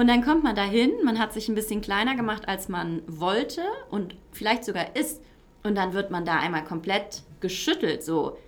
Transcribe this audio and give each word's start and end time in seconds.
Und 0.00 0.06
dann 0.06 0.24
kommt 0.24 0.42
man 0.42 0.56
dahin, 0.56 0.92
man 1.04 1.18
hat 1.18 1.34
sich 1.34 1.50
ein 1.50 1.54
bisschen 1.54 1.82
kleiner 1.82 2.16
gemacht, 2.16 2.48
als 2.48 2.70
man 2.70 3.02
wollte 3.06 3.60
und 3.90 4.16
vielleicht 4.32 4.64
sogar 4.64 4.96
ist. 4.96 5.20
Und 5.62 5.74
dann 5.74 5.92
wird 5.92 6.10
man 6.10 6.24
da 6.24 6.38
einmal 6.38 6.64
komplett 6.64 7.22
geschüttelt, 7.40 8.02
so, 8.02 8.38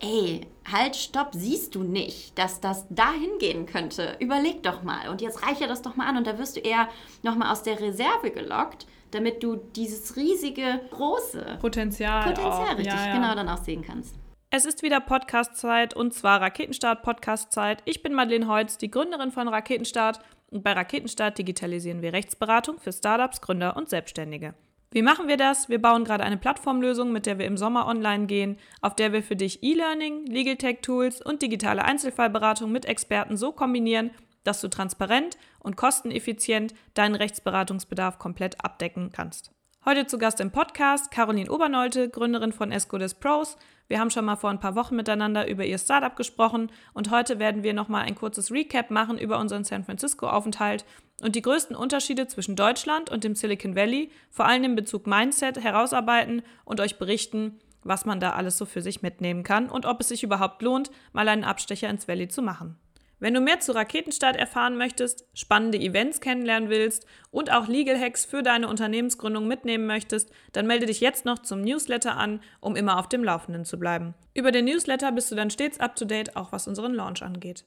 ey, 0.00 0.46
halt, 0.72 0.96
stopp, 0.96 1.32
siehst 1.32 1.74
du 1.74 1.82
nicht, 1.82 2.38
dass 2.38 2.62
das 2.62 2.86
dahin 2.88 3.36
gehen 3.38 3.66
könnte? 3.66 4.16
Überleg 4.20 4.62
doch 4.62 4.84
mal. 4.84 5.10
Und 5.10 5.20
jetzt 5.20 5.46
reiche 5.46 5.66
das 5.66 5.82
doch 5.82 5.96
mal 5.96 6.06
an. 6.06 6.16
Und 6.16 6.26
da 6.26 6.38
wirst 6.38 6.56
du 6.56 6.60
eher 6.60 6.88
nochmal 7.22 7.52
aus 7.52 7.62
der 7.62 7.78
Reserve 7.78 8.30
gelockt, 8.30 8.86
damit 9.10 9.42
du 9.42 9.56
dieses 9.56 10.16
riesige, 10.16 10.80
große 10.92 11.58
Potenzial, 11.60 12.24
Potenzial 12.24 12.72
auch. 12.72 12.78
richtig 12.78 12.94
Ja, 12.94 13.06
ja. 13.08 13.14
genau 13.14 13.34
dann 13.34 13.50
auch 13.50 13.62
sehen 13.62 13.84
kannst. 13.86 14.14
Es 14.48 14.64
ist 14.64 14.82
wieder 14.82 15.00
Podcast-Zeit 15.00 15.94
und 15.94 16.14
zwar 16.14 16.40
Raketenstart-Podcast-Zeit. 16.40 17.82
Ich 17.84 18.02
bin 18.02 18.14
Madeleine 18.14 18.48
Heutz, 18.48 18.78
die 18.78 18.90
Gründerin 18.90 19.30
von 19.30 19.48
Raketenstart 19.48 20.20
und 20.50 20.62
bei 20.62 20.72
Raketenstart 20.72 21.38
digitalisieren 21.38 22.02
wir 22.02 22.12
Rechtsberatung 22.12 22.78
für 22.78 22.92
Startups, 22.92 23.40
Gründer 23.40 23.76
und 23.76 23.88
Selbstständige. 23.88 24.54
Wie 24.92 25.02
machen 25.02 25.28
wir 25.28 25.36
das? 25.36 25.68
Wir 25.68 25.82
bauen 25.82 26.04
gerade 26.04 26.24
eine 26.24 26.36
Plattformlösung, 26.36 27.12
mit 27.12 27.26
der 27.26 27.38
wir 27.38 27.46
im 27.46 27.56
Sommer 27.56 27.86
online 27.86 28.26
gehen, 28.26 28.56
auf 28.80 28.94
der 28.94 29.12
wir 29.12 29.22
für 29.22 29.36
dich 29.36 29.62
E-Learning, 29.62 30.26
Legal 30.26 30.56
Tech 30.56 30.78
Tools 30.82 31.20
und 31.20 31.42
digitale 31.42 31.84
Einzelfallberatung 31.84 32.70
mit 32.70 32.86
Experten 32.86 33.36
so 33.36 33.52
kombinieren, 33.52 34.10
dass 34.44 34.60
du 34.60 34.68
transparent 34.68 35.36
und 35.58 35.76
kosteneffizient 35.76 36.72
deinen 36.94 37.16
Rechtsberatungsbedarf 37.16 38.18
komplett 38.18 38.64
abdecken 38.64 39.10
kannst. 39.12 39.50
Heute 39.84 40.06
zu 40.06 40.18
Gast 40.18 40.40
im 40.40 40.50
Podcast 40.50 41.10
Caroline 41.10 41.50
Obernolte, 41.50 42.08
Gründerin 42.08 42.52
von 42.52 42.72
Escodes 42.72 43.14
Pros. 43.14 43.56
Wir 43.88 44.00
haben 44.00 44.10
schon 44.10 44.24
mal 44.24 44.36
vor 44.36 44.50
ein 44.50 44.60
paar 44.60 44.74
Wochen 44.74 44.96
miteinander 44.96 45.48
über 45.48 45.64
ihr 45.64 45.78
Startup 45.78 46.14
gesprochen 46.16 46.70
und 46.92 47.10
heute 47.10 47.38
werden 47.38 47.62
wir 47.62 47.72
nochmal 47.72 48.04
ein 48.04 48.16
kurzes 48.16 48.50
Recap 48.50 48.90
machen 48.90 49.16
über 49.16 49.38
unseren 49.38 49.64
San 49.64 49.84
Francisco-Aufenthalt 49.84 50.84
und 51.22 51.36
die 51.36 51.42
größten 51.42 51.76
Unterschiede 51.76 52.26
zwischen 52.26 52.56
Deutschland 52.56 53.10
und 53.10 53.22
dem 53.24 53.34
Silicon 53.34 53.76
Valley, 53.76 54.10
vor 54.30 54.46
allem 54.46 54.64
in 54.64 54.74
Bezug 54.74 55.06
Mindset, 55.06 55.62
herausarbeiten 55.62 56.42
und 56.64 56.80
euch 56.80 56.98
berichten, 56.98 57.60
was 57.84 58.04
man 58.04 58.18
da 58.18 58.32
alles 58.32 58.58
so 58.58 58.66
für 58.66 58.82
sich 58.82 59.02
mitnehmen 59.02 59.44
kann 59.44 59.68
und 59.68 59.86
ob 59.86 60.00
es 60.00 60.08
sich 60.08 60.24
überhaupt 60.24 60.62
lohnt, 60.62 60.90
mal 61.12 61.28
einen 61.28 61.44
Abstecher 61.44 61.88
ins 61.88 62.08
Valley 62.08 62.28
zu 62.28 62.42
machen. 62.42 62.76
Wenn 63.18 63.32
du 63.32 63.40
mehr 63.40 63.60
zu 63.60 63.72
Raketenstart 63.72 64.36
erfahren 64.36 64.76
möchtest, 64.76 65.24
spannende 65.32 65.78
Events 65.78 66.20
kennenlernen 66.20 66.68
willst 66.68 67.06
und 67.30 67.50
auch 67.50 67.66
Legal 67.66 67.98
Hacks 67.98 68.26
für 68.26 68.42
deine 68.42 68.68
Unternehmensgründung 68.68 69.48
mitnehmen 69.48 69.86
möchtest, 69.86 70.30
dann 70.52 70.66
melde 70.66 70.84
dich 70.84 71.00
jetzt 71.00 71.24
noch 71.24 71.38
zum 71.38 71.62
Newsletter 71.62 72.16
an, 72.16 72.40
um 72.60 72.76
immer 72.76 72.98
auf 72.98 73.08
dem 73.08 73.24
Laufenden 73.24 73.64
zu 73.64 73.78
bleiben. 73.78 74.14
Über 74.34 74.52
den 74.52 74.66
Newsletter 74.66 75.12
bist 75.12 75.30
du 75.30 75.34
dann 75.34 75.50
stets 75.50 75.80
up 75.80 75.96
to 75.96 76.04
date, 76.04 76.36
auch 76.36 76.52
was 76.52 76.68
unseren 76.68 76.92
Launch 76.92 77.22
angeht. 77.22 77.64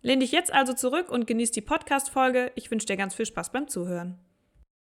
Lehn 0.00 0.20
dich 0.20 0.32
jetzt 0.32 0.52
also 0.52 0.72
zurück 0.72 1.10
und 1.10 1.26
genieß 1.26 1.50
die 1.50 1.60
Podcast-Folge. 1.60 2.52
Ich 2.54 2.70
wünsche 2.70 2.86
dir 2.86 2.96
ganz 2.96 3.14
viel 3.14 3.26
Spaß 3.26 3.52
beim 3.52 3.68
Zuhören. 3.68 4.18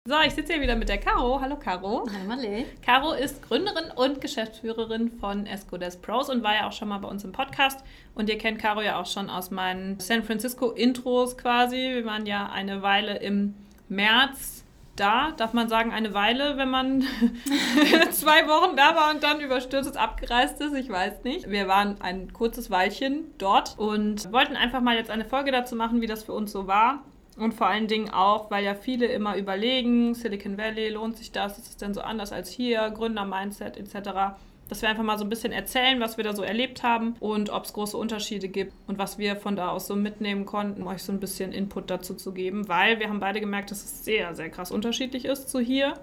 So, 0.08 0.14
ich 0.24 0.34
sitze 0.34 0.52
hier 0.52 0.62
wieder 0.62 0.76
mit 0.76 0.88
der 0.88 0.98
Caro. 0.98 1.40
Hallo 1.40 1.56
Caro. 1.56 2.06
Hallo 2.06 2.24
Marlene. 2.28 2.64
Caro 2.80 3.10
ist 3.10 3.42
Gründerin 3.42 3.90
und 3.96 4.20
Geschäftsführerin 4.20 5.10
von 5.10 5.46
Escodes 5.46 5.96
Pros 5.96 6.30
und 6.30 6.44
war 6.44 6.54
ja 6.54 6.68
auch 6.68 6.72
schon 6.72 6.86
mal 6.86 6.98
bei 6.98 7.08
uns 7.08 7.24
im 7.24 7.32
Podcast. 7.32 7.84
Und 8.14 8.28
ihr 8.28 8.38
kennt 8.38 8.60
Caro 8.60 8.82
ja 8.82 9.00
auch 9.00 9.06
schon 9.06 9.28
aus 9.28 9.50
meinen 9.50 9.98
San 9.98 10.22
Francisco 10.22 10.70
Intros 10.70 11.36
quasi. 11.36 11.90
Wir 11.92 12.04
waren 12.04 12.24
ja 12.24 12.48
eine 12.52 12.82
Weile 12.82 13.16
im 13.16 13.54
März 13.88 14.62
da. 14.94 15.32
Darf 15.32 15.54
man 15.54 15.68
sagen, 15.68 15.90
eine 15.90 16.14
Weile, 16.14 16.56
wenn 16.56 16.70
man 16.70 17.00
zwei 18.12 18.46
Wochen 18.46 18.76
da 18.76 18.94
war 18.94 19.12
und 19.12 19.24
dann 19.24 19.40
überstürzt 19.40 19.96
abgereist 19.96 20.60
ist? 20.60 20.74
Ich 20.74 20.88
weiß 20.88 21.24
nicht. 21.24 21.50
Wir 21.50 21.66
waren 21.66 22.00
ein 22.00 22.32
kurzes 22.32 22.70
Weilchen 22.70 23.24
dort 23.38 23.76
und 23.76 24.32
wollten 24.32 24.54
einfach 24.54 24.82
mal 24.82 24.94
jetzt 24.94 25.10
eine 25.10 25.24
Folge 25.24 25.50
dazu 25.50 25.74
machen, 25.74 26.00
wie 26.00 26.06
das 26.06 26.22
für 26.22 26.32
uns 26.32 26.52
so 26.52 26.68
war. 26.68 27.02
Und 27.36 27.52
vor 27.52 27.66
allen 27.66 27.86
Dingen 27.86 28.10
auch, 28.10 28.50
weil 28.50 28.64
ja 28.64 28.74
viele 28.74 29.06
immer 29.06 29.36
überlegen, 29.36 30.14
Silicon 30.14 30.56
Valley, 30.56 30.88
lohnt 30.88 31.18
sich 31.18 31.32
das? 31.32 31.58
Ist 31.58 31.68
es 31.68 31.76
denn 31.76 31.92
so 31.92 32.00
anders 32.00 32.32
als 32.32 32.50
hier? 32.50 32.90
Gründer-Mindset 32.90 33.76
etc. 33.76 34.38
Dass 34.68 34.82
wir 34.82 34.88
einfach 34.88 35.04
mal 35.04 35.18
so 35.18 35.24
ein 35.24 35.28
bisschen 35.28 35.52
erzählen, 35.52 36.00
was 36.00 36.16
wir 36.16 36.24
da 36.24 36.34
so 36.34 36.42
erlebt 36.42 36.82
haben 36.82 37.14
und 37.20 37.50
ob 37.50 37.66
es 37.66 37.74
große 37.74 37.96
Unterschiede 37.96 38.48
gibt 38.48 38.72
und 38.86 38.98
was 38.98 39.18
wir 39.18 39.36
von 39.36 39.54
da 39.54 39.68
aus 39.68 39.86
so 39.86 39.94
mitnehmen 39.94 40.46
konnten, 40.46 40.82
um 40.82 40.88
euch 40.88 41.02
so 41.02 41.12
ein 41.12 41.20
bisschen 41.20 41.52
Input 41.52 41.90
dazu 41.90 42.14
zu 42.14 42.32
geben, 42.32 42.68
weil 42.68 42.98
wir 42.98 43.08
haben 43.08 43.20
beide 43.20 43.38
gemerkt, 43.38 43.70
dass 43.70 43.84
es 43.84 44.04
sehr, 44.04 44.34
sehr 44.34 44.48
krass 44.48 44.72
unterschiedlich 44.72 45.26
ist 45.26 45.50
zu 45.50 45.60
hier 45.60 45.94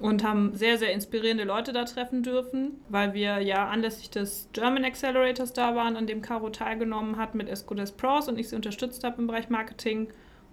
und 0.00 0.24
haben 0.24 0.56
sehr, 0.56 0.78
sehr 0.78 0.92
inspirierende 0.92 1.44
Leute 1.44 1.72
da 1.72 1.84
treffen 1.84 2.24
dürfen, 2.24 2.80
weil 2.88 3.14
wir 3.14 3.40
ja 3.40 3.68
anlässlich 3.68 4.10
des 4.10 4.48
German 4.52 4.84
Accelerators 4.84 5.52
da 5.52 5.76
waren, 5.76 5.96
an 5.96 6.08
dem 6.08 6.22
Caro 6.22 6.50
teilgenommen 6.50 7.18
hat 7.18 7.36
mit 7.36 7.48
Escodes 7.48 7.92
Pros 7.92 8.26
und 8.26 8.38
ich 8.38 8.48
sie 8.48 8.56
unterstützt 8.56 9.04
habe 9.04 9.20
im 9.20 9.28
Bereich 9.28 9.50
Marketing. 9.50 10.08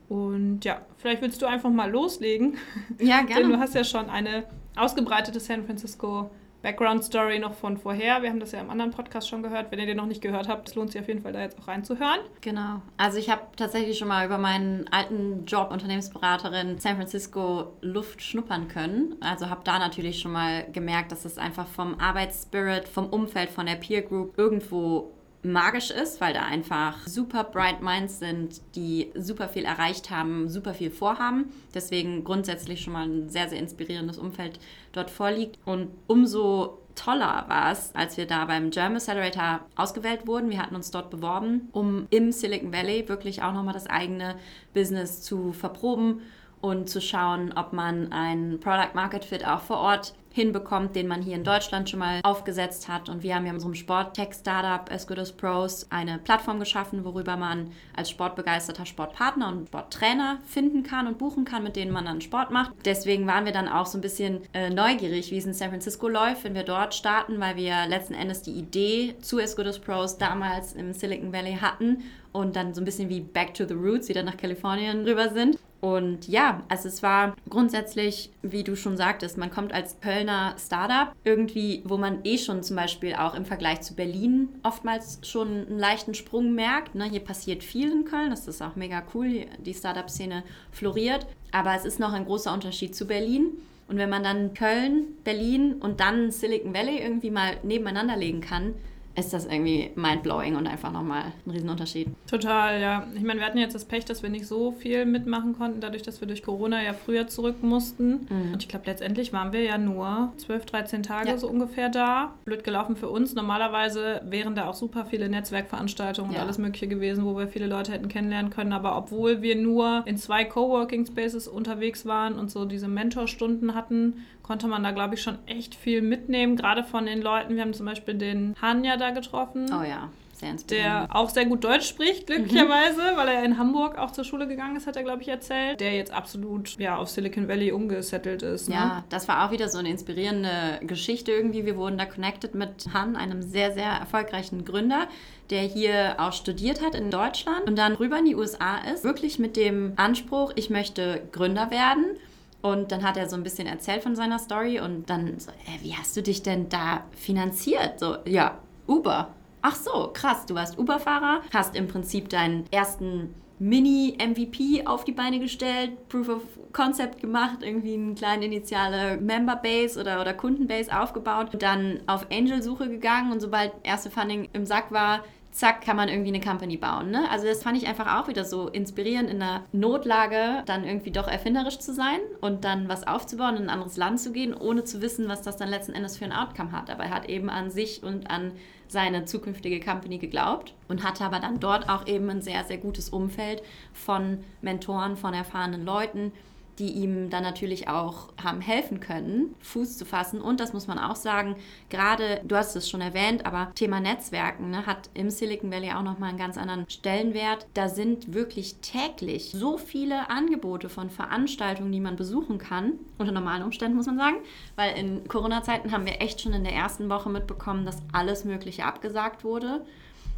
Und 0.09 0.66
ja, 0.66 0.81
vielleicht 0.97 1.22
willst 1.22 1.42
du 1.42 1.46
einfach 1.46 1.70
mal 1.70 1.90
loslegen. 1.90 2.58
Ja, 3.00 3.18
Denn 3.20 3.28
du 3.28 3.34
gerne. 3.36 3.59
hast 3.59 3.75
ja 3.75 3.84
schon 3.84 4.09
eine 4.09 4.44
ausgebreitete 4.75 5.40
San 5.40 5.66
Francisco 5.66 6.31
Background 6.62 7.03
Story 7.03 7.40
noch 7.40 7.53
von 7.53 7.78
vorher. 7.78 8.22
Wir 8.22 8.30
haben 8.30 8.40
das 8.40 8.52
ja 8.52 8.59
im 8.59 8.70
anderen 8.70 8.92
Podcast 8.92 9.30
schon 9.30 9.42
gehört. 9.44 9.72
Wenn 9.72 9.80
ihr 9.80 9.86
den 9.86 9.96
noch 9.96 10.06
nicht 10.06 10.22
gehört 10.22 10.50
habt, 10.50 10.68
es 10.68 10.75
lohnt 10.75 10.92
sich 10.92 11.00
auf 11.00 11.08
jeden 11.08 11.22
Fall 11.22 11.31
da 11.31 11.42
jetzt 11.42 11.58
auch 11.59 11.68
reinzuhören. 11.68 12.20
Genau. 12.42 12.81
Also 12.97 13.18
ich 13.18 13.30
habe 13.30 13.44
tatsächlich 13.56 13.97
schon 13.97 14.09
mal 14.09 14.25
über 14.25 14.38
meinen 14.38 14.86
alten 14.92 15.46
Job 15.46 15.72
Unternehmensberaterin 15.72 16.78
San 16.78 16.97
Francisco 16.97 17.74
Luft 17.81 18.22
schnuppern 18.22 18.68
können. 18.68 19.16
Also 19.22 19.50
habe 19.50 19.62
da 19.64 19.80
natürlich 19.80 20.20
schon 20.20 20.34
mal 20.34 20.66
gemerkt, 20.72 21.12
dass 21.14 21.24
es 21.24 21.38
einfach 21.38 21.68
vom 21.68 21.97
Arbeitsspirit, 22.00 22.90
vom 22.90 23.08
Umfeld, 23.08 23.50
von 23.50 23.66
der 23.66 23.76
Peer 23.76 24.02
Group 24.02 24.38
irgendwo 24.38 25.14
magisch 25.44 25.91
ist, 25.91 26.19
weil 26.19 26.33
da 26.33 26.41
einfach 26.41 27.07
super 27.07 27.44
bright 27.44 27.81
Minds 27.81 28.19
sind, 28.19 28.61
die 28.75 29.11
super 29.16 29.47
viel 29.47 29.63
erreicht 29.63 30.09
haben, 30.09 30.50
super 30.50 30.73
viel 30.73 30.91
vorhaben. 30.91 31.51
Deswegen 31.73 32.23
grundsätzlich 32.23 32.81
schon 32.81 32.94
mal 32.94 33.07
ein 33.07 33.29
sehr, 33.29 33.49
sehr 33.49 33.59
inspirierendes 33.59 34.17
Umfeld 34.17 34.59
dort 34.91 35.09
vorliegt. 35.09 35.57
Und 35.66 35.89
umso 36.07 36.79
toller 36.95 37.45
war 37.47 37.72
es, 37.72 37.95
als 37.95 38.17
wir 38.17 38.28
da 38.28 38.45
beim 38.45 38.72
German 38.72 38.97
Accelerator 38.97 39.61
ausgewählt 39.75 40.28
wurden. 40.28 40.49
Wir 40.49 40.61
hatten 40.61 40.75
uns 40.75 40.91
dort 40.91 41.09
beworben, 41.09 41.69
um 41.72 42.07
im 42.09 42.31
Silicon 42.31 42.73
Valley 42.73 43.07
wirklich 43.07 43.41
auch 43.41 43.53
nochmal 43.53 43.73
das 43.73 43.88
eigene 43.88 44.35
Business 44.73 45.22
zu 45.22 45.53
verproben 45.53 46.22
und 46.62 46.90
zu 46.90 47.02
schauen, 47.02 47.53
ob 47.56 47.74
man 47.74 48.12
einen 48.12 48.59
Product 48.59 48.94
Market 48.94 49.25
Fit 49.25 49.46
auch 49.46 49.62
vor 49.62 49.78
Ort 49.78 50.14
hinbekommt, 50.31 50.96
den 50.96 51.08
man 51.08 51.22
hier 51.22 51.36
in 51.36 51.44
Deutschland 51.44 51.90
schon 51.90 52.00
mal 52.00 52.22
aufgesetzt 52.24 52.88
hat. 52.88 53.09
Und 53.09 53.24
wir 53.24 53.36
haben 53.36 53.46
ja 53.46 53.50
in 53.50 53.56
unserem 53.56 53.75
Sport-Tech-Startup 53.75 54.92
As 54.92 55.08
Good 55.08 55.20
as 55.20 55.31
Pros 55.31 55.88
eine 55.90 56.20
Plattform 56.20 56.59
geschaffen, 56.59 57.03
worüber 57.03 57.36
man 57.36 57.72
als 57.96 58.09
sportbegeisterter 58.09 58.86
Sportpartner 58.86 59.50
und 59.50 59.68
Sporttrainer 59.68 60.40
finden 60.46 60.84
kann 60.84 61.08
und 61.08 61.18
buchen 61.18 61.46
kann, 61.46 61.64
mit 61.64 61.75
denen 61.75 61.92
man 61.92 62.06
dann 62.06 62.22
Sport 62.22 62.52
macht. 62.52 62.72
Deswegen 62.86 63.28
waren 63.28 63.46
wir 63.46 63.52
dann 63.52 63.68
auch 63.68 63.86
so 63.86 63.97
ein 63.97 64.02
bisschen 64.02 64.41
äh, 64.53 64.70
neugierig, 64.70 65.31
wie 65.31 65.38
es 65.38 65.46
in 65.46 65.53
San 65.53 65.70
Francisco 65.70 66.08
läuft, 66.08 66.44
wenn 66.44 66.56
wir 66.56 66.64
dort 66.64 66.94
starten, 66.94 67.40
weil 67.40 67.56
wir 67.56 67.88
letzten 67.88 68.14
Endes 68.14 68.44
die 68.44 68.52
Idee 68.52 69.16
zu 69.22 69.40
As 69.40 69.56
Good 69.56 69.68
as 69.68 69.80
Pros 69.80 70.18
damals 70.18 70.74
im 70.74 70.94
Silicon 70.94 71.34
Valley 71.34 71.58
hatten 71.59 72.03
und 72.31 72.56
dann 72.56 72.74
so 72.74 72.81
ein 72.81 72.86
bisschen 72.86 73.09
wie 73.09 73.22
Back 73.22 73.56
to 73.56 73.66
the 73.66 73.74
Roots 73.74 74.08
wieder 74.09 74.24
nach 74.24 74.38
Kalifornien 74.38 75.03
rüber 75.03 75.30
sind. 75.30 75.58
Und 75.81 76.28
ja, 76.28 76.63
also 76.67 76.90
es 76.90 77.01
war 77.01 77.35
grundsätzlich, 77.50 78.31
wie 78.41 78.63
du 78.63 78.75
schon 78.75 78.97
sagtest, 78.97 79.38
man 79.38 79.50
kommt 79.50 79.73
als 79.73 80.01
Kölner 80.01 80.56
Startup 80.57 81.16
irgendwie, 81.23 81.81
wo 81.85 81.97
man 81.97 82.19
eh 82.25 82.38
schon 82.38 82.63
zum 82.63 82.75
Beispiel 82.75 83.13
auch 83.13 83.34
im 83.34 83.45
Vergleich 83.45 83.81
zu 83.81 83.95
Berlin 83.95 84.50
oftmals 84.63 85.19
schon 85.23 85.67
einen 85.67 85.79
leichten 85.79 86.13
Sprung 86.13 86.53
merkt. 86.53 86.95
Ne? 86.95 87.06
Hier 87.06 87.22
passiert 87.22 87.63
viel 87.63 87.91
in 87.91 88.06
Köln, 88.06 88.29
das 88.29 88.47
ist 88.47 88.62
auch 88.62 88.75
mega 88.75 89.03
cool, 89.13 89.45
die 89.59 89.73
Startup-Szene 89.73 90.44
floriert. 90.72 91.28
Aber 91.51 91.73
es 91.75 91.85
ist 91.85 92.00
noch 92.00 92.13
ein 92.13 92.25
großer 92.25 92.53
Unterschied 92.53 92.94
zu 92.96 93.07
Berlin. 93.07 93.51
Und 93.88 93.97
wenn 93.97 94.09
man 94.09 94.23
dann 94.23 94.53
Köln, 94.53 95.07
Berlin 95.23 95.75
und 95.79 96.00
dann 96.00 96.29
Silicon 96.29 96.75
Valley 96.75 97.01
irgendwie 97.01 97.31
mal 97.31 97.57
nebeneinander 97.63 98.17
legen 98.17 98.41
kann, 98.41 98.75
ist 99.19 99.34
das 99.34 99.46
irgendwie 99.46 99.91
mindblowing 99.96 100.56
und 100.56 100.68
einfach 100.68 100.91
nochmal 100.91 101.25
ein 101.46 101.52
Riesenunterschied. 101.52 102.07
Total, 102.30 102.80
ja. 102.81 103.07
Ich 103.16 103.22
meine, 103.24 103.40
wir 103.40 103.46
hatten 103.47 103.57
jetzt 103.57 103.75
das 103.75 103.85
Pech, 103.85 104.06
dass 104.06 104.24
wir 104.24 104.30
nicht 104.30 104.47
so 104.47 104.72
viel 104.72 105.06
mitmachen 105.06 105.57
konnten, 105.57 105.81
dadurch, 105.81 106.02
dass 106.03 106.22
wir 106.22 106.28
durch 106.28 106.43
Corona 106.43 106.82
ja 106.84 106.93
früher 106.93 107.28
zurück 107.28 107.61
mussten. 107.61 108.28
Mhm. 108.29 108.53
Und 108.53 108.64
ich 108.64 108.67
glaube, 108.70 108.85
letztendlich 108.88 109.34
waren 109.34 109.53
wir 109.53 109.61
ja 109.64 109.78
nur 109.78 110.32
12, 110.38 110.66
13 110.66 111.03
Tage 111.03 111.29
Ja. 111.29 111.38
so 111.38 111.47
ungefähr 111.49 111.90
da. 111.90 112.34
Blöd 112.46 112.64
gelaufen 112.64 112.96
für 112.96 113.09
uns. 113.09 113.35
Normalerweise 113.35 114.22
wären 114.26 114.55
da 114.55 114.67
auch 114.67 114.73
super 114.73 115.05
viele 115.05 115.29
Netzwerkveranstaltungen 115.29 116.32
Ja. 116.32 116.38
und 116.40 116.43
alles 116.46 116.58
Mögliche 116.58 116.88
gewesen, 116.88 117.26
wo 117.26 117.38
wir 117.38 117.47
viele 117.47 117.67
Leute 117.67 117.91
hätten 117.91 118.08
kennenlernen 118.08 118.52
können. 118.52 118.73
Aber 118.73 118.97
obwohl 118.97 119.41
wir 119.41 119.55
nur 119.55 120.03
in 120.05 120.17
zwei 120.17 120.46
Coworking 120.46 121.05
Spaces 121.05 121.47
unterwegs 121.47 122.05
waren 122.05 122.38
und 122.40 122.49
so 122.52 122.66
diese 122.66 122.88
Mentorstunden 122.88 123.76
hatten, 123.76 124.26
konnte 124.49 124.67
man 124.67 124.81
da, 124.81 124.90
glaube 124.90 125.13
ich, 125.13 125.22
schon 125.22 125.37
echt 125.46 125.75
viel 125.75 126.01
mitnehmen. 126.01 126.55
Gerade 126.55 126.84
von 126.84 127.05
den 127.05 127.22
Leuten. 127.22 127.53
Wir 127.53 127.61
haben 127.61 127.75
zum 127.75 127.85
Beispiel 127.85 128.16
den 128.16 128.55
Hanja 128.59 128.97
da 128.97 129.11
getroffen. 129.11 129.67
Oh 129.72 129.84
ja, 129.84 130.09
sehr 130.34 130.49
inspirierend. 130.49 131.07
Der 131.07 131.16
auch 131.16 131.29
sehr 131.29 131.46
gut 131.46 131.63
Deutsch 131.63 131.87
spricht, 131.87 132.25
glücklicherweise, 132.25 133.13
mhm. 133.13 133.17
weil 133.17 133.28
er 133.28 133.43
in 133.43 133.59
Hamburg 133.59 133.99
auch 133.99 134.09
zur 134.09 134.23
Schule 134.23 134.47
gegangen 134.47 134.75
ist, 134.75 134.87
hat 134.87 134.96
er, 134.96 135.03
glaube 135.03 135.22
ich, 135.22 135.28
erzählt. 135.28 135.79
Der 135.79 135.93
jetzt 135.93 136.11
absolut 136.11 136.79
ja, 136.79 136.97
auf 136.97 137.09
Silicon 137.09 137.47
Valley 137.47 137.72
umgesettelt 137.72 138.41
ist. 138.41 138.69
Ne? 138.69 138.73
Ja, 138.75 139.03
das 139.09 139.28
war 139.28 139.46
auch 139.46 139.51
wieder 139.51 139.69
so 139.69 139.78
eine 139.78 139.91
inspirierende 139.91 140.79
Geschichte 140.81 141.31
irgendwie. 141.31 141.67
Wir 141.67 141.78
wurden 141.78 141.99
da 141.99 142.07
connected 142.07 142.55
mit 142.55 142.87
Han, 142.91 143.16
einem 143.16 143.43
sehr, 143.43 143.72
sehr 143.73 143.91
erfolgreichen 143.91 144.66
Gründer, 144.66 145.07
der 145.52 145.61
hier 145.61 146.16
auch 146.17 146.34
studiert 146.34 146.84
hat 146.84 146.95
in 146.95 147.11
Deutschland 147.11 147.67
und 147.67 147.78
dann 147.78 147.93
rüber 147.93 148.17
in 148.17 148.25
die 148.25 148.35
USA 148.35 148.79
ist, 148.91 149.03
wirklich 149.03 149.37
mit 149.37 149.55
dem 149.55 149.93
Anspruch, 149.95 150.53
ich 150.55 150.72
möchte 150.72 151.22
Gründer 151.31 151.69
werden. 151.69 152.17
Und 152.61 152.91
dann 152.91 153.03
hat 153.03 153.16
er 153.16 153.29
so 153.29 153.35
ein 153.35 153.44
bisschen 153.44 153.67
erzählt 153.67 154.03
von 154.03 154.16
seiner 154.16 154.40
Story 154.40 154.79
und 154.79 155.09
dann 155.09 155.40
so, 155.40 155.52
äh, 155.52 155.82
wie 155.82 155.96
hast 155.96 156.16
du 156.17 156.22
dich 156.22 156.44
denn 156.44 156.67
da 156.70 157.06
finanziert? 157.16 158.00
So, 158.00 158.17
ja, 158.26 158.58
Uber. 158.88 159.29
Ach 159.61 159.76
so, 159.76 160.09
krass, 160.14 160.46
du 160.46 160.56
warst 160.56 160.78
Uber-Fahrer, 160.78 161.41
hast 161.53 161.76
im 161.76 161.88
Prinzip 161.88 162.29
deinen 162.29 162.66
ersten 162.72 163.34
Mini-MVP 163.59 164.88
auf 164.88 165.03
die 165.03 165.11
Beine 165.11 165.40
gestellt, 165.40 166.08
Proof 166.08 166.29
of 166.29 166.41
Concept 166.72 167.20
gemacht, 167.20 167.58
irgendwie 167.61 167.96
eine 167.96 168.16
kleine 168.16 168.46
initiale 168.46 169.17
Member-Base 169.17 170.00
oder, 170.00 170.22
oder 170.22 170.34
Kunden-Base 170.34 170.97
aufgebaut, 170.97 171.50
dann 171.59 172.00
auf 172.08 172.28
Angel-Suche 172.32 172.90
gegangen 172.90 173.34
und 173.34 173.41
sobald 173.41 173.73
erste 173.84 174.09
Funding 174.09 174.47
im 174.53 174.66
Sack 174.66 174.91
war, 174.91 175.23
zack, 175.51 175.81
kann 175.81 175.97
man 175.97 176.09
irgendwie 176.09 176.29
eine 176.29 176.40
Company 176.40 176.78
bauen. 176.78 177.11
Ne? 177.11 177.29
Also 177.29 177.47
das 177.47 177.63
fand 177.63 177.78
ich 177.78 177.87
einfach 177.87 178.19
auch 178.19 178.28
wieder 178.28 178.46
so 178.46 178.67
inspirierend, 178.67 179.29
in 179.29 179.41
einer 179.41 179.63
Notlage 179.72 180.63
dann 180.66 180.84
irgendwie 180.84 181.11
doch 181.11 181.28
erfinderisch 181.28 181.79
zu 181.79 181.93
sein 181.93 182.19
und 182.41 182.63
dann 182.63 182.87
was 182.87 183.07
aufzubauen, 183.07 183.57
in 183.57 183.63
ein 183.63 183.69
anderes 183.69 183.97
Land 183.97 184.19
zu 184.19 184.31
gehen, 184.31 184.53
ohne 184.53 184.84
zu 184.84 185.01
wissen, 185.01 185.28
was 185.28 185.41
das 185.41 185.57
dann 185.57 185.69
letzten 185.69 185.93
Endes 185.93 186.17
für 186.17 186.25
ein 186.25 186.31
Outcome 186.31 186.72
hat. 186.72 186.90
Aber 186.90 187.05
er 187.05 187.11
hat 187.11 187.29
eben 187.29 187.49
an 187.49 187.72
sich 187.72 188.03
und 188.03 188.29
an 188.29 188.51
seine 188.87 189.25
zukünftige 189.25 189.79
Company 189.79 190.17
geglaubt 190.17 190.73
und 190.87 191.03
hatte 191.03 191.23
aber 191.23 191.40
dann 191.40 191.59
dort 191.59 191.90
auch 191.90 192.07
eben 192.07 192.29
ein 192.29 192.41
sehr, 192.41 192.63
sehr 192.63 192.78
gutes 192.78 193.09
Umfeld 193.09 193.61
von 193.93 194.43
Mentoren, 194.61 195.16
von 195.16 195.34
erfahrenen 195.34 195.85
Leuten, 195.85 196.31
die 196.79 196.91
ihm 196.91 197.29
dann 197.29 197.43
natürlich 197.43 197.90
auch 197.90 198.29
haben 198.41 198.61
helfen 198.61 198.99
können, 198.99 199.55
Fuß 199.59 199.97
zu 199.97 200.05
fassen. 200.05 200.41
Und 200.41 200.59
das 200.59 200.73
muss 200.73 200.87
man 200.87 200.97
auch 200.97 201.17
sagen, 201.17 201.55
gerade, 201.90 202.41
du 202.46 202.55
hast 202.55 202.76
es 202.76 202.90
schon 202.90 203.02
erwähnt, 203.02 203.46
aber 203.46 203.72
Thema 203.76 203.99
Netzwerken 203.99 204.72
ne, 204.72 204.85
hat 204.85 205.09
im 205.14 205.29
Silicon 205.29 205.72
Valley 205.72 205.91
auch 205.91 206.03
nochmal 206.03 206.29
einen 206.29 206.37
ganz 206.37 206.58
anderen 206.58 206.90
Stellenwert. 206.90 207.67
Da 207.73 207.90
sind 207.90 208.34
wirklich 208.34 208.78
täglich 208.78 209.52
so 209.52 209.78
viele 209.78 210.29
Angebote 210.29 210.90
von 210.90 211.09
Veranstaltungen, 211.09 211.91
die 211.91 211.99
man 211.99 212.16
besuchen 212.16 212.58
kann, 212.58 212.93
unter 213.17 213.34
normalen 213.34 213.64
Umständen 213.64 213.97
muss 213.97 214.05
man 214.05 214.17
sagen, 214.17 214.37
weil 214.76 214.97
in 214.97 215.28
Corona-Zeiten 215.28 215.91
haben 215.91 216.05
wir 216.05 216.22
echt 216.22 216.41
schon 216.41 216.53
in 216.53 216.64
der 216.64 216.73
ersten 216.73 217.09
Woche 217.09 217.29
mitbekommen, 217.29 217.85
dass 217.85 218.02
alles 218.14 218.46
Mögliche 218.46 218.85
abgesagt 218.85 219.43
wurde. 219.43 219.81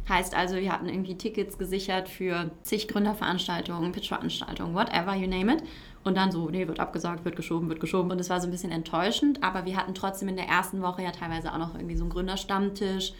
Heißt 0.08 0.34
also, 0.34 0.56
wir 0.56 0.72
hatten 0.72 0.88
irgendwie 0.88 1.16
Tickets 1.16 1.58
gesichert 1.58 2.08
für 2.08 2.50
zig 2.62 2.88
Gründerveranstaltungen, 2.88 3.92
Pitchveranstaltungen, 3.92 4.74
whatever, 4.74 5.14
you 5.14 5.28
name 5.28 5.54
it. 5.54 5.62
Und 6.04 6.16
dann 6.16 6.32
so, 6.32 6.50
nee, 6.50 6.66
wird 6.66 6.80
abgesagt, 6.80 7.24
wird 7.24 7.36
geschoben, 7.36 7.68
wird 7.68 7.78
geschoben. 7.78 8.10
Und 8.10 8.20
es 8.20 8.28
war 8.28 8.40
so 8.40 8.48
ein 8.48 8.50
bisschen 8.50 8.72
enttäuschend, 8.72 9.42
aber 9.44 9.64
wir 9.64 9.76
hatten 9.76 9.94
trotzdem 9.94 10.28
in 10.28 10.36
der 10.36 10.48
ersten 10.48 10.82
Woche 10.82 11.02
ja 11.02 11.12
teilweise 11.12 11.52
auch 11.52 11.58
noch 11.58 11.74
irgendwie 11.74 11.96
so 11.96 12.04
einen 12.04 12.12
Gründerstammtisch. 12.12 13.12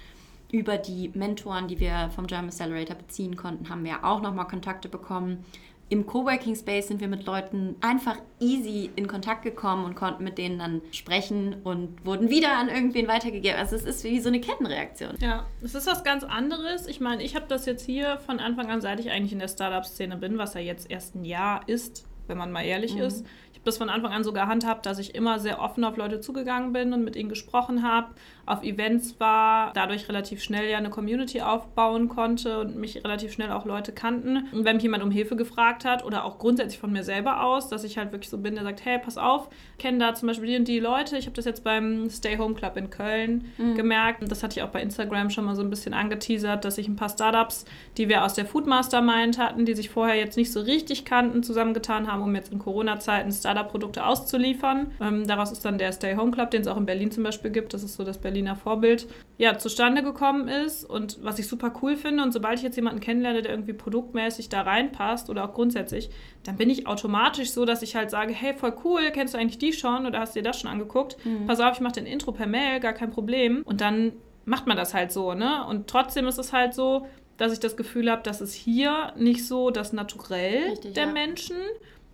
Über 0.50 0.76
die 0.76 1.10
Mentoren, 1.14 1.66
die 1.68 1.80
wir 1.80 2.10
vom 2.14 2.26
German 2.26 2.48
Accelerator 2.48 2.96
beziehen 2.96 3.36
konnten, 3.36 3.70
haben 3.70 3.84
wir 3.84 4.04
auch 4.04 4.20
nochmal 4.20 4.46
Kontakte 4.48 4.88
bekommen. 4.88 5.44
Im 5.92 6.06
Coworking 6.06 6.56
Space 6.56 6.88
sind 6.88 7.02
wir 7.02 7.08
mit 7.08 7.26
Leuten 7.26 7.76
einfach 7.82 8.16
easy 8.40 8.90
in 8.96 9.06
Kontakt 9.06 9.42
gekommen 9.42 9.84
und 9.84 9.94
konnten 9.94 10.24
mit 10.24 10.38
denen 10.38 10.58
dann 10.58 10.80
sprechen 10.90 11.56
und 11.64 12.06
wurden 12.06 12.30
wieder 12.30 12.56
an 12.56 12.70
irgendwen 12.70 13.08
weitergegeben. 13.08 13.58
Also 13.58 13.76
es 13.76 13.84
ist 13.84 14.02
wie 14.02 14.18
so 14.18 14.28
eine 14.28 14.40
Kettenreaktion. 14.40 15.18
Ja, 15.20 15.44
es 15.62 15.74
ist 15.74 15.86
was 15.86 16.02
ganz 16.02 16.24
anderes. 16.24 16.86
Ich 16.86 17.00
meine, 17.00 17.22
ich 17.22 17.36
habe 17.36 17.44
das 17.46 17.66
jetzt 17.66 17.84
hier 17.84 18.16
von 18.20 18.40
Anfang 18.40 18.70
an, 18.70 18.80
seit 18.80 19.00
ich 19.00 19.10
eigentlich 19.10 19.34
in 19.34 19.38
der 19.38 19.48
Startup-Szene 19.48 20.16
bin, 20.16 20.38
was 20.38 20.54
ja 20.54 20.62
jetzt 20.62 20.90
erst 20.90 21.14
ein 21.14 21.26
Jahr 21.26 21.68
ist, 21.68 22.06
wenn 22.26 22.38
man 22.38 22.52
mal 22.52 22.64
ehrlich 22.64 22.94
mhm. 22.94 23.02
ist. 23.02 23.26
Ich 23.52 23.58
habe 23.58 23.66
das 23.66 23.76
von 23.76 23.90
Anfang 23.90 24.12
an 24.12 24.24
so 24.24 24.32
gehandhabt, 24.32 24.86
dass 24.86 24.98
ich 24.98 25.14
immer 25.14 25.40
sehr 25.40 25.60
offen 25.60 25.84
auf 25.84 25.98
Leute 25.98 26.20
zugegangen 26.20 26.72
bin 26.72 26.94
und 26.94 27.04
mit 27.04 27.16
ihnen 27.16 27.28
gesprochen 27.28 27.82
habe 27.82 28.14
auf 28.44 28.62
Events 28.62 29.18
war, 29.20 29.72
dadurch 29.74 30.08
relativ 30.08 30.42
schnell 30.42 30.68
ja 30.68 30.78
eine 30.78 30.90
Community 30.90 31.40
aufbauen 31.40 32.08
konnte 32.08 32.58
und 32.60 32.76
mich 32.76 33.02
relativ 33.04 33.32
schnell 33.32 33.52
auch 33.52 33.64
Leute 33.64 33.92
kannten. 33.92 34.48
Und 34.52 34.64
wenn 34.64 34.76
mich 34.76 34.82
jemand 34.82 35.02
um 35.04 35.10
Hilfe 35.10 35.36
gefragt 35.36 35.84
hat 35.84 36.04
oder 36.04 36.24
auch 36.24 36.38
grundsätzlich 36.38 36.78
von 36.78 36.92
mir 36.92 37.04
selber 37.04 37.44
aus, 37.44 37.68
dass 37.68 37.84
ich 37.84 37.98
halt 37.98 38.12
wirklich 38.12 38.30
so 38.30 38.38
bin, 38.38 38.54
der 38.54 38.64
sagt, 38.64 38.84
hey, 38.84 38.98
pass 38.98 39.16
auf, 39.16 39.48
kenne 39.78 39.98
da 39.98 40.14
zum 40.14 40.28
Beispiel 40.28 40.48
die 40.48 40.56
und 40.56 40.68
die 40.68 40.80
Leute. 40.80 41.16
Ich 41.16 41.26
habe 41.26 41.36
das 41.36 41.44
jetzt 41.44 41.62
beim 41.62 42.10
Stay 42.10 42.36
Home 42.36 42.54
Club 42.54 42.76
in 42.76 42.90
Köln 42.90 43.46
mhm. 43.58 43.74
gemerkt. 43.74 44.22
Und 44.22 44.30
das 44.30 44.42
hatte 44.42 44.58
ich 44.58 44.62
auch 44.64 44.70
bei 44.70 44.82
Instagram 44.82 45.30
schon 45.30 45.44
mal 45.44 45.54
so 45.54 45.62
ein 45.62 45.70
bisschen 45.70 45.94
angeteasert, 45.94 46.64
dass 46.64 46.78
ich 46.78 46.88
ein 46.88 46.96
paar 46.96 47.08
Startups, 47.08 47.64
die 47.96 48.08
wir 48.08 48.24
aus 48.24 48.34
der 48.34 48.46
Food 48.46 48.66
Mastermind 48.66 49.38
hatten, 49.38 49.64
die 49.64 49.74
sich 49.74 49.90
vorher 49.90 50.16
jetzt 50.16 50.36
nicht 50.36 50.52
so 50.52 50.60
richtig 50.60 51.04
kannten, 51.04 51.42
zusammengetan 51.42 52.10
haben, 52.10 52.22
um 52.22 52.34
jetzt 52.34 52.52
in 52.52 52.58
Corona-Zeiten 52.58 53.30
Startup-Produkte 53.30 54.04
auszuliefern. 54.04 54.90
Ähm, 55.00 55.26
daraus 55.26 55.52
ist 55.52 55.64
dann 55.64 55.78
der 55.78 55.92
Stay 55.92 56.16
Home 56.16 56.32
Club, 56.32 56.50
den 56.50 56.62
es 56.62 56.66
auch 56.66 56.76
in 56.76 56.86
Berlin 56.86 57.10
zum 57.10 57.22
Beispiel 57.22 57.50
gibt. 57.50 57.72
Das 57.72 57.82
ist 57.82 57.94
so 57.94 58.04
das 58.04 58.18
Berlin 58.18 58.31
Berliner 58.32 58.56
Vorbild, 58.56 59.06
ja, 59.36 59.58
zustande 59.58 60.02
gekommen 60.02 60.48
ist 60.48 60.84
und 60.84 61.22
was 61.22 61.38
ich 61.38 61.46
super 61.46 61.72
cool 61.82 61.96
finde. 61.96 62.22
Und 62.22 62.32
sobald 62.32 62.58
ich 62.58 62.64
jetzt 62.64 62.76
jemanden 62.76 63.00
kennenlerne, 63.00 63.42
der 63.42 63.52
irgendwie 63.52 63.74
produktmäßig 63.74 64.48
da 64.48 64.62
reinpasst 64.62 65.28
oder 65.28 65.44
auch 65.44 65.52
grundsätzlich, 65.52 66.08
dann 66.44 66.56
bin 66.56 66.70
ich 66.70 66.86
automatisch 66.86 67.50
so, 67.50 67.66
dass 67.66 67.82
ich 67.82 67.94
halt 67.94 68.10
sage, 68.10 68.32
hey, 68.32 68.54
voll 68.54 68.74
cool, 68.84 69.10
kennst 69.12 69.34
du 69.34 69.38
eigentlich 69.38 69.58
die 69.58 69.74
schon 69.74 70.06
oder 70.06 70.20
hast 70.20 70.34
du 70.34 70.40
dir 70.40 70.44
das 70.44 70.58
schon 70.58 70.70
angeguckt? 70.70 71.18
Mhm. 71.24 71.46
Pass 71.46 71.60
auf, 71.60 71.74
ich 71.74 71.80
mache 71.80 71.94
den 71.94 72.06
Intro 72.06 72.32
per 72.32 72.46
Mail, 72.46 72.80
gar 72.80 72.94
kein 72.94 73.10
Problem. 73.10 73.62
Und 73.64 73.82
dann 73.82 74.12
macht 74.46 74.66
man 74.66 74.76
das 74.76 74.94
halt 74.94 75.12
so, 75.12 75.34
ne? 75.34 75.66
Und 75.66 75.88
trotzdem 75.88 76.26
ist 76.26 76.38
es 76.38 76.54
halt 76.54 76.72
so, 76.72 77.06
dass 77.36 77.52
ich 77.52 77.60
das 77.60 77.76
Gefühl 77.76 78.10
habe, 78.10 78.22
dass 78.22 78.40
es 78.40 78.54
hier 78.54 79.12
nicht 79.16 79.46
so 79.46 79.70
das 79.70 79.92
Naturell 79.92 80.70
Richtig, 80.70 80.94
der 80.94 81.06
ja. 81.06 81.12
Menschen. 81.12 81.56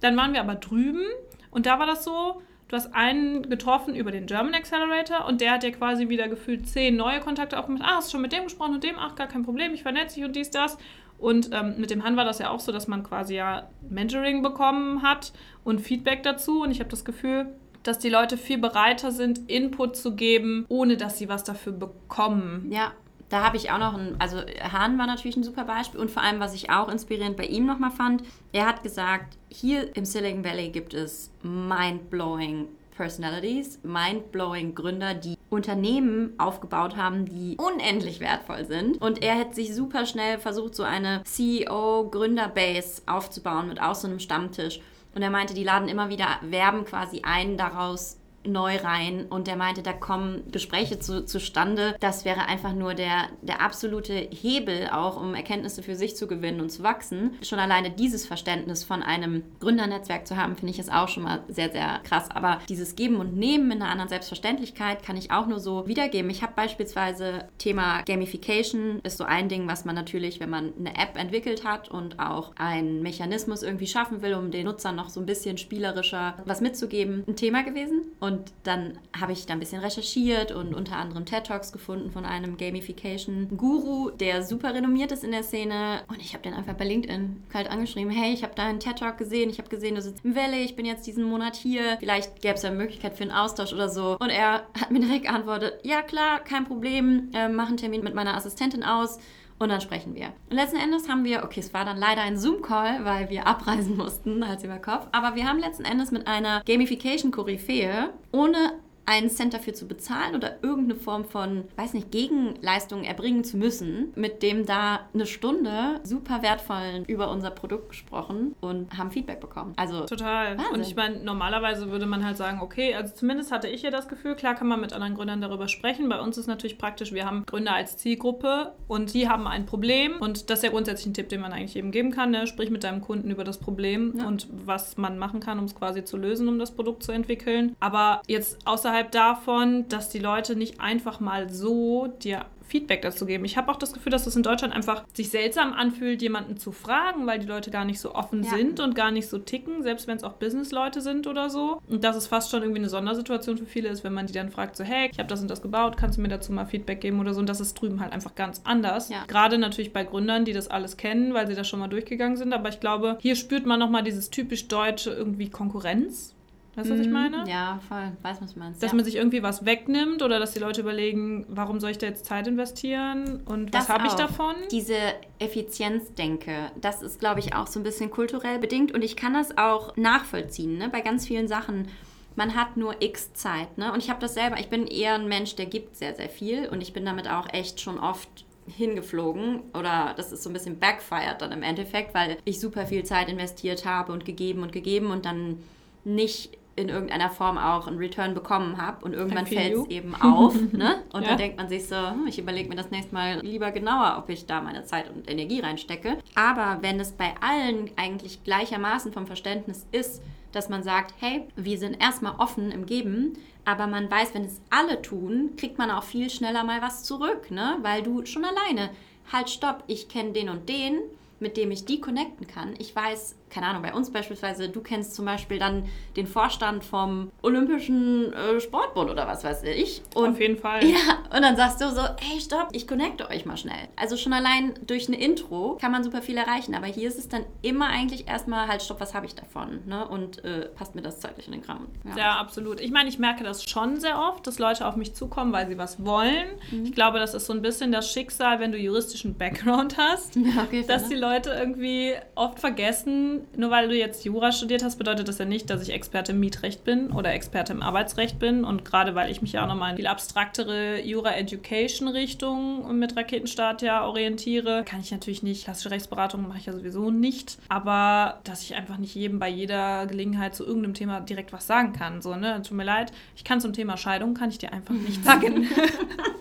Dann 0.01 0.17
waren 0.17 0.33
wir 0.33 0.41
aber 0.41 0.57
drüben 0.57 1.05
und 1.51 1.67
da 1.67 1.79
war 1.79 1.87
das 1.87 2.05
so, 2.05 2.41
Du 2.69 2.77
hast 2.77 2.95
einen 2.95 3.49
getroffen 3.49 3.95
über 3.95 4.11
den 4.11 4.27
German 4.27 4.55
Accelerator 4.55 5.27
und 5.27 5.41
der 5.41 5.53
hat 5.53 5.63
dir 5.63 5.73
quasi 5.73 6.11
wieder 6.11 6.29
gefühlt 6.29 6.69
zehn 6.69 6.97
neue 6.97 7.21
Kontakte 7.21 7.59
aufgemacht. 7.59 7.83
Ah, 7.83 7.97
hast 7.97 8.13
schon 8.13 8.21
mit 8.21 8.33
dem 8.33 8.45
gesprochen 8.45 8.75
und 8.75 8.85
dem? 8.85 8.97
Ach, 8.99 9.15
gar 9.15 9.27
kein 9.27 9.43
Problem, 9.43 9.73
ich 9.73 9.83
vernetze 9.83 10.17
dich 10.17 10.25
und 10.25 10.37
dies, 10.37 10.51
das. 10.51 10.77
Und 11.19 11.51
ähm, 11.53 11.75
mit 11.79 11.91
dem 11.91 12.05
Han 12.05 12.17
war 12.17 12.27
das 12.27 12.39
ja 12.39 12.51
auch 12.51 12.61
so, 12.61 12.71
dass 12.71 12.87
man 12.87 13.03
quasi 13.03 13.37
ja 13.37 13.69
Mentoring 13.89 14.43
bekommen 14.43 15.03
hat 15.03 15.33
und 15.65 15.81
Feedback 15.81 16.23
dazu. 16.23 16.63
Und 16.63 16.71
ich 16.71 16.81
habe 16.81 16.91
das 16.91 17.07
Gefühl, 17.07 17.47
dass 17.83 17.99
die 17.99 18.11
Leute 18.11 18.37
viel 18.37 18.59
bereiter 18.59 19.13
sind, 19.13 19.51
Input 19.51 19.97
zu 19.97 20.15
geben, 20.15 20.67
ohne 20.69 20.99
dass 20.99 21.19
sie 21.19 21.29
was 21.29 21.45
dafür 21.45 21.73
bekommen. 21.73 22.71
Ja, 22.71 22.93
da 23.29 23.45
habe 23.45 23.57
ich 23.57 23.71
auch 23.71 23.79
noch 23.79 23.95
ein, 23.95 24.17
also 24.19 24.39
Hahn 24.61 24.99
war 24.99 25.07
natürlich 25.07 25.37
ein 25.37 25.45
super 25.45 25.65
Beispiel 25.65 26.01
und 26.01 26.11
vor 26.11 26.23
allem, 26.23 26.41
was 26.41 26.55
ich 26.55 26.71
auch 26.71 26.89
inspirierend 26.89 27.37
bei 27.37 27.45
ihm 27.45 27.67
nochmal 27.67 27.91
fand, 27.91 28.23
er 28.53 28.67
hat 28.67 28.83
gesagt, 28.83 29.37
hier 29.49 29.95
im 29.97 30.05
Silicon 30.05 30.45
Valley 30.45 30.71
gibt 30.71 30.95
es 30.95 31.31
mind-blowing 31.43 32.69
Personalities, 32.97 33.79
mind-blowing 33.85 34.75
Gründer, 34.75 35.15
die 35.15 35.37
Unternehmen 35.51 36.35
aufgebaut 36.37 36.97
haben, 36.97 37.27
die 37.27 37.57
unendlich 37.57 38.19
wertvoll 38.19 38.67
sind. 38.67 39.01
Und 39.01 39.23
er 39.23 39.39
hat 39.39 39.55
sich 39.55 39.73
super 39.73 40.05
schnell 40.05 40.39
versucht, 40.39 40.75
so 40.75 40.83
eine 40.83 41.23
CEO-Gründer-Base 41.23 43.03
aufzubauen 43.07 43.69
mit 43.69 43.81
auch 43.81 43.95
so 43.95 44.09
einem 44.09 44.19
Stammtisch. 44.19 44.81
Und 45.15 45.23
er 45.23 45.31
meinte, 45.31 45.55
die 45.55 45.63
laden 45.63 45.89
immer 45.89 46.09
wieder 46.09 46.27
Werben 46.43 46.85
quasi 46.85 47.23
ein, 47.23 47.57
daraus 47.57 48.19
neu 48.49 48.77
rein 48.77 49.27
und 49.29 49.47
der 49.47 49.57
meinte, 49.57 49.83
da 49.83 49.93
kommen 49.93 50.51
Gespräche 50.51 50.99
zu, 50.99 51.25
zustande. 51.25 51.97
Das 52.01 52.25
wäre 52.25 52.47
einfach 52.47 52.73
nur 52.73 52.95
der, 52.95 53.29
der 53.43 53.61
absolute 53.61 54.15
Hebel 54.15 54.89
auch, 54.93 55.21
um 55.21 55.35
Erkenntnisse 55.35 55.83
für 55.83 55.97
sich 55.97 56.17
zu 56.17 56.27
gewinnen 56.27 56.61
und 56.61 56.71
zu 56.71 56.83
wachsen. 56.83 57.37
Schon 57.43 57.59
alleine 57.59 57.91
dieses 57.91 58.27
Verständnis 58.27 58.85
von 58.85 59.03
einem 59.03 59.43
Gründernetzwerk 59.61 60.27
zu 60.27 60.37
haben, 60.37 60.57
finde 60.57 60.73
ich 60.73 60.79
es 60.79 60.89
auch 60.89 61.09
schon 61.09 61.25
mal 61.25 61.43
sehr, 61.49 61.71
sehr 61.71 62.01
krass. 62.05 62.31
Aber 62.31 62.59
dieses 62.69 62.97
Geben 62.97 63.17
und 63.17 63.37
Nehmen 63.37 63.71
in 63.71 63.83
einer 63.83 63.91
anderen 63.91 64.09
Selbstverständlichkeit 64.09 65.03
kann 65.03 65.17
ich 65.17 65.31
auch 65.31 65.47
nur 65.47 65.61
so 65.61 65.87
wiedergeben. 65.87 66.31
Ich 66.31 66.43
habe 66.43 66.53
beispielsweise 66.57 67.49
Thema 67.59 68.03
Gamification 68.03 69.01
ist 69.03 69.19
so 69.19 69.25
ein 69.25 69.49
Ding, 69.49 69.67
was 69.67 69.85
man 69.85 69.95
natürlich, 69.95 70.41
wenn 70.41 70.51
man 70.51 70.73
eine 70.79 70.97
App 70.97 71.17
entwickelt 71.17 71.65
hat 71.65 71.91
und 71.91 72.19
auch 72.19 72.53
einen 72.57 73.03
Mechanismus 73.03 73.63
irgendwie 73.63 73.87
schaffen 73.87 74.23
will, 74.23 74.35
um 74.35 74.51
den 74.51 74.67
Nutzern 74.67 74.97
noch 74.97 75.09
so 75.09 75.21
ein 75.21 75.27
bisschen 75.27 75.59
spielerischer 75.59 76.35
was 76.45 76.61
mitzugeben, 76.61 77.25
ein 77.27 77.37
Thema 77.37 77.63
gewesen. 77.63 78.03
Und 78.21 78.38
und 78.39 78.53
dann 78.63 78.99
habe 79.19 79.33
ich 79.33 79.47
da 79.47 79.55
ein 79.55 79.61
bisschen 79.61 79.81
recherchiert 79.81 80.53
und 80.53 80.75
unter 80.75 80.97
anderem 80.97 81.25
TED 81.25 81.45
Talks 81.45 81.73
gefunden 81.73 82.11
von 82.11 82.25
einem 82.25 82.57
Gamification-Guru, 82.57 84.11
der 84.11 84.45
super 84.45 84.75
renommiert 84.75 85.11
ist 85.11 85.25
in 85.25 85.33
der 85.33 85.43
Szene. 85.43 86.03
Und 86.09 86.21
ich 86.21 86.35
habe 86.35 86.43
den 86.43 86.55
einfach 86.55 86.75
bei 86.75 86.85
LinkedIn 86.85 87.43
kalt 87.49 87.69
angeschrieben, 87.69 88.13
hey, 88.13 88.33
ich 88.33 88.45
habe 88.45 88.55
da 88.55 88.67
einen 88.67 88.79
TED 88.81 88.99
Talk 88.99 89.19
gesehen, 89.19 89.51
ich 89.51 89.59
habe 89.59 89.69
gesehen, 89.69 89.97
du 89.97 90.03
sitzt 90.03 90.25
im 90.25 90.37
Valley, 90.37 90.65
ich 90.65 90.77
bin 90.77 90.87
jetzt 90.87 91.07
diesen 91.07 91.25
Monat 91.25 91.57
hier, 91.57 91.97
vielleicht 91.99 92.41
gäbe 92.41 92.55
es 92.55 92.65
eine 92.65 92.77
Möglichkeit 92.77 93.17
für 93.17 93.25
einen 93.25 93.33
Austausch 93.33 93.73
oder 93.73 93.89
so. 93.89 94.17
Und 94.21 94.31
er 94.31 94.67
hat 94.81 94.91
mir 94.91 95.01
direkt 95.01 95.25
geantwortet, 95.25 95.81
ja 95.83 96.03
klar, 96.03 96.39
kein 96.41 96.65
Problem, 96.65 97.31
äh, 97.35 97.49
mach 97.49 97.69
einen 97.69 97.77
Termin 97.77 98.05
mit 98.05 98.15
meiner 98.15 98.37
Assistentin 98.37 98.85
aus 98.85 99.19
und 99.59 99.69
dann 99.69 99.81
sprechen 99.81 100.15
wir. 100.15 100.33
Und 100.51 100.57
letzten 100.57 100.77
Endes 100.79 101.09
haben 101.09 101.25
wir, 101.25 101.45
okay, 101.45 101.61
es 101.61 101.75
war 101.75 101.85
dann 101.85 101.97
leider 101.97 102.23
ein 102.23 102.39
Zoom-Call, 102.39 103.05
weil 103.05 103.31
wir 103.31 103.47
abreisen 103.47 103.97
mussten, 103.99 104.47
Hals 104.47 104.65
über 104.65 104.79
Kopf, 104.79 105.07
aber 105.13 105.35
wir 105.35 105.49
haben 105.49 105.59
letzten 105.59 105.85
Endes 105.85 106.11
mit 106.11 106.27
einer 106.27 106.63
Gamification-Koryphäe 106.65 108.11
ohne 108.33 108.73
einen 109.09 109.31
Cent 109.31 109.55
dafür 109.55 109.73
zu 109.73 109.89
bezahlen 109.89 110.37
oder 110.37 110.63
irgendeine 110.63 111.01
Form 111.01 111.25
von, 111.25 111.65
weiß 111.77 111.95
nicht, 111.95 112.11
Gegenleistung 112.11 113.05
erbringen 113.05 113.43
zu 113.43 113.57
müssen, 113.57 114.13
mit 114.17 114.43
dem 114.43 114.67
da 114.67 115.01
eine 115.15 115.25
Stunde 115.25 116.01
super 116.03 116.43
wertvollen 116.43 117.07
über 117.07 117.31
unser 117.31 117.51
Produkt 117.51 117.89
gesprochen 117.89 118.55
und 118.61 118.99
haben 118.99 119.11
Feedback 119.11 119.41
bekommen. 119.41 119.73
Also 119.77 120.05
total. 120.05 120.59
Wahnsinn. 120.59 120.75
Und 120.75 120.81
ich 120.83 120.95
meine, 120.95 121.21
normalerweise 121.21 121.91
würde 121.91 122.05
man 122.05 122.23
halt 122.23 122.37
sagen, 122.37 122.61
okay, 122.61 122.95
also 122.95 123.15
zumindest 123.15 123.51
hatte 123.51 123.67
ich 123.69 123.81
ja 123.81 123.91
das 123.91 124.09
Gefühl, 124.09 124.35
klar 124.35 124.55
kann 124.55 124.69
man 124.69 124.79
mit 124.79 124.93
anderen 124.93 125.15
Gründern 125.15 125.41
darüber 125.41 125.69
sprechen. 125.69 126.11
Bei 126.11 126.21
uns 126.21 126.37
ist 126.37 126.47
natürlich 126.47 126.77
praktisch, 126.77 127.13
wir 127.13 127.25
haben 127.25 127.47
Gründer 127.47 127.75
als 127.75 127.97
Zielgruppe 127.97 128.75
und 128.89 129.15
die 129.15 129.27
haben 129.27 129.47
ein 129.47 129.65
Problem 129.65 130.21
und 130.21 130.51
das 130.51 130.59
ist 130.59 130.65
ja 130.65 130.71
grundsätzlich 130.71 131.07
ein 131.07 131.15
Tipp, 131.15 131.31
den 131.31 131.41
man 131.41 131.55
eigentlich 131.55 131.77
eben 131.77 131.93
geben 131.93 132.11
kann. 132.11 132.31
Ne? 132.31 132.47
Sprich 132.47 132.69
mit 132.69 132.85
deinem 132.85 133.01
Kunden 133.01 133.31
über 133.31 133.45
das 133.45 133.57
Problem 133.57 134.19
ja. 134.19 134.29
und 134.29 134.49
was 134.67 134.99
man 134.99 135.17
machen 135.17 135.41
kann, 135.41 135.59
um 135.59 135.65
es 135.65 135.75
quasi 135.75 136.05
zu 136.05 136.19
lösen, 136.19 136.47
um 136.47 136.59
das 136.59 136.73
Produkt 136.73 137.03
zu 137.03 137.13
entwickeln. 137.13 137.75
Aber 137.81 138.21
jetzt 138.27 138.59
außerhalb 138.67 138.98
davon, 139.05 139.89
dass 139.89 140.09
die 140.09 140.19
Leute 140.19 140.57
nicht 140.57 140.81
einfach 140.81 141.21
mal 141.21 141.51
so 141.51 142.07
dir 142.07 142.47
Feedback 142.69 143.03
dazu 143.03 143.27
geben. 143.27 143.45
Ich 143.45 143.57
habe 143.57 143.73
auch 143.73 143.77
das 143.77 143.93
Gefühl, 143.93 144.13
dass 144.13 144.27
es 144.27 144.37
in 144.37 144.43
Deutschland 144.43 144.75
einfach 144.75 145.05
sich 145.13 145.31
seltsam 145.31 145.73
anfühlt, 145.73 146.23
jemanden 146.23 146.59
zu 146.59 146.71
fragen, 146.71 147.27
weil 147.27 147.39
die 147.39 147.47
Leute 147.47 147.71
gar 147.71 147.85
nicht 147.85 147.99
so 147.99 148.15
offen 148.15 148.43
ja. 148.45 148.51
sind 148.51 148.79
und 148.81 148.95
gar 148.95 149.11
nicht 149.11 149.29
so 149.29 149.39
ticken, 149.39 149.83
selbst 149.83 150.07
wenn 150.07 150.17
es 150.17 150.25
auch 150.25 150.35
Businessleute 150.35 151.01
sind 151.01 151.27
oder 151.27 151.51
so. 151.51 151.81
Und 151.89 152.05
dass 152.05 152.15
es 152.15 152.27
fast 152.27 152.51
schon 152.51 152.63
irgendwie 152.63 152.81
eine 152.81 152.91
Sondersituation 152.91 153.57
für 153.57 153.67
viele 153.67 153.89
ist, 153.89 154.05
wenn 154.05 154.13
man 154.13 154.27
die 154.27 154.33
dann 154.33 154.51
fragt, 154.51 154.77
so, 154.77 154.85
hey, 154.85 155.09
ich 155.11 155.19
habe 155.19 155.29
das 155.29 155.41
und 155.41 155.49
das 155.49 155.63
gebaut, 155.63 155.97
kannst 155.97 156.19
du 156.19 156.23
mir 156.23 156.29
dazu 156.29 156.53
mal 156.53 156.67
Feedback 156.67 157.01
geben 157.01 157.19
oder 157.21 157.33
so. 157.33 157.41
Und 157.41 157.49
das 157.49 157.61
ist 157.61 157.75
drüben 157.75 158.01
halt 158.01 158.13
einfach 158.13 158.35
ganz 158.35 158.61
anders. 158.65 159.09
Ja. 159.09 159.25
Gerade 159.27 159.59
natürlich 159.59 159.93
bei 159.93 160.05
Gründern, 160.05 160.45
die 160.45 160.53
das 160.53 160.69
alles 160.69 160.97
kennen, 160.97 161.33
weil 161.33 161.47
sie 161.47 161.55
das 161.55 161.67
schon 161.67 161.81
mal 161.81 161.89
durchgegangen 161.89 162.37
sind. 162.37 162.53
Aber 162.53 162.69
ich 162.69 162.81
glaube, 162.81 163.17
hier 163.21 163.35
spürt 163.35 163.65
man 163.65 163.81
nochmal 163.81 164.03
dieses 164.03 164.31
typisch 164.31 164.69
deutsche 164.69 165.11
irgendwie 165.11 165.49
Konkurrenz 165.49 166.35
Weißt 166.79 166.91
du, 166.91 166.95
was 166.95 167.01
ich 167.01 167.09
mhm. 167.09 167.13
meine? 167.13 167.45
Ja, 167.51 167.81
voll. 167.89 168.13
Weiß, 168.23 168.41
was 168.41 168.55
du 168.55 168.61
meinst. 168.61 168.81
Dass 168.81 168.93
ja. 168.93 168.97
man 168.97 169.05
sich 169.05 169.17
irgendwie 169.17 169.43
was 169.43 169.65
wegnimmt 169.65 170.23
oder 170.23 170.39
dass 170.39 170.53
die 170.53 170.61
Leute 170.61 170.81
überlegen, 170.83 171.45
warum 171.49 171.81
soll 171.81 171.91
ich 171.91 171.99
da 171.99 172.07
jetzt 172.07 172.25
Zeit 172.25 172.47
investieren 172.47 173.43
und 173.47 173.73
was 173.73 173.89
habe 173.89 174.07
ich 174.07 174.13
davon? 174.13 174.55
Diese 174.71 174.95
Effizienzdenke, 175.41 176.71
das 176.81 177.03
ist, 177.03 177.19
glaube 177.19 177.41
ich, 177.41 177.53
auch 177.53 177.67
so 177.67 177.81
ein 177.81 177.83
bisschen 177.83 178.13
kulturell 178.13 178.61
bedingt 178.61 178.93
und 178.93 179.03
ich 179.03 179.17
kann 179.17 179.35
das 179.35 179.59
auch 179.59 179.97
nachvollziehen, 179.97 180.79
ne? 180.79 180.89
bei 180.89 181.01
ganz 181.01 181.27
vielen 181.27 181.49
Sachen. 181.49 181.89
Man 182.37 182.55
hat 182.55 182.77
nur 182.77 183.03
x 183.03 183.33
Zeit. 183.35 183.77
Ne? 183.77 183.93
Und 183.93 183.99
ich 183.99 184.09
habe 184.09 184.21
das 184.21 184.35
selber, 184.35 184.61
ich 184.61 184.69
bin 184.69 184.87
eher 184.87 185.15
ein 185.15 185.27
Mensch, 185.27 185.57
der 185.57 185.67
gibt 185.67 185.97
sehr, 185.97 186.15
sehr 186.15 186.29
viel 186.29 186.69
und 186.69 186.81
ich 186.81 186.93
bin 186.93 187.05
damit 187.05 187.29
auch 187.29 187.53
echt 187.53 187.81
schon 187.81 187.99
oft 187.99 188.29
hingeflogen 188.69 189.63
oder 189.75 190.15
das 190.17 190.31
ist 190.31 190.45
so 190.45 190.51
ein 190.51 190.53
bisschen 190.53 190.79
backfired 190.79 191.43
dann 191.43 191.51
im 191.51 191.65
Endeffekt, 191.65 192.15
weil 192.15 192.37
ich 192.45 192.61
super 192.61 192.87
viel 192.87 193.03
Zeit 193.03 193.29
investiert 193.29 193.85
habe 193.85 194.13
und 194.13 194.25
gegeben 194.25 194.63
und 194.63 194.71
gegeben 194.71 195.11
und 195.11 195.25
dann 195.25 195.59
nicht 196.05 196.58
in 196.79 196.89
irgendeiner 196.89 197.29
Form 197.29 197.59
auch 197.59 197.89
einen 197.89 197.99
Return 197.99 198.35
bekommen 198.35 198.81
habe 198.81 199.05
und 199.05 199.13
irgendwann 199.13 199.47
fällt 199.47 199.75
es 199.75 199.87
eben 199.89 200.15
auf. 200.15 200.55
ne? 200.73 201.03
Und 201.13 201.23
ja. 201.23 201.31
dann 201.31 201.39
denkt 201.39 201.57
man 201.57 201.69
sich 201.69 201.89
so, 201.89 201.97
hm, 201.97 202.27
ich 202.29 202.39
überlege 202.39 202.69
mir 202.69 202.77
das 202.77 202.91
nächste 202.91 203.13
Mal 203.13 203.41
lieber 203.41 203.73
genauer, 203.73 204.17
ob 204.19 204.29
ich 204.31 204.47
da 204.47 204.61
meine 204.61 204.85
Zeit 204.85 205.11
und 205.11 205.29
Energie 205.29 205.61
reinstecke. 205.61 206.19
Aber 206.37 206.79
wenn 206.81 207.01
es 207.01 207.13
bei 207.13 207.35
allen 207.41 207.91
eigentlich 207.97 208.45
gleichermaßen 208.45 209.13
vom 209.13 209.27
Verständnis 209.27 209.87
ist, 209.91 210.23
dass 210.53 210.69
man 210.69 210.83
sagt, 210.83 211.15
hey, 211.19 211.49
wir 211.57 211.79
sind 211.79 212.01
erstmal 212.01 212.37
offen 212.39 212.71
im 212.71 212.87
Geben, 212.87 213.35
aber 213.65 213.87
man 213.87 214.11
weiß, 214.11 214.35
wenn 214.35 214.45
es 214.45 214.61
alle 214.71 215.03
tun, 215.03 215.51
kriegt 215.57 215.79
man 215.79 215.91
auch 215.91 216.05
viel 216.05 216.31
schneller 216.31 216.65
mal 216.65 216.81
was 216.81 217.03
zurück, 217.03 217.51
ne? 217.51 217.77
Weil 217.83 218.03
du 218.03 218.25
schon 218.25 218.45
alleine, 218.45 218.91
halt, 219.31 219.51
stopp, 219.51 219.83
ich 219.89 220.09
kenne 220.09 220.33
den 220.33 220.49
und 220.49 220.69
den, 220.69 221.01
mit 221.41 221.57
dem 221.57 221.71
ich 221.71 221.85
die 221.85 222.01
connecten 222.01 222.47
kann. 222.47 222.75
Ich 222.79 222.95
weiß, 222.95 223.37
keine 223.51 223.67
Ahnung, 223.67 223.83
bei 223.83 223.93
uns 223.95 224.13
beispielsweise, 224.13 224.69
du 224.69 224.81
kennst 224.81 225.15
zum 225.15 225.25
Beispiel 225.25 225.59
dann 225.59 225.85
den 226.17 226.27
Vorstand 226.27 226.85
vom 226.85 227.31
Olympischen 227.43 228.33
äh, 228.33 228.61
Sportbund 228.61 229.11
oder 229.11 229.27
was 229.27 229.45
weiß 229.45 229.63
ich. 229.65 230.03
Und, 230.15 230.31
Auf 230.31 230.41
jeden 230.41 230.57
Fall. 230.57 230.81
Ja, 230.89 231.37
und 231.37 231.43
dann 231.43 231.55
sagst 231.57 231.81
du 231.81 231.91
so, 231.91 232.01
hey, 232.19 232.41
stopp, 232.41 232.69
ich 232.73 232.89
connecte 232.89 233.29
euch 233.29 233.45
mal 233.45 233.57
schnell. 233.57 233.89
Also 233.97 234.17
schon 234.17 234.33
allein 234.33 234.75
durch 234.87 235.09
eine 235.09 235.21
Intro 235.21 235.77
kann 235.81 235.93
man 235.93 236.03
super 236.03 236.23
viel 236.23 236.37
erreichen, 236.37 236.75
aber 236.75 236.87
hier 236.87 237.09
ist 237.09 237.19
es 237.19 237.29
dann 237.29 237.45
immer 237.63 237.89
eigentlich 237.89 238.27
erstmal 238.27 238.69
halt, 238.69 238.83
stopp, 238.83 239.01
was 239.01 239.15
habe 239.15 239.27
ich 239.27 239.35
davon? 239.35 239.81
Ne? 239.87 240.07
Und 240.07 240.45
äh, 240.45 240.67
passt 240.67 240.95
mir 240.95 241.03
das 241.03 241.21
zeitlich 241.21 241.47
in 241.47 241.53
den 241.53 241.63
Kram. 241.63 241.89
Ja. 242.05 242.17
ja. 242.17 242.39
absolut. 242.39 242.81
Ich 242.81 242.91
meine, 242.91 243.09
ich 243.09 243.19
merke 243.19 243.45
das 243.45 243.65
schon 243.65 244.01
sehr 244.01 244.19
oft, 244.19 244.47
dass 244.47 244.59
Leute 244.59 244.87
auf 244.87 244.97
mich 244.97 245.15
zukommen, 245.15 245.53
weil 245.53 245.69
sie 245.69 245.79
was 245.79 246.05
wollen. 246.05 246.49
Mhm. 246.71 246.85
Ich 246.85 246.93
glaube, 246.93 247.19
das 247.19 247.35
ist 247.35 247.47
so 247.47 247.53
ein 247.53 247.63
bisschen 247.63 247.93
das 247.93 248.11
Schicksal, 248.11 248.61
wenn 248.61 248.73
du 248.73 248.79
juristischen 248.79 249.37
Background 249.37 249.97
hast, 249.99 250.37
ja, 250.37 250.63
okay, 250.63 250.85
dass 250.87 251.09
die 251.09 251.17
Leute 251.17 251.51
irgendwie 251.51 252.15
oft 252.35 252.59
vergessen, 252.61 253.38
nur 253.57 253.71
weil 253.71 253.89
du 253.89 253.97
jetzt 253.97 254.25
Jura 254.25 254.53
studiert 254.53 254.83
hast, 254.83 254.97
bedeutet 254.97 255.29
das 255.29 255.39
ja 255.39 255.45
nicht, 255.45 255.71
dass 255.71 255.83
ich 255.83 255.93
Experte 255.93 256.33
im 256.33 256.41
Mietrecht 256.41 256.85
bin 256.85 257.11
oder 257.11 257.33
Experte 257.33 257.73
im 257.73 257.83
Arbeitsrecht 257.83 258.39
bin. 258.39 258.65
Und 258.65 258.85
gerade 258.85 259.15
weil 259.15 259.31
ich 259.31 259.43
mich 259.43 259.53
ja 259.53 259.65
auch 259.65 259.69
nochmal 259.69 259.93
in 259.93 259.97
viel 259.97 260.07
abstraktere 260.07 261.01
Jura-Education-Richtung 261.03 262.99
mit 262.99 263.17
Raketenstart 263.17 263.83
ja 263.83 264.07
orientiere, 264.07 264.85
kann 264.85 265.01
ich 265.01 265.11
natürlich 265.11 265.43
nicht, 265.43 265.65
klassische 265.65 265.91
Rechtsberatung 265.91 266.47
mache 266.47 266.59
ich 266.59 266.67
ja 266.67 266.73
sowieso 266.73 267.11
nicht. 267.11 267.59
Aber 267.69 268.41
dass 268.45 268.63
ich 268.63 268.75
einfach 268.75 268.99
nicht 268.99 269.15
jedem 269.15 269.39
bei 269.39 269.49
jeder 269.49 270.07
Gelegenheit 270.07 270.55
zu 270.55 270.65
irgendeinem 270.65 270.95
Thema 270.95 271.21
direkt 271.21 271.53
was 271.53 271.67
sagen 271.67 271.93
kann. 271.93 272.23
So, 272.23 272.37
ne? 272.37 272.63
Tut 272.63 272.77
mir 272.77 272.85
leid, 272.85 273.13
ich 273.37 273.45
kann 273.45 273.61
zum 273.61 273.73
Thema 273.73 273.97
Scheidung, 273.97 274.35
kann 274.35 274.51
ich 274.51 274.59
dir 274.59 274.73
einfach 274.73 274.95
nicht 274.95 275.25
sagen. 275.27 275.69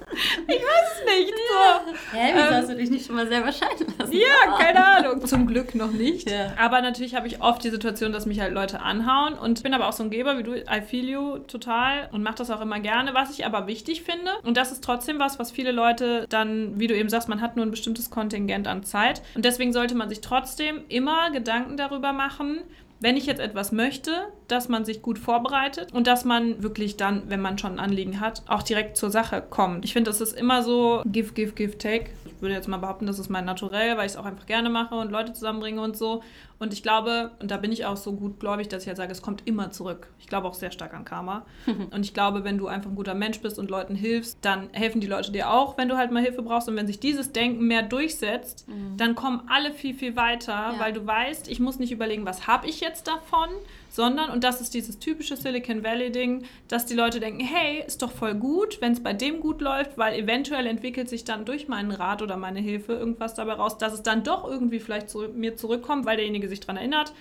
ich 0.48 0.62
weiß 0.62 1.00
es 1.00 1.06
nicht. 1.06 1.34
So. 1.34 2.18
Hä, 2.18 2.32
wieso 2.34 2.48
ähm, 2.48 2.54
hast 2.54 2.70
du 2.70 2.76
dich 2.76 2.90
nicht 2.90 3.06
schon 3.06 3.16
mal 3.16 3.28
selber 3.28 3.52
scheiden 3.52 3.94
lassen? 3.98 4.14
Ja, 4.14 4.58
keine 4.58 4.86
Ahnung. 4.86 5.26
Zum 5.26 5.48
Glück 5.48 5.76
noch 5.76 5.92
nicht. 5.92 6.30
Ja. 6.30 6.54
Aber 6.58 6.82
natürlich 6.82 7.16
habe 7.16 7.28
ich 7.28 7.42
oft 7.42 7.64
die 7.64 7.70
Situation, 7.70 8.12
dass 8.12 8.26
mich 8.26 8.40
halt 8.40 8.54
Leute 8.54 8.82
anhauen. 8.82 9.34
Und 9.34 9.60
ich 9.60 9.64
bin 9.64 9.74
aber 9.74 9.88
auch 9.88 9.94
so 9.94 10.04
ein 10.04 10.10
Geber 10.10 10.38
wie 10.38 10.44
du. 10.44 10.56
I 10.56 10.82
feel 10.86 11.08
you 11.08 11.38
total 11.40 12.10
und 12.12 12.24
mache 12.24 12.36
das 12.36 12.52
auch 12.52 12.62
immer 12.62 12.80
gerne. 12.80 13.14
Was 13.14 13.32
ich 13.32 13.46
aber 13.46 13.68
wichtig 13.68 14.04
finde, 14.04 14.32
und 14.44 14.58
das 14.58 14.72
ist 14.72 14.84
trotzdem 14.84 15.20
was, 15.20 15.40
was 15.40 15.52
viele 15.52 15.72
Leute 15.72 16.26
dann, 16.30 16.80
wie 16.80 16.88
du 16.88 16.96
eben 16.96 17.10
sagst, 17.10 17.30
man 17.30 17.42
hat 17.42 17.56
nur 17.56 17.66
ein 17.66 17.72
bestimmtes 17.72 18.10
Kontingent 18.10 18.68
an 18.68 18.84
Zeit. 18.84 19.22
Und 19.36 19.46
deswegen 19.46 19.74
sollte 19.74 19.96
man 19.96 20.10
sich 20.10 20.22
trotzdem 20.22 20.82
immer 20.90 21.32
Gedanken 21.32 21.78
darüber 21.78 22.14
machen, 22.14 22.60
wenn 23.00 23.18
ich 23.18 23.26
jetzt 23.26 23.40
etwas 23.40 23.72
möchte, 23.72 24.12
dass 24.48 24.70
man 24.70 24.86
sich 24.86 25.02
gut 25.02 25.20
vorbereitet 25.20 25.94
und 25.94 26.08
dass 26.08 26.26
man 26.26 26.64
wirklich 26.64 26.98
dann, 26.98 27.24
wenn 27.30 27.42
man 27.42 27.58
schon 27.58 27.74
ein 27.74 27.80
Anliegen 27.80 28.20
hat, 28.20 28.42
auch 28.48 28.64
direkt 28.64 28.98
zur 28.98 29.12
Sache 29.12 29.44
kommt. 29.48 29.86
Ich 29.86 29.94
finde, 29.94 30.10
das 30.10 30.22
ist 30.22 30.38
immer 30.38 30.64
so 30.64 31.04
give, 31.06 31.34
give, 31.34 31.54
give, 31.54 31.78
take. 31.78 32.10
Ich 32.26 32.42
würde 32.42 32.56
jetzt 32.56 32.68
mal 32.68 32.78
behaupten, 32.78 33.06
das 33.06 33.20
ist 33.20 33.30
mein 33.30 33.46
Naturell, 33.46 33.98
weil 33.98 34.06
ich 34.06 34.14
es 34.14 34.18
auch 34.18 34.26
einfach 34.26 34.46
gerne 34.46 34.70
mache 34.70 34.96
und 34.96 35.12
Leute 35.12 35.34
zusammenbringe 35.34 35.82
und 35.82 35.98
so. 35.98 36.24
Und 36.60 36.74
ich 36.74 36.82
glaube, 36.82 37.32
und 37.40 37.52
da 37.52 37.58
bin 37.58 37.72
ich 37.72 37.86
auch 37.86 37.98
so 37.98 38.14
gut 38.14 38.40
gläubig, 38.40 38.68
dass 38.68 38.84
ich 38.84 38.88
halt 38.88 38.98
sage, 38.98 39.12
es 39.12 39.22
kommt 39.22 39.44
immer 39.46 39.72
zurück. 39.72 40.08
Ich 40.20 40.28
glaube 40.28 40.48
auch 40.48 40.54
sehr 40.54 40.72
stark 40.72 40.94
an 40.94 41.06
Karma. 41.06 41.46
und 41.92 42.04
ich 42.04 42.14
glaube, 42.14 42.44
wenn 42.44 42.58
du 42.58 42.68
einfach 42.68 42.90
ein 42.90 42.96
guter 42.96 43.14
Mensch 43.14 43.42
bist 43.42 43.60
und 43.60 43.70
Leuten 43.70 43.96
hilfst, 43.96 44.40
dann 44.42 44.70
helfen 44.72 45.00
die 45.02 45.08
Leute 45.08 45.32
dir 45.32 45.52
auch, 45.52 45.78
wenn 45.78 45.88
du 45.88 45.98
halt 45.98 46.12
mal 46.12 46.24
Hilfe 46.24 46.42
brauchst. 46.42 46.68
Und 46.68 46.76
wenn 46.76 46.88
sich 46.88 47.00
dieses 47.00 47.32
Denken 47.32 47.68
mehr 47.68 47.84
durchsetzt, 47.84 48.68
mhm. 48.68 48.98
dann 48.98 49.16
kommen 49.16 49.42
alle 49.48 49.72
viel, 49.72 49.94
viel 49.94 50.16
weiter, 50.16 50.54
ja. 50.54 50.76
weil 50.80 50.94
du 50.94 51.06
weißt, 51.06 51.48
ich 51.48 51.60
muss 51.60 51.80
nicht 51.80 51.92
überlegen, 51.92 52.26
was 52.26 52.48
habe 52.48 52.68
ich 52.68 52.82
jetzt 52.82 53.08
davon, 53.08 53.50
sondern, 53.90 54.30
und 54.30 54.44
das 54.44 54.62
ist 54.62 54.74
dieses 54.74 55.00
typische 55.00 55.36
Silicon 55.36 55.84
Valley-Ding, 55.84 56.44
dass 56.68 56.86
die 56.86 56.94
Leute 56.94 57.20
denken, 57.20 57.40
hey, 57.40 57.84
ist 57.86 58.02
doch 58.02 58.12
voll 58.12 58.36
gut, 58.36 58.80
wenn 58.82 58.94
es 58.94 59.02
bei 59.02 59.14
dem 59.14 59.40
gut 59.40 59.62
läuft, 59.62 59.98
weil 59.98 60.20
eventuell 60.20 60.68
entwickelt 60.68 61.10
sich 61.10 61.24
dann 61.24 61.46
durch 61.46 61.68
meinen 61.68 61.92
Rat 61.92 62.22
oder 62.22 62.38
meine 62.38 62.60
Hilfe 62.60 62.94
irgendwas 62.94 63.34
dabei 63.34 63.54
raus, 63.54 63.78
dass 63.78 63.94
es 63.94 64.04
dann 64.04 64.24
doch 64.24 64.48
irgendwie 64.48 64.80
vielleicht 64.80 65.10
zu 65.10 65.28
mir 65.30 65.56
zurückkommt, 65.56 66.06
weil 66.06 66.18
derjenige 66.18 66.47
sich 66.48 66.60
daran 66.60 66.78
erinnert. 66.78 67.14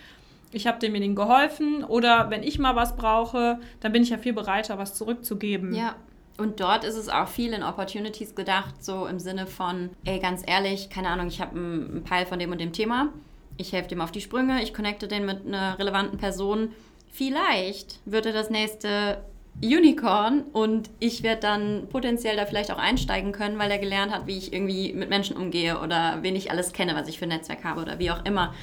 Ich 0.52 0.66
habe 0.66 0.78
demjenigen 0.78 1.14
geholfen 1.14 1.84
oder 1.84 2.30
wenn 2.30 2.42
ich 2.42 2.58
mal 2.58 2.76
was 2.76 2.96
brauche, 2.96 3.58
dann 3.80 3.92
bin 3.92 4.02
ich 4.02 4.10
ja 4.10 4.18
viel 4.18 4.32
bereiter, 4.32 4.78
was 4.78 4.94
zurückzugeben. 4.94 5.74
Ja. 5.74 5.96
Und 6.38 6.60
dort 6.60 6.84
ist 6.84 6.96
es 6.96 7.08
auch 7.08 7.28
viel 7.28 7.52
in 7.52 7.62
Opportunities 7.62 8.34
gedacht, 8.34 8.84
so 8.84 9.06
im 9.06 9.18
Sinne 9.18 9.46
von, 9.46 9.90
ey, 10.04 10.18
ganz 10.18 10.42
ehrlich, 10.46 10.90
keine 10.90 11.08
Ahnung, 11.08 11.28
ich 11.28 11.40
habe 11.40 11.56
einen 11.56 12.04
Peil 12.04 12.26
von 12.26 12.38
dem 12.38 12.52
und 12.52 12.60
dem 12.60 12.72
Thema 12.72 13.10
ich 13.58 13.72
helfe 13.72 13.88
dem 13.88 14.00
auf 14.00 14.12
die 14.12 14.20
Sprünge, 14.20 14.62
ich 14.62 14.74
connecte 14.74 15.08
den 15.08 15.26
mit 15.26 15.46
einer 15.46 15.78
relevanten 15.78 16.18
Person. 16.18 16.72
Vielleicht 17.10 18.00
wird 18.04 18.26
er 18.26 18.32
das 18.32 18.50
nächste 18.50 19.22
Unicorn 19.62 20.42
und 20.52 20.90
ich 20.98 21.22
werde 21.22 21.40
dann 21.40 21.88
potenziell 21.88 22.36
da 22.36 22.44
vielleicht 22.44 22.70
auch 22.70 22.78
einsteigen 22.78 23.32
können, 23.32 23.58
weil 23.58 23.70
er 23.70 23.78
gelernt 23.78 24.12
hat, 24.12 24.26
wie 24.26 24.36
ich 24.36 24.52
irgendwie 24.52 24.92
mit 24.92 25.08
Menschen 25.08 25.36
umgehe 25.36 25.80
oder 25.80 26.18
wen 26.20 26.36
ich 26.36 26.50
alles 26.50 26.72
kenne, 26.72 26.94
was 26.94 27.08
ich 27.08 27.18
für 27.18 27.24
ein 27.24 27.30
Netzwerk 27.30 27.64
habe 27.64 27.80
oder 27.80 27.98
wie 27.98 28.10
auch 28.10 28.24
immer. 28.24 28.54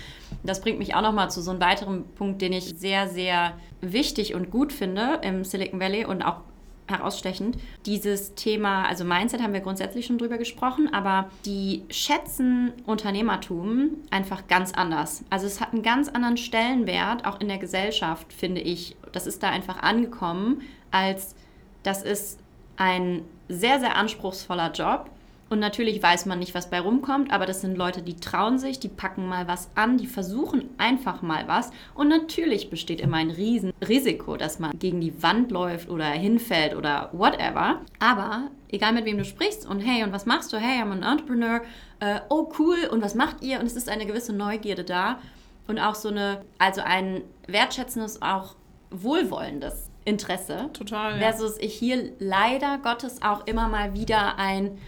Das 0.43 0.61
bringt 0.61 0.77
mich 0.77 0.93
auch 0.93 1.01
nochmal 1.01 1.31
zu 1.31 1.41
so 1.41 1.51
einem 1.51 1.61
weiteren 1.61 2.03
Punkt, 2.13 2.41
den 2.41 2.53
ich 2.53 2.75
sehr, 2.77 3.07
sehr 3.07 3.57
wichtig 3.81 4.35
und 4.35 4.51
gut 4.51 4.71
finde 4.71 5.19
im 5.23 5.43
Silicon 5.43 5.79
Valley 5.79 6.05
und 6.05 6.21
auch 6.21 6.41
herausstechend. 6.87 7.57
Dieses 7.85 8.35
Thema, 8.35 8.85
also 8.85 9.03
Mindset 9.03 9.41
haben 9.41 9.53
wir 9.53 9.61
grundsätzlich 9.61 10.05
schon 10.05 10.17
drüber 10.17 10.37
gesprochen, 10.37 10.93
aber 10.93 11.29
die 11.45 11.83
schätzen 11.89 12.73
Unternehmertum 12.85 13.97
einfach 14.11 14.47
ganz 14.47 14.73
anders. 14.73 15.23
Also 15.29 15.47
es 15.47 15.61
hat 15.61 15.73
einen 15.73 15.83
ganz 15.83 16.09
anderen 16.09 16.37
Stellenwert, 16.37 17.25
auch 17.25 17.39
in 17.39 17.47
der 17.47 17.57
Gesellschaft, 17.57 18.31
finde 18.33 18.61
ich. 18.61 18.95
Das 19.11 19.27
ist 19.27 19.43
da 19.43 19.49
einfach 19.49 19.81
angekommen, 19.81 20.61
als 20.91 21.35
das 21.83 22.03
ist 22.03 22.39
ein 22.77 23.23
sehr, 23.49 23.79
sehr 23.79 23.95
anspruchsvoller 23.95 24.71
Job 24.71 25.09
Und 25.53 25.59
natürlich 25.59 26.01
weiß 26.01 26.25
man 26.25 26.39
nicht, 26.39 26.55
was 26.55 26.71
bei 26.71 26.79
rumkommt, 26.79 27.31
aber 27.31 27.45
das 27.45 27.61
sind 27.61 27.77
Leute, 27.77 28.01
die 28.01 28.15
trauen 28.15 28.57
sich, 28.57 28.79
die 28.79 28.87
packen 28.87 29.27
mal 29.27 29.47
was 29.47 29.69
an, 29.75 29.99
die 29.99 30.07
versuchen 30.07 30.67
einfach 30.79 31.21
mal 31.21 31.47
was. 31.47 31.69
Und 31.93 32.07
natürlich 32.07 32.71
besteht 32.71 32.99
immer 32.99 33.17
ein 33.17 33.29
Riesenrisiko, 33.29 34.35
dass 34.35 34.57
man 34.57 34.71
gegen 34.79 34.99
die 34.99 35.21
Wand 35.21 35.51
läuft 35.51 35.91
oder 35.91 36.05
hinfällt 36.05 36.75
oder 36.75 37.11
whatever. 37.11 37.81
Aber 37.99 38.49
egal 38.69 38.93
mit 38.93 39.05
wem 39.05 39.19
du 39.19 39.25
sprichst 39.25 39.67
und 39.67 39.81
hey, 39.81 40.03
und 40.03 40.11
was 40.11 40.25
machst 40.25 40.51
du? 40.53 40.57
Hey, 40.57 40.81
I'm 40.81 40.91
an 40.91 41.03
Entrepreneur. 41.03 41.61
Äh, 41.99 42.21
oh, 42.29 42.51
cool. 42.57 42.89
Und 42.91 43.03
was 43.03 43.13
macht 43.13 43.43
ihr? 43.43 43.59
Und 43.59 43.67
es 43.67 43.75
ist 43.75 43.89
eine 43.89 44.07
gewisse 44.07 44.33
Neugierde 44.33 44.83
da. 44.83 45.19
Und 45.67 45.77
auch 45.77 45.93
so 45.93 46.09
eine, 46.09 46.41
also 46.57 46.81
ein 46.81 47.21
wertschätzendes, 47.45 48.23
auch 48.23 48.55
wohlwollendes 48.89 49.91
Interesse. 50.03 50.71
Total. 50.73 51.19
Versus 51.19 51.59
ich 51.59 51.75
hier 51.75 52.11
leider 52.17 52.79
Gottes 52.79 53.21
auch 53.21 53.45
immer 53.45 53.67
mal 53.67 53.93
wieder 53.93 54.39
ein 54.39 54.79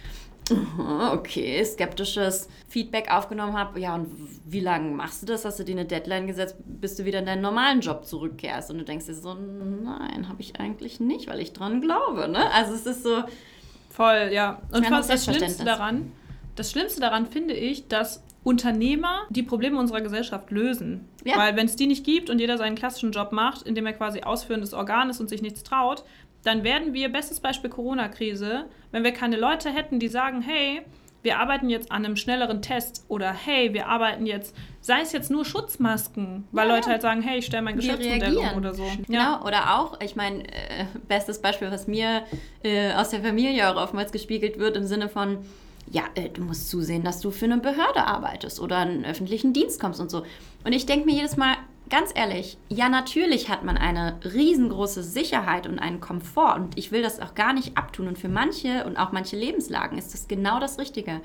okay, 1.12 1.64
skeptisches 1.64 2.48
Feedback 2.68 3.10
aufgenommen 3.10 3.54
habe. 3.58 3.80
Ja, 3.80 3.94
und 3.94 4.08
wie 4.44 4.60
lange 4.60 4.90
machst 4.90 5.22
du 5.22 5.26
das? 5.26 5.44
Hast 5.44 5.58
du 5.58 5.64
dir 5.64 5.72
eine 5.72 5.84
Deadline 5.84 6.26
gesetzt, 6.26 6.56
bis 6.64 6.96
du 6.96 7.04
wieder 7.04 7.18
in 7.18 7.26
deinen 7.26 7.42
normalen 7.42 7.80
Job 7.80 8.04
zurückkehrst? 8.04 8.70
Und 8.70 8.78
du 8.78 8.84
denkst 8.84 9.06
dir 9.06 9.14
so, 9.14 9.34
nein, 9.34 10.28
habe 10.28 10.40
ich 10.40 10.58
eigentlich 10.60 11.00
nicht, 11.00 11.28
weil 11.28 11.40
ich 11.40 11.52
dran 11.52 11.80
glaube. 11.80 12.28
Ne? 12.28 12.50
Also 12.52 12.74
es 12.74 12.86
ist 12.86 13.02
so. 13.02 13.24
Voll, 13.90 14.30
ja. 14.32 14.60
Und 14.72 14.90
was 14.90 15.08
das 15.08 15.24
Schlimmste 15.24 15.64
daran, 15.64 16.12
das 16.54 16.70
Schlimmste 16.70 17.00
daran 17.00 17.26
finde 17.26 17.54
ich, 17.54 17.88
dass 17.88 18.22
Unternehmer 18.46 19.22
die 19.28 19.42
Probleme 19.42 19.76
unserer 19.76 20.00
Gesellschaft 20.02 20.52
lösen. 20.52 21.08
Ja. 21.24 21.36
Weil 21.36 21.56
wenn 21.56 21.66
es 21.66 21.74
die 21.74 21.88
nicht 21.88 22.04
gibt 22.04 22.30
und 22.30 22.38
jeder 22.38 22.58
seinen 22.58 22.76
klassischen 22.76 23.10
Job 23.10 23.32
macht, 23.32 23.66
indem 23.66 23.86
er 23.86 23.92
quasi 23.92 24.20
ausführendes 24.20 24.72
Organ 24.72 25.10
ist 25.10 25.18
und 25.20 25.28
sich 25.28 25.42
nichts 25.42 25.64
traut, 25.64 26.04
dann 26.44 26.62
werden 26.62 26.94
wir, 26.94 27.08
bestes 27.08 27.40
Beispiel 27.40 27.70
Corona-Krise, 27.70 28.66
wenn 28.92 29.02
wir 29.02 29.10
keine 29.10 29.36
Leute 29.36 29.70
hätten, 29.70 29.98
die 29.98 30.06
sagen, 30.06 30.42
hey, 30.42 30.82
wir 31.22 31.40
arbeiten 31.40 31.68
jetzt 31.68 31.90
an 31.90 32.04
einem 32.04 32.14
schnelleren 32.14 32.62
Test 32.62 33.04
oder 33.08 33.32
hey, 33.32 33.74
wir 33.74 33.88
arbeiten 33.88 34.26
jetzt, 34.26 34.54
sei 34.80 35.00
es 35.00 35.10
jetzt 35.10 35.28
nur 35.28 35.44
Schutzmasken, 35.44 36.44
weil 36.52 36.68
ja, 36.68 36.76
Leute 36.76 36.90
halt 36.90 37.02
sagen, 37.02 37.22
hey, 37.22 37.40
ich 37.40 37.46
stelle 37.46 37.64
mein 37.64 37.74
Geschäftsmodell 37.74 38.36
um 38.36 38.56
oder 38.56 38.74
so. 38.74 38.84
Genau, 39.08 39.18
ja. 39.18 39.42
oder 39.44 39.76
auch, 39.76 40.00
ich 40.00 40.14
meine, 40.14 40.44
äh, 40.44 40.84
bestes 41.08 41.42
Beispiel, 41.42 41.72
was 41.72 41.88
mir 41.88 42.22
äh, 42.62 42.92
aus 42.92 43.10
der 43.10 43.22
Familie 43.22 43.68
auch 43.68 43.82
oftmals 43.82 44.12
gespiegelt 44.12 44.60
wird, 44.60 44.76
im 44.76 44.86
Sinne 44.86 45.08
von, 45.08 45.38
ja, 45.90 46.04
äh, 46.14 46.28
du 46.28 46.42
musst 46.42 46.68
zusehen, 46.68 47.04
dass 47.04 47.20
du 47.20 47.30
für 47.30 47.44
eine 47.44 47.58
Behörde 47.58 48.06
arbeitest 48.06 48.60
oder 48.60 48.78
einen 48.78 49.04
öffentlichen 49.04 49.52
Dienst 49.52 49.80
kommst 49.80 50.00
und 50.00 50.10
so. 50.10 50.24
Und 50.64 50.72
ich 50.72 50.86
denke 50.86 51.06
mir 51.06 51.14
jedes 51.14 51.36
Mal, 51.36 51.56
ganz 51.88 52.10
ehrlich, 52.14 52.58
ja, 52.68 52.88
natürlich 52.88 53.48
hat 53.48 53.64
man 53.64 53.76
eine 53.76 54.18
riesengroße 54.24 55.02
Sicherheit 55.02 55.66
und 55.66 55.78
einen 55.78 56.00
Komfort 56.00 56.56
und 56.56 56.78
ich 56.78 56.90
will 56.90 57.02
das 57.02 57.20
auch 57.20 57.34
gar 57.34 57.52
nicht 57.52 57.76
abtun 57.76 58.08
und 58.08 58.18
für 58.18 58.28
manche 58.28 58.84
und 58.84 58.96
auch 58.96 59.12
manche 59.12 59.36
Lebenslagen 59.36 59.98
ist 59.98 60.12
das 60.12 60.28
genau 60.28 60.58
das 60.58 60.78
Richtige. 60.78 61.20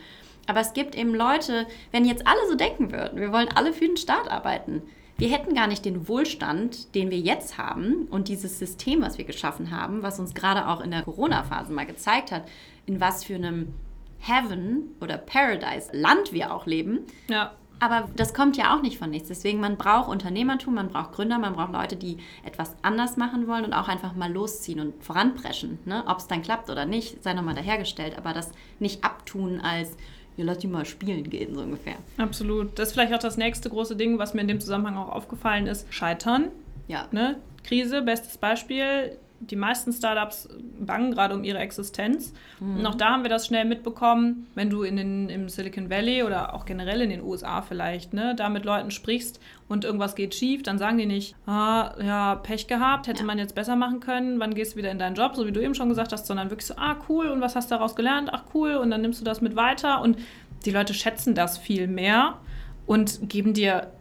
Aber 0.48 0.60
es 0.60 0.74
gibt 0.74 0.96
eben 0.96 1.14
Leute, 1.14 1.68
wenn 1.92 2.06
jetzt 2.06 2.28
alle 2.28 2.48
so 2.50 2.56
denken 2.56 2.92
würden, 2.92 3.20
wir 3.20 3.32
wollen 3.32 3.50
alle 3.56 3.74
für 3.74 3.86
den 3.86 3.98
Staat 3.98 4.30
arbeiten, 4.30 4.82
wir 5.18 5.30
hätten 5.30 5.54
gar 5.54 5.68
nicht 5.68 5.86
den 5.86 6.08
Wohlstand, 6.08 6.96
den 6.96 7.12
wir 7.12 7.20
jetzt 7.20 7.60
haben 7.60 8.08
und 8.10 8.28
dieses 8.28 8.58
System, 8.58 9.02
was 9.02 9.20
wir 9.20 9.26
geschaffen 9.26 9.70
haben, 9.70 10.02
was 10.02 10.20
uns 10.20 10.34
gerade 10.34 10.68
auch 10.68 10.82
in 10.82 10.90
der 10.90 11.04
Corona-Phase 11.04 11.72
mal 11.72 11.86
gezeigt 11.86 12.32
hat, 12.32 12.48
in 12.88 13.00
was 13.00 13.24
für 13.24 13.36
einem 13.36 13.74
Heaven 14.22 14.96
oder 15.02 15.18
Paradise 15.18 15.90
Land 15.92 16.32
wir 16.32 16.54
auch 16.54 16.66
leben. 16.66 17.00
Ja. 17.28 17.52
Aber 17.80 18.08
das 18.16 18.36
kommt 18.36 18.58
ja 18.58 18.76
auch 18.76 18.84
nicht 18.84 19.00
von 19.00 19.10
nichts. 19.10 19.30
Deswegen, 19.30 19.60
man 19.60 19.76
braucht 19.76 20.08
Unternehmertum, 20.08 20.76
man 20.76 20.90
braucht 20.90 21.14
Gründer, 21.14 21.40
man 21.40 21.54
braucht 21.54 21.74
Leute, 21.74 21.96
die 21.96 22.18
etwas 22.46 22.76
anders 22.84 23.18
machen 23.18 23.48
wollen 23.48 23.66
und 23.66 23.74
auch 23.74 23.88
einfach 23.88 24.14
mal 24.14 24.32
losziehen 24.32 24.80
und 24.80 25.04
voranpreschen. 25.04 25.80
Ne? 25.86 26.04
Ob 26.06 26.20
es 26.20 26.28
dann 26.28 26.44
klappt 26.44 26.70
oder 26.70 26.86
nicht, 26.86 27.24
sei 27.24 27.34
nochmal 27.34 27.56
dahergestellt. 27.56 28.20
Aber 28.20 28.34
das 28.34 28.52
nicht 28.78 29.04
abtun 29.04 29.62
als, 29.62 29.98
ja, 30.38 30.46
lass 30.46 30.60
die 30.60 30.68
mal 30.68 30.86
spielen 30.86 31.28
gehen, 31.28 31.56
so 31.56 31.62
ungefähr. 31.62 31.96
Absolut. 32.18 32.78
Das 32.78 32.90
ist 32.90 32.94
vielleicht 32.94 33.16
auch 33.16 33.20
das 33.20 33.38
nächste 33.38 33.72
große 33.72 33.96
Ding, 33.96 34.20
was 34.20 34.36
mir 34.36 34.42
in 34.42 34.48
dem 34.48 34.62
Zusammenhang 34.62 34.98
auch 34.98 35.10
aufgefallen 35.10 35.66
ist. 35.66 35.92
Scheitern. 35.92 36.50
Ja. 36.88 37.08
Ne? 37.12 37.40
Krise, 37.64 38.04
bestes 38.04 38.38
Beispiel 38.38 39.18
die 39.42 39.56
meisten 39.56 39.92
Startups 39.92 40.48
bangen 40.80 41.12
gerade 41.12 41.36
um 41.36 41.44
ihre 41.44 41.58
Existenz. 41.60 42.34
Mhm. 42.60 42.78
Und 42.78 42.86
auch 42.86 42.96
da 42.96 43.12
haben 43.12 43.24
wir 43.24 43.30
das 43.30 43.48
schnell 43.48 43.66
mitbekommen, 43.66 44.48
wenn 44.56 44.70
du 44.70 44.84
in 44.84 44.98
den, 44.98 45.30
im 45.30 45.50
Silicon 45.50 45.90
Valley 45.90 46.24
oder 46.24 46.54
auch 46.54 46.66
generell 46.66 47.02
in 47.02 47.10
den 47.10 47.22
USA 47.22 47.62
vielleicht, 47.62 48.14
ne, 48.14 48.36
da 48.36 48.50
mit 48.50 48.66
Leuten 48.66 48.92
sprichst 48.92 49.40
und 49.68 49.84
irgendwas 49.86 50.16
geht 50.16 50.36
schief, 50.36 50.64
dann 50.64 50.78
sagen 50.78 50.98
die 50.98 51.06
nicht, 51.06 51.36
ah, 51.48 51.94
ja, 52.02 52.36
Pech 52.36 52.68
gehabt, 52.68 53.08
hätte 53.08 53.22
ja. 53.22 53.26
man 53.26 53.38
jetzt 53.38 53.56
besser 53.56 53.76
machen 53.76 54.00
können, 54.00 54.40
wann 54.40 54.54
gehst 54.54 54.74
du 54.74 54.78
wieder 54.78 54.92
in 54.92 55.00
deinen 55.00 55.16
Job, 55.16 55.36
so 55.36 55.48
wie 55.48 55.52
du 55.52 55.62
eben 55.62 55.76
schon 55.76 55.90
gesagt 55.90 56.14
hast, 56.14 56.28
sondern 56.28 56.50
wirklich 56.50 56.68
so, 56.68 56.76
ah, 56.78 56.98
cool, 57.10 57.28
und 57.28 57.42
was 57.42 57.56
hast 57.56 57.72
du 57.72 57.76
daraus 57.76 57.96
gelernt? 57.96 58.30
Ach, 58.32 58.44
cool, 58.54 58.76
und 58.76 58.92
dann 58.92 59.02
nimmst 59.02 59.20
du 59.20 59.26
das 59.26 59.42
mit 59.42 59.56
weiter 59.56 60.02
und 60.02 60.18
die 60.66 60.72
Leute 60.72 60.94
schätzen 60.94 61.36
das 61.36 61.58
viel 61.58 61.88
mehr 61.88 62.38
und 62.86 63.30
geben 63.30 63.54
dir 63.54 63.92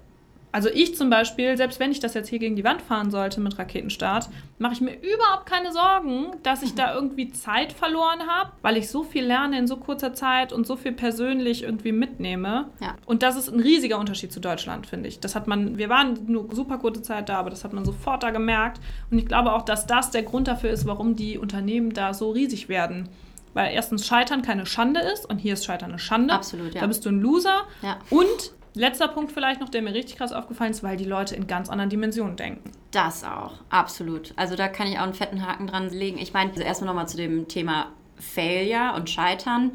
also 0.53 0.69
ich 0.69 0.97
zum 0.97 1.11
Beispiel, 1.11 1.57
selbst 1.57 1.79
wenn 1.79 1.93
ich 1.93 2.01
das 2.01 2.15
jetzt 2.15 2.29
hier 2.29 2.39
gegen 2.39 2.57
die 2.57 2.65
Wand 2.65 2.83
fahren 2.83 3.11
sollte 3.11 3.41
mit 3.41 3.59
Raketenstart, 3.59 4.29
mache 4.59 4.73
ich 4.73 4.81
mir 4.81 4.95
überhaupt 4.95 5.47
keine 5.47 5.73
Sorgen, 5.73 6.33
dass 6.43 6.63
ich 6.63 6.75
da 6.75 6.95
irgendwie 6.95 7.31
Zeit 7.31 7.73
verloren 7.73 8.27
habe, 8.27 8.51
weil 8.63 8.77
ich 8.77 8.89
so 8.89 9.05
viel 9.05 9.25
lerne 9.25 9.59
in 9.59 9.69
so 9.69 9.77
kurzer 9.77 10.13
Zeit 10.13 10.53
und 10.53 10.67
so 10.67 10.77
viel 10.77 10.93
persönlich 10.93 11.63
irgendwie 11.63 11.93
mitnehme. 11.93 12.69
Ja. 12.81 12.97
Und 13.07 13.23
das 13.23 13.37
ist 13.37 13.49
ein 13.49 13.61
riesiger 13.61 13.99
Unterschied 13.99 14.33
zu 14.33 14.41
Deutschland, 14.41 14.87
finde 14.87 15.09
ich. 15.09 15.21
Das 15.21 15.35
hat 15.35 15.47
man, 15.47 15.79
wir 15.79 15.89
waren 15.89 16.19
nur 16.27 16.53
super 16.53 16.79
kurze 16.79 17.03
Zeit 17.03 17.29
da, 17.29 17.39
aber 17.39 17.51
das 17.51 17.63
hat 17.63 17.73
man 17.73 17.85
sofort 17.85 18.23
da 18.23 18.31
gemerkt. 18.31 18.81
Und 19.11 19.19
ich 19.19 19.27
glaube 19.27 19.53
auch, 19.53 19.63
dass 19.63 19.87
das 19.87 20.11
der 20.11 20.25
Grund 20.25 20.49
dafür 20.49 20.71
ist, 20.71 20.85
warum 20.87 21.15
die 21.15 21.39
Unternehmen 21.39 21.93
da 21.93 22.13
so 22.13 22.31
riesig 22.31 22.69
werden. 22.69 23.09
Weil 23.55 23.73
erstens 23.73 24.07
Scheitern 24.07 24.43
keine 24.43 24.65
Schande 24.67 25.01
ist 25.01 25.29
und 25.29 25.39
hier 25.39 25.55
ist 25.55 25.65
Scheitern 25.65 25.91
eine 25.91 25.99
Schande. 25.99 26.35
Absolut, 26.35 26.75
ja. 26.75 26.81
Da 26.81 26.87
bist 26.87 27.05
du 27.05 27.09
ein 27.09 27.21
Loser. 27.21 27.63
Ja. 27.83 27.99
Und 28.11 28.53
Letzter 28.75 29.09
Punkt 29.09 29.33
vielleicht 29.33 29.61
noch, 29.61 29.69
der 29.69 29.83
mir 29.83 29.95
richtig 29.95 30.17
krass 30.17 30.33
aufgefallen 30.33 30.71
ist, 30.71 30.83
weil 30.83 30.97
die 30.97 31.05
Leute 31.05 31.35
in 31.35 31.47
ganz 31.47 31.69
anderen 31.69 31.91
Dimensionen 31.91 32.37
denken. 32.37 32.71
Das 32.93 33.25
auch, 33.25 33.55
absolut. 33.69 34.33
Also 34.37 34.55
da 34.55 34.69
kann 34.69 34.87
ich 34.87 34.99
auch 34.99 35.05
einen 35.05 35.15
fetten 35.15 35.47
Haken 35.47 35.67
dran 35.67 35.91
legen. 35.91 36.19
Ich 36.19 36.33
meine, 36.33 36.51
also 36.51 36.63
erstmal 36.63 36.89
nochmal 36.89 37.09
zu 37.09 37.17
dem 37.17 37.49
Thema 37.49 37.87
Failure 38.17 38.95
und 38.95 39.11
Scheitern. 39.11 39.73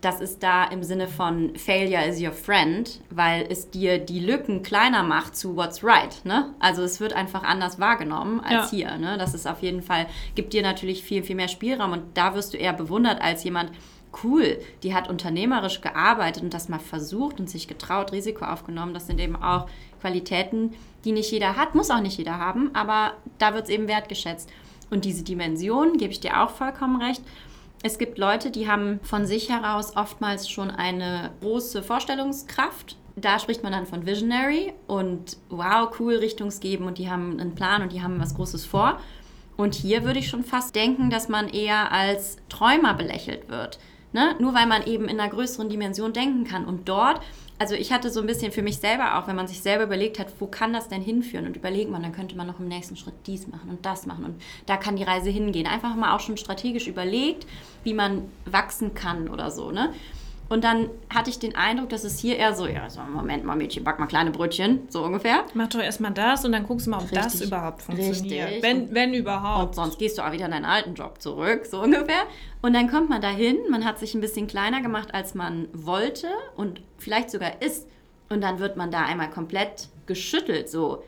Das 0.00 0.20
ist 0.20 0.44
da 0.44 0.64
im 0.64 0.84
Sinne 0.84 1.08
von 1.08 1.56
Failure 1.56 2.06
is 2.06 2.22
your 2.22 2.30
friend, 2.30 3.00
weil 3.10 3.46
es 3.50 3.70
dir 3.70 3.98
die 3.98 4.20
Lücken 4.20 4.62
kleiner 4.62 5.02
macht 5.02 5.36
zu 5.36 5.56
what's 5.56 5.82
right. 5.82 6.24
Ne? 6.24 6.54
Also 6.60 6.82
es 6.82 7.00
wird 7.00 7.12
einfach 7.12 7.42
anders 7.42 7.80
wahrgenommen 7.80 8.40
als 8.40 8.70
ja. 8.70 8.78
hier. 8.78 8.98
Ne? 8.98 9.18
Das 9.18 9.34
ist 9.34 9.48
auf 9.48 9.60
jeden 9.60 9.82
Fall, 9.82 10.06
gibt 10.36 10.52
dir 10.52 10.62
natürlich 10.62 11.02
viel, 11.02 11.24
viel 11.24 11.34
mehr 11.34 11.48
Spielraum 11.48 11.92
und 11.92 12.16
da 12.16 12.34
wirst 12.34 12.54
du 12.54 12.58
eher 12.58 12.74
bewundert 12.74 13.20
als 13.20 13.42
jemand, 13.42 13.72
cool, 14.22 14.58
die 14.82 14.94
hat 14.94 15.08
unternehmerisch 15.08 15.80
gearbeitet 15.80 16.42
und 16.42 16.54
das 16.54 16.68
mal 16.68 16.78
versucht 16.78 17.40
und 17.40 17.48
sich 17.48 17.68
getraut, 17.68 18.12
Risiko 18.12 18.44
aufgenommen. 18.44 18.94
Das 18.94 19.06
sind 19.06 19.20
eben 19.20 19.36
auch 19.36 19.68
Qualitäten, 20.00 20.74
die 21.04 21.12
nicht 21.12 21.30
jeder 21.30 21.56
hat, 21.56 21.74
muss 21.74 21.90
auch 21.90 22.00
nicht 22.00 22.18
jeder 22.18 22.38
haben, 22.38 22.74
aber 22.74 23.12
da 23.38 23.54
wird 23.54 23.64
es 23.64 23.70
eben 23.70 23.88
wertgeschätzt. 23.88 24.50
Und 24.90 25.04
diese 25.04 25.22
Dimension, 25.22 25.98
gebe 25.98 26.12
ich 26.12 26.20
dir 26.20 26.42
auch 26.42 26.50
vollkommen 26.50 27.00
recht. 27.02 27.22
Es 27.82 27.98
gibt 27.98 28.18
Leute, 28.18 28.50
die 28.50 28.68
haben 28.68 28.98
von 29.02 29.26
sich 29.26 29.50
heraus 29.50 29.96
oftmals 29.96 30.48
schon 30.48 30.70
eine 30.70 31.30
große 31.40 31.82
Vorstellungskraft. 31.82 32.96
Da 33.14 33.38
spricht 33.38 33.62
man 33.62 33.72
dann 33.72 33.86
von 33.86 34.06
Visionary 34.06 34.72
und 34.86 35.36
wow, 35.48 35.88
cool, 35.98 36.16
Richtungsgeben 36.16 36.86
und 36.86 36.98
die 36.98 37.10
haben 37.10 37.38
einen 37.38 37.54
Plan 37.54 37.82
und 37.82 37.92
die 37.92 38.02
haben 38.02 38.20
was 38.20 38.34
Großes 38.34 38.64
vor. 38.64 38.98
Und 39.56 39.74
hier 39.74 40.04
würde 40.04 40.20
ich 40.20 40.28
schon 40.28 40.44
fast 40.44 40.74
denken, 40.76 41.10
dass 41.10 41.28
man 41.28 41.48
eher 41.48 41.90
als 41.92 42.36
Träumer 42.48 42.94
belächelt 42.94 43.48
wird. 43.48 43.78
Ne? 44.12 44.34
Nur 44.38 44.54
weil 44.54 44.66
man 44.66 44.84
eben 44.86 45.04
in 45.06 45.20
einer 45.20 45.30
größeren 45.30 45.68
Dimension 45.68 46.12
denken 46.12 46.44
kann. 46.44 46.64
Und 46.64 46.88
dort, 46.88 47.20
also 47.58 47.74
ich 47.74 47.92
hatte 47.92 48.10
so 48.10 48.20
ein 48.20 48.26
bisschen 48.26 48.52
für 48.52 48.62
mich 48.62 48.78
selber 48.78 49.18
auch, 49.18 49.26
wenn 49.26 49.36
man 49.36 49.48
sich 49.48 49.60
selber 49.60 49.84
überlegt 49.84 50.18
hat, 50.18 50.28
wo 50.38 50.46
kann 50.46 50.72
das 50.72 50.88
denn 50.88 51.02
hinführen? 51.02 51.46
Und 51.46 51.56
überlegt 51.56 51.90
man, 51.90 52.02
dann 52.02 52.12
könnte 52.12 52.36
man 52.36 52.46
noch 52.46 52.58
im 52.58 52.68
nächsten 52.68 52.96
Schritt 52.96 53.14
dies 53.26 53.46
machen 53.48 53.68
und 53.68 53.84
das 53.84 54.06
machen. 54.06 54.24
Und 54.24 54.42
da 54.66 54.76
kann 54.76 54.96
die 54.96 55.02
Reise 55.02 55.30
hingehen. 55.30 55.66
Einfach 55.66 55.94
mal 55.94 56.14
auch 56.14 56.20
schon 56.20 56.36
strategisch 56.36 56.86
überlegt, 56.86 57.46
wie 57.84 57.94
man 57.94 58.30
wachsen 58.46 58.94
kann 58.94 59.28
oder 59.28 59.50
so. 59.50 59.70
Ne? 59.70 59.92
Und 60.48 60.64
dann 60.64 60.88
hatte 61.10 61.28
ich 61.28 61.38
den 61.38 61.54
Eindruck, 61.56 61.90
dass 61.90 62.04
es 62.04 62.18
hier 62.18 62.36
eher 62.36 62.54
so, 62.54 62.66
ja, 62.66 62.88
so, 62.88 63.00
Moment 63.02 63.44
mal, 63.44 63.54
Mädchen, 63.54 63.84
back 63.84 63.98
mal 63.98 64.06
kleine 64.06 64.30
Brötchen, 64.30 64.88
so 64.88 65.04
ungefähr. 65.04 65.44
Mach 65.54 65.68
doch 65.68 65.80
erstmal 65.80 66.12
das 66.12 66.44
und 66.44 66.52
dann 66.52 66.66
guckst 66.66 66.86
du 66.86 66.90
mal, 66.90 66.98
ob 66.98 67.04
Richtig. 67.04 67.22
das 67.22 67.40
überhaupt 67.42 67.82
funktioniert. 67.82 68.48
Richtig. 68.48 68.62
Wenn, 68.62 68.94
wenn 68.94 69.12
überhaupt. 69.12 69.68
Und 69.68 69.74
sonst 69.74 69.98
gehst 69.98 70.16
du 70.16 70.22
auch 70.22 70.32
wieder 70.32 70.46
in 70.46 70.52
deinen 70.52 70.64
alten 70.64 70.94
Job 70.94 71.20
zurück, 71.20 71.66
so 71.66 71.82
ungefähr. 71.82 72.22
Und 72.62 72.72
dann 72.72 72.90
kommt 72.90 73.10
man 73.10 73.20
dahin, 73.20 73.58
man 73.68 73.84
hat 73.84 73.98
sich 73.98 74.14
ein 74.14 74.20
bisschen 74.20 74.46
kleiner 74.46 74.80
gemacht, 74.80 75.12
als 75.12 75.34
man 75.34 75.68
wollte 75.72 76.28
und 76.56 76.80
vielleicht 76.96 77.30
sogar 77.30 77.60
ist. 77.60 77.86
Und 78.30 78.40
dann 78.40 78.58
wird 78.58 78.76
man 78.76 78.90
da 78.90 79.04
einmal 79.04 79.30
komplett 79.30 79.88
geschüttelt, 80.06 80.70
so, 80.70 81.02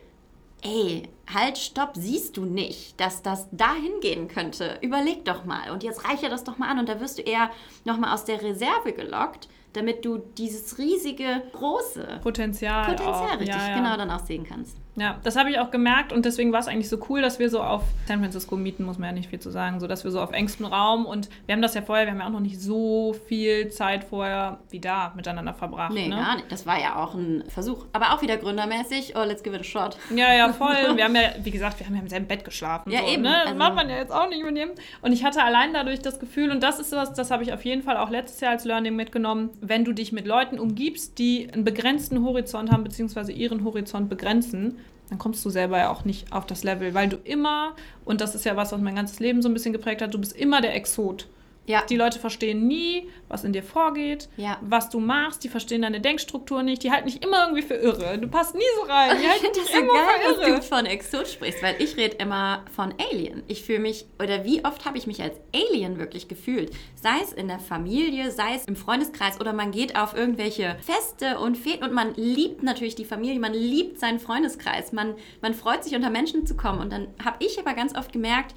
ey, 0.62 1.08
halt, 1.32 1.58
stopp, 1.58 1.92
siehst 1.94 2.36
du 2.36 2.44
nicht, 2.44 3.00
dass 3.00 3.22
das 3.22 3.48
dahin 3.52 4.00
gehen 4.00 4.28
könnte? 4.28 4.78
Überleg 4.80 5.24
doch 5.24 5.44
mal. 5.44 5.70
Und 5.70 5.82
jetzt 5.82 6.08
reiche 6.08 6.28
das 6.28 6.44
doch 6.44 6.58
mal 6.58 6.68
an. 6.68 6.78
Und 6.78 6.88
da 6.88 7.00
wirst 7.00 7.18
du 7.18 7.22
eher 7.22 7.50
nochmal 7.84 8.14
aus 8.14 8.24
der 8.24 8.42
Reserve 8.42 8.92
gelockt, 8.92 9.48
damit 9.72 10.04
du 10.04 10.18
dieses 10.18 10.78
riesige, 10.78 11.42
große 11.52 12.20
Potenzial, 12.22 12.84
Potenzial 12.84 13.36
auch. 13.36 13.40
richtig 13.40 13.56
ja, 13.56 13.68
ja. 13.68 13.76
genau 13.76 13.96
dann 13.96 14.10
auch 14.10 14.24
sehen 14.24 14.44
kannst. 14.44 14.76
Ja, 14.96 15.18
das 15.22 15.36
habe 15.36 15.50
ich 15.50 15.58
auch 15.58 15.70
gemerkt 15.70 16.12
und 16.12 16.24
deswegen 16.24 16.52
war 16.52 16.60
es 16.60 16.68
eigentlich 16.68 16.88
so 16.88 16.98
cool, 17.08 17.22
dass 17.22 17.38
wir 17.38 17.48
so 17.48 17.62
auf 17.62 17.82
San 18.06 18.20
Francisco 18.20 18.56
mieten, 18.56 18.84
muss 18.84 18.98
man 18.98 19.08
ja 19.10 19.12
nicht 19.12 19.30
viel 19.30 19.38
zu 19.38 19.50
sagen, 19.50 19.78
so 19.80 19.86
dass 19.86 20.02
wir 20.04 20.10
so 20.10 20.20
auf 20.20 20.32
engstem 20.32 20.66
Raum 20.66 21.06
und 21.06 21.28
wir 21.46 21.54
haben 21.54 21.62
das 21.62 21.74
ja 21.74 21.82
vorher, 21.82 22.06
wir 22.06 22.12
haben 22.12 22.18
ja 22.20 22.26
auch 22.26 22.30
noch 22.32 22.40
nicht 22.40 22.60
so 22.60 23.14
viel 23.28 23.68
Zeit 23.68 24.04
vorher 24.04 24.58
wie 24.70 24.80
da 24.80 25.12
miteinander 25.16 25.54
verbracht. 25.54 25.92
Nee, 25.92 26.08
ne? 26.08 26.16
gar 26.16 26.36
nicht. 26.36 26.50
Das 26.50 26.66
war 26.66 26.78
ja 26.80 26.96
auch 26.96 27.14
ein 27.14 27.44
Versuch. 27.48 27.86
Aber 27.92 28.12
auch 28.12 28.22
wieder 28.22 28.36
gründermäßig. 28.36 29.14
Oh, 29.16 29.22
let's 29.24 29.42
give 29.42 29.54
it 29.54 29.60
a 29.60 29.64
shot. 29.64 29.96
Ja, 30.14 30.34
ja, 30.34 30.52
voll. 30.52 30.74
Wir 30.96 31.04
haben 31.04 31.14
ja, 31.14 31.30
wie 31.42 31.50
gesagt, 31.50 31.78
wir 31.78 31.86
haben 31.86 31.94
ja 31.94 32.00
im 32.00 32.08
selben 32.08 32.26
Bett 32.26 32.44
geschlafen. 32.44 32.90
Ja, 32.90 33.00
so, 33.00 33.06
eben. 33.06 33.22
Ne? 33.22 33.30
Das 33.30 33.46
Also- 33.52 33.58
macht 33.58 33.74
man 33.76 33.88
ja 33.88 33.96
jetzt 33.96 34.12
auch 34.12 34.28
nicht 34.28 34.44
mit 34.44 34.56
dem. 34.56 34.70
Und 35.02 35.12
ich 35.12 35.24
hatte 35.24 35.42
allein 35.42 35.72
dadurch 35.72 36.00
das 36.00 36.18
Gefühl, 36.18 36.50
und 36.50 36.62
das 36.62 36.80
ist 36.80 36.92
was, 36.92 37.14
das 37.14 37.30
habe 37.30 37.42
ich 37.42 37.52
auf 37.52 37.64
jeden 37.64 37.82
Fall 37.82 37.96
auch 37.96 38.10
letztes 38.10 38.40
Jahr 38.40 38.52
als 38.52 38.64
Learning 38.64 38.96
mitgenommen, 38.96 39.50
wenn 39.60 39.84
du 39.84 39.92
dich 39.92 40.12
mit 40.12 40.26
Leuten 40.26 40.58
umgibst, 40.58 41.18
die 41.18 41.48
einen 41.52 41.64
begrenzten 41.64 42.24
Horizont 42.24 42.70
haben, 42.72 42.82
beziehungsweise 42.84 43.32
ihren 43.32 43.64
Horizont 43.64 44.08
begrenzen, 44.08 44.78
dann 45.10 45.18
kommst 45.18 45.44
du 45.44 45.50
selber 45.50 45.76
ja 45.78 45.90
auch 45.90 46.04
nicht 46.04 46.32
auf 46.32 46.46
das 46.46 46.62
Level, 46.64 46.94
weil 46.94 47.08
du 47.08 47.16
immer, 47.16 47.74
und 48.04 48.20
das 48.20 48.34
ist 48.34 48.44
ja 48.44 48.56
was, 48.56 48.72
was 48.72 48.80
mein 48.80 48.94
ganzes 48.94 49.20
Leben 49.20 49.42
so 49.42 49.48
ein 49.48 49.54
bisschen 49.54 49.72
geprägt 49.72 50.00
hat, 50.00 50.14
du 50.14 50.18
bist 50.18 50.34
immer 50.34 50.60
der 50.60 50.74
Exot. 50.76 51.26
Ja. 51.70 51.82
Die 51.88 51.96
Leute 51.96 52.18
verstehen 52.18 52.66
nie, 52.66 53.08
was 53.28 53.44
in 53.44 53.52
dir 53.52 53.62
vorgeht, 53.62 54.28
Ja. 54.36 54.58
was 54.60 54.90
du 54.90 55.00
machst, 55.00 55.44
die 55.44 55.48
verstehen 55.48 55.82
deine 55.82 56.00
Denkstruktur 56.00 56.62
nicht, 56.62 56.82
die 56.82 56.90
halten 56.90 57.06
dich 57.08 57.22
immer 57.22 57.44
irgendwie 57.44 57.62
für 57.62 57.74
irre. 57.74 58.18
Du 58.18 58.28
passt 58.28 58.54
nie 58.54 58.62
so 58.76 58.82
rein. 58.90 59.16
Die 59.18 59.24
Ich 59.24 59.30
halten 59.30 59.46
dich 59.54 59.74
immer 59.74 59.92
geil, 59.92 60.04
für 60.22 60.34
dass 60.34 60.48
irre. 60.48 60.56
du 60.56 60.62
von 60.62 60.86
Exot 60.86 61.28
sprichst, 61.28 61.62
weil 61.62 61.76
ich 61.78 61.96
rede 61.96 62.16
immer 62.16 62.64
von 62.74 62.92
Alien. 63.12 63.42
Ich 63.48 63.62
fühle 63.62 63.78
mich, 63.80 64.06
oder 64.22 64.44
wie 64.44 64.64
oft 64.64 64.84
habe 64.84 64.98
ich 64.98 65.06
mich 65.06 65.22
als 65.22 65.36
Alien 65.54 65.98
wirklich 65.98 66.28
gefühlt? 66.28 66.70
Sei 66.96 67.16
es 67.22 67.32
in 67.32 67.48
der 67.48 67.58
Familie, 67.60 68.30
sei 68.30 68.54
es 68.56 68.64
im 68.66 68.76
Freundeskreis 68.76 69.40
oder 69.40 69.52
man 69.52 69.70
geht 69.70 69.96
auf 69.96 70.14
irgendwelche 70.16 70.76
Feste 70.80 71.38
und 71.38 71.56
Feten 71.56 71.84
und 71.84 71.92
man 71.92 72.14
liebt 72.14 72.62
natürlich 72.62 72.94
die 72.94 73.04
Familie, 73.04 73.38
man 73.38 73.54
liebt 73.54 73.98
seinen 74.00 74.18
Freundeskreis, 74.18 74.92
man, 74.92 75.14
man 75.40 75.54
freut 75.54 75.84
sich 75.84 75.94
unter 75.94 76.10
Menschen 76.10 76.46
zu 76.46 76.56
kommen. 76.56 76.80
Und 76.80 76.92
dann 76.92 77.08
habe 77.24 77.36
ich 77.44 77.58
aber 77.58 77.74
ganz 77.74 77.96
oft 77.96 78.12
gemerkt, 78.12 78.54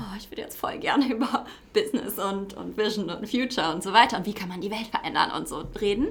oh, 0.00 0.16
ich 0.18 0.30
würde 0.30 0.42
jetzt 0.42 0.58
voll 0.58 0.78
gerne 0.78 1.06
über 1.12 1.44
Business 1.72 2.18
und, 2.18 2.54
und 2.54 2.76
Vision 2.76 3.10
und 3.10 3.28
Future 3.28 3.74
und 3.74 3.82
so 3.82 3.92
weiter 3.92 4.16
und 4.16 4.26
wie 4.26 4.34
kann 4.34 4.48
man 4.48 4.60
die 4.60 4.70
Welt 4.70 4.86
verändern 4.86 5.30
und 5.32 5.48
so 5.48 5.64
reden. 5.80 6.08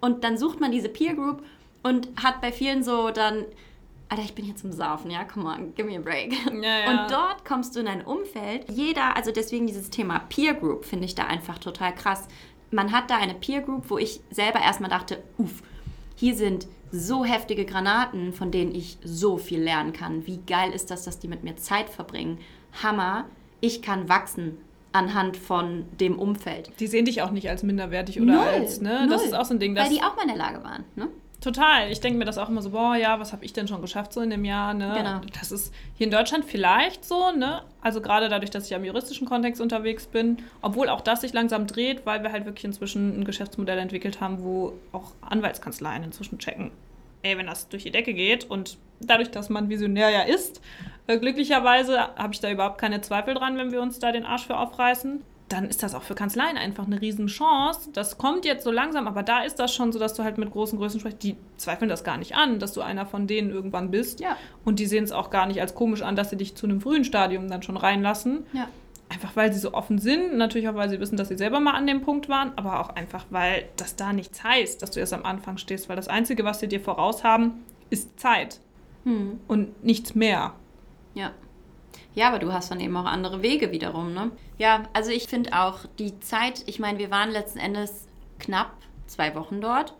Und 0.00 0.24
dann 0.24 0.36
sucht 0.36 0.60
man 0.60 0.72
diese 0.72 0.88
Peer 0.88 1.14
Group 1.14 1.42
und 1.82 2.08
hat 2.22 2.40
bei 2.40 2.52
vielen 2.52 2.82
so 2.82 3.10
dann, 3.10 3.44
Alter, 4.08 4.22
ich 4.22 4.34
bin 4.34 4.44
hier 4.44 4.56
zum 4.56 4.72
Saufen, 4.72 5.10
ja, 5.10 5.24
come 5.24 5.48
on, 5.48 5.74
give 5.74 5.88
me 5.88 5.96
a 5.96 6.00
break. 6.00 6.32
Ja, 6.62 6.78
ja. 6.84 6.90
Und 6.90 7.10
dort 7.10 7.44
kommst 7.44 7.74
du 7.74 7.80
in 7.80 7.88
ein 7.88 8.04
Umfeld, 8.04 8.70
jeder, 8.70 9.16
also 9.16 9.32
deswegen 9.32 9.66
dieses 9.66 9.90
Thema 9.90 10.20
Peer 10.20 10.54
Group 10.54 10.84
finde 10.84 11.06
ich 11.06 11.14
da 11.14 11.24
einfach 11.24 11.58
total 11.58 11.94
krass. 11.94 12.28
Man 12.70 12.92
hat 12.92 13.10
da 13.10 13.16
eine 13.16 13.34
Peer 13.34 13.62
Group, 13.62 13.84
wo 13.88 13.98
ich 13.98 14.20
selber 14.30 14.60
erstmal 14.60 14.90
dachte, 14.90 15.22
uff, 15.38 15.62
hier 16.16 16.34
sind 16.34 16.66
so 16.92 17.24
heftige 17.24 17.64
Granaten, 17.64 18.32
von 18.32 18.50
denen 18.50 18.74
ich 18.74 18.98
so 19.04 19.38
viel 19.38 19.60
lernen 19.60 19.92
kann. 19.92 20.26
Wie 20.26 20.38
geil 20.38 20.72
ist 20.72 20.90
das, 20.90 21.04
dass 21.04 21.18
die 21.18 21.28
mit 21.28 21.44
mir 21.44 21.56
Zeit 21.56 21.90
verbringen? 21.90 22.38
Hammer, 22.82 23.24
ich 23.60 23.82
kann 23.82 24.08
wachsen 24.08 24.58
anhand 24.92 25.36
von 25.36 25.84
dem 26.00 26.18
Umfeld. 26.18 26.70
Die 26.80 26.86
sehen 26.86 27.04
dich 27.04 27.22
auch 27.22 27.30
nicht 27.30 27.50
als 27.50 27.62
minderwertig 27.62 28.20
oder 28.20 28.40
als, 28.40 28.80
ne? 28.80 29.06
Das 29.10 29.20
null. 29.20 29.28
ist 29.28 29.34
auch 29.34 29.44
so 29.44 29.54
ein 29.54 29.60
Ding, 29.60 29.74
Weil 29.74 29.84
das 29.84 29.92
die 29.92 30.02
auch 30.02 30.16
mal 30.16 30.22
in 30.22 30.28
der 30.28 30.38
Lage 30.38 30.64
waren, 30.64 30.84
ne? 30.94 31.08
total. 31.46 31.90
Ich 31.90 32.00
denke 32.00 32.18
mir 32.18 32.24
das 32.24 32.38
auch 32.38 32.48
immer 32.48 32.60
so, 32.60 32.70
boah, 32.70 32.96
ja, 32.96 33.20
was 33.20 33.32
habe 33.32 33.44
ich 33.44 33.52
denn 33.52 33.68
schon 33.68 33.80
geschafft 33.80 34.12
so 34.12 34.20
in 34.20 34.30
dem 34.30 34.44
Jahr, 34.44 34.74
ne? 34.74 34.92
Genau. 34.96 35.20
Das 35.38 35.52
ist 35.52 35.72
hier 35.94 36.06
in 36.06 36.10
Deutschland 36.10 36.44
vielleicht 36.44 37.04
so, 37.04 37.30
ne? 37.30 37.62
Also 37.80 38.00
gerade 38.00 38.28
dadurch, 38.28 38.50
dass 38.50 38.66
ich 38.66 38.74
am 38.74 38.84
juristischen 38.84 39.26
Kontext 39.26 39.60
unterwegs 39.60 40.06
bin, 40.06 40.38
obwohl 40.60 40.88
auch 40.88 41.00
das 41.00 41.20
sich 41.20 41.32
langsam 41.32 41.66
dreht, 41.66 42.04
weil 42.04 42.22
wir 42.22 42.32
halt 42.32 42.46
wirklich 42.46 42.64
inzwischen 42.64 43.20
ein 43.20 43.24
Geschäftsmodell 43.24 43.78
entwickelt 43.78 44.20
haben, 44.20 44.42
wo 44.42 44.72
auch 44.92 45.12
Anwaltskanzleien 45.20 46.02
inzwischen 46.02 46.38
checken. 46.38 46.72
Ey, 47.22 47.36
wenn 47.38 47.46
das 47.46 47.68
durch 47.68 47.84
die 47.84 47.90
Decke 47.90 48.14
geht 48.14 48.44
und 48.44 48.78
dadurch, 49.00 49.30
dass 49.30 49.48
man 49.48 49.68
Visionär 49.68 50.10
ja 50.10 50.22
ist, 50.22 50.60
äh, 51.06 51.18
glücklicherweise 51.18 51.98
habe 52.16 52.32
ich 52.32 52.40
da 52.40 52.50
überhaupt 52.50 52.78
keine 52.78 53.00
Zweifel 53.00 53.34
dran, 53.34 53.56
wenn 53.56 53.72
wir 53.72 53.80
uns 53.80 53.98
da 53.98 54.12
den 54.12 54.24
Arsch 54.24 54.46
für 54.46 54.56
aufreißen. 54.56 55.22
Dann 55.48 55.68
ist 55.68 55.84
das 55.84 55.94
auch 55.94 56.02
für 56.02 56.16
Kanzleien 56.16 56.56
einfach 56.56 56.86
eine 56.86 57.00
Riesenchance. 57.00 57.90
Das 57.92 58.18
kommt 58.18 58.44
jetzt 58.44 58.64
so 58.64 58.72
langsam, 58.72 59.06
aber 59.06 59.22
da 59.22 59.44
ist 59.44 59.60
das 59.60 59.72
schon 59.72 59.92
so, 59.92 60.00
dass 60.00 60.14
du 60.14 60.24
halt 60.24 60.38
mit 60.38 60.50
großen 60.50 60.76
Größen 60.76 60.98
sprichst. 60.98 61.22
Die 61.22 61.36
zweifeln 61.56 61.88
das 61.88 62.02
gar 62.02 62.16
nicht 62.16 62.34
an, 62.34 62.58
dass 62.58 62.72
du 62.72 62.80
einer 62.80 63.06
von 63.06 63.28
denen 63.28 63.50
irgendwann 63.50 63.92
bist. 63.92 64.18
Ja. 64.18 64.36
Und 64.64 64.80
die 64.80 64.86
sehen 64.86 65.04
es 65.04 65.12
auch 65.12 65.30
gar 65.30 65.46
nicht 65.46 65.60
als 65.60 65.76
komisch 65.76 66.02
an, 66.02 66.16
dass 66.16 66.30
sie 66.30 66.36
dich 66.36 66.56
zu 66.56 66.66
einem 66.66 66.80
frühen 66.80 67.04
Stadium 67.04 67.48
dann 67.48 67.62
schon 67.62 67.76
reinlassen. 67.76 68.44
Ja. 68.52 68.68
Einfach 69.08 69.36
weil 69.36 69.52
sie 69.52 69.60
so 69.60 69.72
offen 69.72 69.98
sind, 69.98 70.36
natürlich 70.36 70.68
auch 70.68 70.74
weil 70.74 70.90
sie 70.90 70.98
wissen, 70.98 71.16
dass 71.16 71.28
sie 71.28 71.36
selber 71.38 71.60
mal 71.60 71.74
an 71.74 71.86
dem 71.86 72.00
Punkt 72.02 72.28
waren, 72.28 72.52
aber 72.56 72.80
auch 72.80 72.88
einfach, 72.90 73.24
weil 73.30 73.68
das 73.76 73.94
da 73.94 74.12
nichts 74.12 74.42
heißt, 74.42 74.82
dass 74.82 74.90
du 74.90 75.00
erst 75.00 75.12
am 75.12 75.24
Anfang 75.24 75.58
stehst, 75.58 75.88
weil 75.88 75.94
das 75.96 76.08
Einzige, 76.08 76.44
was 76.44 76.58
sie 76.58 76.66
dir 76.68 76.80
voraus 76.80 77.22
haben, 77.22 77.62
ist 77.90 78.18
Zeit 78.18 78.60
Hm. 79.04 79.38
und 79.46 79.84
nichts 79.84 80.16
mehr. 80.16 80.54
Ja. 81.14 81.30
Ja, 82.14 82.28
aber 82.28 82.40
du 82.40 82.52
hast 82.52 82.70
dann 82.70 82.80
eben 82.80 82.96
auch 82.96 83.04
andere 83.04 83.42
Wege 83.42 83.70
wiederum, 83.70 84.12
ne? 84.12 84.32
Ja, 84.58 84.84
also 84.92 85.10
ich 85.12 85.28
finde 85.28 85.52
auch 85.52 85.80
die 85.98 86.18
Zeit, 86.20 86.64
ich 86.66 86.80
meine, 86.80 86.98
wir 86.98 87.10
waren 87.12 87.30
letzten 87.30 87.58
Endes 87.60 88.08
knapp 88.40 88.72
zwei 89.06 89.34
Wochen 89.36 89.60
dort, 89.60 89.94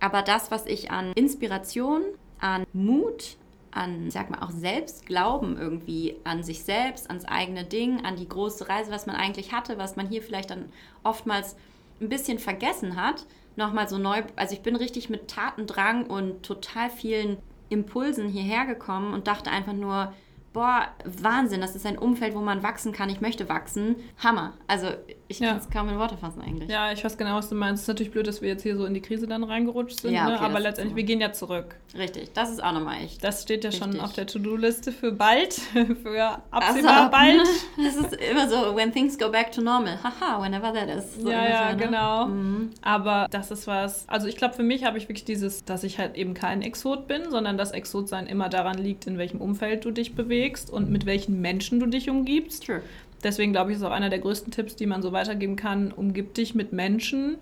aber 0.00 0.22
das, 0.22 0.50
was 0.50 0.64
ich 0.66 0.90
an 0.90 1.12
Inspiration, 1.14 2.02
an 2.40 2.64
Mut, 2.72 3.36
an, 3.78 4.10
sag 4.10 4.30
mal, 4.30 4.40
auch 4.40 4.50
Selbstglauben 4.50 5.56
irgendwie 5.56 6.16
an 6.24 6.42
sich 6.42 6.64
selbst, 6.64 7.08
ans 7.08 7.24
eigene 7.24 7.64
Ding, 7.64 8.04
an 8.04 8.16
die 8.16 8.28
große 8.28 8.68
Reise, 8.68 8.90
was 8.90 9.06
man 9.06 9.16
eigentlich 9.16 9.52
hatte, 9.52 9.78
was 9.78 9.96
man 9.96 10.08
hier 10.08 10.22
vielleicht 10.22 10.50
dann 10.50 10.66
oftmals 11.02 11.56
ein 12.00 12.08
bisschen 12.08 12.38
vergessen 12.38 12.96
hat, 13.00 13.26
nochmal 13.56 13.88
so 13.88 13.98
neu, 13.98 14.22
also 14.36 14.54
ich 14.54 14.62
bin 14.62 14.76
richtig 14.76 15.10
mit 15.10 15.28
Tatendrang 15.28 16.06
und 16.06 16.42
total 16.42 16.90
vielen 16.90 17.38
Impulsen 17.70 18.28
hierher 18.28 18.66
gekommen 18.66 19.14
und 19.14 19.26
dachte 19.26 19.50
einfach 19.50 19.72
nur, 19.72 20.12
boah, 20.52 20.88
Wahnsinn, 21.04 21.60
das 21.60 21.76
ist 21.76 21.86
ein 21.86 21.98
Umfeld, 21.98 22.34
wo 22.34 22.40
man 22.40 22.62
wachsen 22.62 22.92
kann, 22.92 23.10
ich 23.10 23.20
möchte 23.20 23.48
wachsen. 23.48 23.96
Hammer. 24.18 24.54
Also 24.66 24.88
ich 25.28 25.40
Ja. 25.40 25.48
kann 25.50 25.58
es 25.58 25.70
kaum 25.70 25.88
in 25.90 25.98
Worte 25.98 26.16
fassen 26.16 26.40
eigentlich. 26.40 26.68
Ja, 26.70 26.90
ich 26.90 27.04
weiß 27.04 27.16
genau, 27.18 27.36
was 27.36 27.48
du 27.48 27.54
meinst. 27.54 27.80
Es 27.80 27.84
ist 27.84 27.88
natürlich 27.88 28.10
blöd, 28.12 28.26
dass 28.26 28.40
wir 28.42 28.48
jetzt 28.48 28.62
hier 28.62 28.76
so 28.76 28.84
in 28.86 28.94
die 28.94 29.00
Krise 29.02 29.26
dann 29.26 29.44
reingerutscht 29.44 30.00
sind, 30.00 30.14
Ja, 30.14 30.26
ne? 30.26 30.34
okay, 30.36 30.44
aber 30.44 30.54
das 30.54 30.58
ist 30.60 30.64
letztendlich, 30.64 30.96
wir 30.96 31.04
gehen 31.04 31.20
ja 31.20 31.32
zurück. 31.32 31.76
Richtig, 31.96 32.32
das 32.32 32.50
ist 32.50 32.62
auch 32.62 32.72
nochmal 32.72 33.02
echt. 33.02 33.22
Das 33.22 33.42
steht 33.42 33.62
ja 33.64 33.70
schon 33.72 33.88
Richtig. 33.90 34.02
auf 34.02 34.12
der 34.14 34.26
To-Do-Liste 34.26 34.90
für 34.92 35.12
bald, 35.12 35.52
für 36.02 36.22
Also, 36.22 36.40
absehbar 36.50 37.10
bald. 37.10 37.46
Das 37.76 37.96
ist 37.96 38.12
immer 38.14 38.48
so, 38.48 38.74
when 38.74 38.92
things 38.92 39.18
go 39.18 39.30
back 39.30 39.52
to 39.52 39.60
normal. 39.60 39.98
Haha, 40.02 40.42
whenever 40.42 40.72
that 40.72 40.88
is. 40.88 41.16
So 41.22 41.30
ja, 41.30 41.48
ja, 41.48 41.72
ne? 41.72 41.76
genau. 41.76 42.26
Mhm. 42.26 42.70
Aber 42.82 43.26
das 43.30 43.50
ist 43.50 43.66
was, 43.66 44.08
also 44.08 44.26
ich 44.28 44.36
glaube, 44.36 44.54
für 44.54 44.62
mich 44.62 44.84
habe 44.84 44.98
ich 44.98 45.04
wirklich 45.08 45.24
dieses, 45.24 45.64
dass 45.64 45.84
ich 45.84 45.98
halt 45.98 46.16
eben 46.16 46.34
kein 46.34 46.62
Exot 46.62 47.06
bin, 47.06 47.30
sondern 47.30 47.56
dass 47.58 47.70
Exotsein 47.72 48.26
immer 48.26 48.48
daran 48.48 48.78
liegt, 48.78 49.06
in 49.06 49.18
welchem 49.18 49.40
Umfeld 49.40 49.84
du 49.84 49.90
dich 49.90 50.14
bewegst 50.14 50.70
und 50.70 50.90
mit 50.90 51.06
welchen 51.06 51.40
Menschen 51.40 51.80
du 51.80 51.86
dich 51.86 52.08
umgibst. 52.10 52.64
True. 52.66 52.82
Deswegen 53.24 53.52
glaube 53.52 53.70
ich, 53.72 53.78
ist 53.78 53.82
auch 53.82 53.90
einer 53.90 54.10
der 54.10 54.20
größten 54.20 54.52
Tipps, 54.52 54.76
die 54.76 54.86
man 54.86 55.02
so 55.02 55.12
weitergeben 55.12 55.56
kann, 55.56 55.90
umgib 55.92 56.34
dich 56.34 56.54
mit 56.54 56.72
Menschen, 56.72 57.36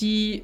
die, 0.00 0.42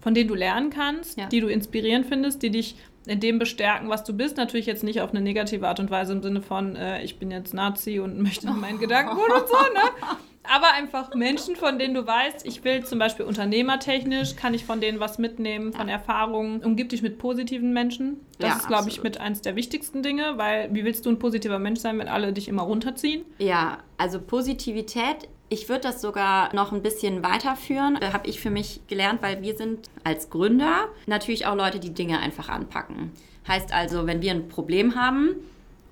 von 0.00 0.14
denen 0.14 0.28
du 0.28 0.34
lernen 0.34 0.70
kannst, 0.70 1.18
Ja. 1.18 1.26
die 1.26 1.40
du 1.40 1.48
inspirierend 1.48 2.06
findest, 2.06 2.42
die 2.42 2.50
dich 2.50 2.76
in 3.06 3.20
dem 3.20 3.38
bestärken, 3.38 3.88
was 3.88 4.04
du 4.04 4.12
bist. 4.12 4.36
Natürlich 4.36 4.66
jetzt 4.66 4.84
nicht 4.84 5.00
auf 5.00 5.10
eine 5.10 5.20
negative 5.20 5.66
Art 5.66 5.80
und 5.80 5.90
Weise 5.90 6.12
im 6.12 6.22
Sinne 6.22 6.40
von, 6.42 6.76
äh, 6.76 7.02
ich 7.02 7.18
bin 7.18 7.30
jetzt 7.30 7.52
Nazi 7.54 7.98
und 7.98 8.20
möchte 8.20 8.46
in 8.46 8.56
meinen 8.60 8.78
Gedankengut 8.78 9.28
und 9.30 9.48
so, 9.48 9.54
ne? 9.54 10.16
Aber 10.44 10.72
einfach 10.74 11.14
Menschen, 11.14 11.54
von 11.56 11.78
denen 11.78 11.94
du 11.94 12.06
weißt, 12.06 12.44
ich 12.46 12.64
will 12.64 12.84
zum 12.84 12.98
Beispiel 12.98 13.24
unternehmertechnisch, 13.24 14.34
kann 14.36 14.54
ich 14.54 14.64
von 14.64 14.80
denen 14.80 14.98
was 15.00 15.18
mitnehmen, 15.18 15.72
von 15.72 15.88
Erfahrungen. 15.88 16.62
Umgib 16.64 16.88
dich 16.88 17.00
mit 17.02 17.18
positiven 17.18 17.72
Menschen. 17.72 18.20
Das 18.38 18.50
Ja, 18.50 18.56
ist, 18.56 18.66
glaube 18.66 18.88
ich, 18.88 19.02
mit 19.02 19.20
eins 19.20 19.40
der 19.40 19.54
wichtigsten 19.56 20.02
Dinge, 20.02 20.34
weil 20.38 20.68
wie 20.74 20.84
willst 20.84 21.06
du 21.06 21.10
ein 21.10 21.18
positiver 21.18 21.58
Mensch 21.58 21.80
sein, 21.80 21.98
wenn 21.98 22.08
alle 22.08 22.32
dich 22.32 22.48
immer 22.48 22.62
runterziehen? 22.62 23.24
Ja, 23.38 23.78
also 23.98 24.20
Positivität, 24.20 25.28
ich 25.48 25.68
würde 25.68 25.82
das 25.82 26.00
sogar 26.00 26.52
noch 26.54 26.72
ein 26.72 26.82
bisschen 26.82 27.22
weiterführen, 27.22 27.96
äh, 28.00 28.12
habe 28.12 28.28
ich 28.28 28.40
für 28.40 28.50
mich 28.50 28.80
gelernt, 28.88 29.22
weil 29.22 29.42
wir 29.42 29.56
sind 29.56 29.90
als 30.02 30.28
Gründer 30.30 30.88
natürlich 31.06 31.46
auch 31.46 31.54
Leute, 31.54 31.78
die 31.78 31.94
Dinge 31.94 32.18
einfach 32.18 32.48
anpacken. 32.48 33.12
Heißt 33.46 33.72
also, 33.72 34.06
wenn 34.06 34.22
wir 34.22 34.32
ein 34.32 34.48
Problem 34.48 34.96
haben, 34.96 35.36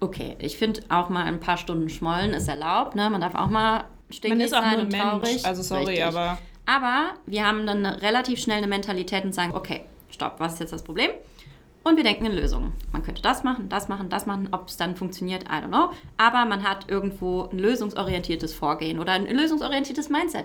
okay, 0.01 0.35
ich 0.39 0.57
finde 0.57 0.81
auch 0.89 1.09
mal 1.09 1.25
ein 1.25 1.41
paar 1.41 1.57
Stunden 1.57 1.89
schmollen 1.89 2.31
ist 2.31 2.49
erlaubt, 2.49 2.97
ne? 2.97 3.11
man 3.11 3.21
darf 3.21 3.35
auch 3.35 3.51
mal 3.51 3.85
stinkig 4.11 4.39
Man 4.39 4.41
ist 4.41 4.55
auch 4.55 4.61
sein 4.63 4.73
nur 4.75 4.83
und 4.83 4.93
Mensch. 4.93 5.03
traurig. 5.05 5.47
Also 5.47 5.63
sorry, 5.63 5.85
Richtig. 5.87 6.05
aber 6.05 6.39
Aber 6.67 7.11
wir 7.27 7.47
haben 7.47 7.67
dann 7.67 7.85
relativ 7.87 8.41
schnell 8.41 8.59
eine 8.59 8.67
Mentalität 8.69 9.25
und 9.25 9.35
sagen, 9.35 9.55
okay, 9.55 9.83
stopp, 10.11 10.35
was 10.39 10.55
ist 10.55 10.61
jetzt 10.61 10.73
das 10.73 10.83
Problem? 10.83 11.11
Und 11.83 11.97
wir 11.97 12.05
denken 12.05 12.27
in 12.27 12.33
Lösungen. 12.33 12.75
Man 12.93 13.03
könnte 13.03 13.23
das 13.23 13.43
machen, 13.43 13.71
das 13.71 13.89
machen, 13.89 14.11
das 14.11 14.27
machen. 14.27 14.49
Ob 14.53 14.69
es 14.69 14.77
dann 14.77 14.97
funktioniert, 14.97 15.45
I 15.45 15.65
don't 15.65 15.69
know. 15.69 15.91
Aber 16.19 16.45
man 16.45 16.63
hat 16.63 16.91
irgendwo 16.91 17.49
ein 17.51 17.59
lösungsorientiertes 17.59 18.53
Vorgehen 18.55 18.99
oder 18.99 19.13
ein 19.13 19.27
lösungsorientiertes 19.27 20.11
Mindset. 20.11 20.45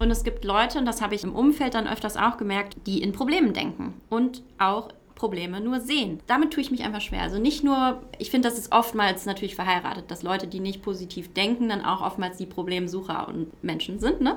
Und 0.00 0.10
es 0.10 0.24
gibt 0.24 0.44
Leute, 0.44 0.78
und 0.78 0.86
das 0.86 1.00
habe 1.00 1.14
ich 1.14 1.22
im 1.22 1.34
Umfeld 1.34 1.74
dann 1.74 1.86
öfters 1.86 2.16
auch 2.16 2.36
gemerkt, 2.36 2.76
die 2.86 3.00
in 3.02 3.12
Problemen 3.12 3.52
denken 3.52 3.94
und 4.10 4.42
auch 4.58 4.88
Probleme 5.14 5.60
nur 5.60 5.80
sehen. 5.80 6.20
Damit 6.26 6.52
tue 6.52 6.62
ich 6.62 6.70
mich 6.70 6.82
einfach 6.82 7.00
schwer. 7.00 7.22
Also 7.22 7.38
nicht 7.38 7.62
nur, 7.62 8.02
ich 8.18 8.30
finde, 8.30 8.48
das 8.48 8.58
ist 8.58 8.72
oftmals 8.72 9.26
natürlich 9.26 9.54
verheiratet, 9.54 10.10
dass 10.10 10.22
Leute, 10.22 10.46
die 10.46 10.60
nicht 10.60 10.82
positiv 10.82 11.32
denken, 11.32 11.68
dann 11.68 11.84
auch 11.84 12.00
oftmals 12.00 12.36
die 12.36 12.46
Problemsucher 12.46 13.28
und 13.28 13.62
Menschen 13.62 14.00
sind. 14.00 14.20
Ne? 14.20 14.36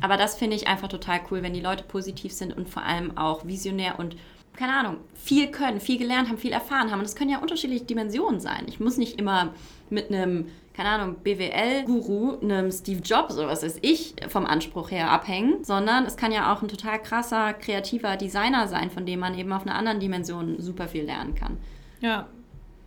Aber 0.00 0.16
das 0.16 0.34
finde 0.34 0.56
ich 0.56 0.66
einfach 0.66 0.88
total 0.88 1.20
cool, 1.30 1.42
wenn 1.42 1.54
die 1.54 1.60
Leute 1.60 1.84
positiv 1.84 2.32
sind 2.32 2.56
und 2.56 2.68
vor 2.68 2.82
allem 2.82 3.16
auch 3.16 3.46
visionär 3.46 3.98
und 3.98 4.16
keine 4.54 4.74
Ahnung, 4.74 4.98
viel 5.14 5.50
können, 5.50 5.80
viel 5.80 5.98
gelernt 5.98 6.28
haben, 6.28 6.36
viel 6.36 6.52
erfahren 6.52 6.90
haben. 6.90 6.98
Und 6.98 7.06
es 7.06 7.16
können 7.16 7.30
ja 7.30 7.38
unterschiedliche 7.38 7.84
Dimensionen 7.84 8.38
sein. 8.38 8.64
Ich 8.66 8.80
muss 8.80 8.98
nicht 8.98 9.18
immer 9.18 9.54
mit 9.88 10.10
einem, 10.10 10.48
keine 10.74 10.88
Ahnung, 10.88 11.16
BWL-Guru, 11.22 12.40
einem 12.40 12.70
Steve 12.70 13.00
Jobs 13.00 13.36
oder 13.36 13.48
was 13.48 13.62
weiß 13.62 13.78
ich, 13.82 14.14
vom 14.28 14.46
Anspruch 14.46 14.90
her 14.90 15.10
abhängen, 15.10 15.64
sondern 15.64 16.06
es 16.06 16.16
kann 16.16 16.32
ja 16.32 16.52
auch 16.52 16.62
ein 16.62 16.68
total 16.68 17.00
krasser, 17.00 17.52
kreativer 17.52 18.16
Designer 18.16 18.68
sein, 18.68 18.90
von 18.90 19.04
dem 19.04 19.20
man 19.20 19.38
eben 19.38 19.52
auf 19.52 19.62
einer 19.62 19.74
anderen 19.74 20.00
Dimension 20.00 20.60
super 20.60 20.88
viel 20.88 21.04
lernen 21.04 21.34
kann. 21.34 21.58
Ja, 22.00 22.26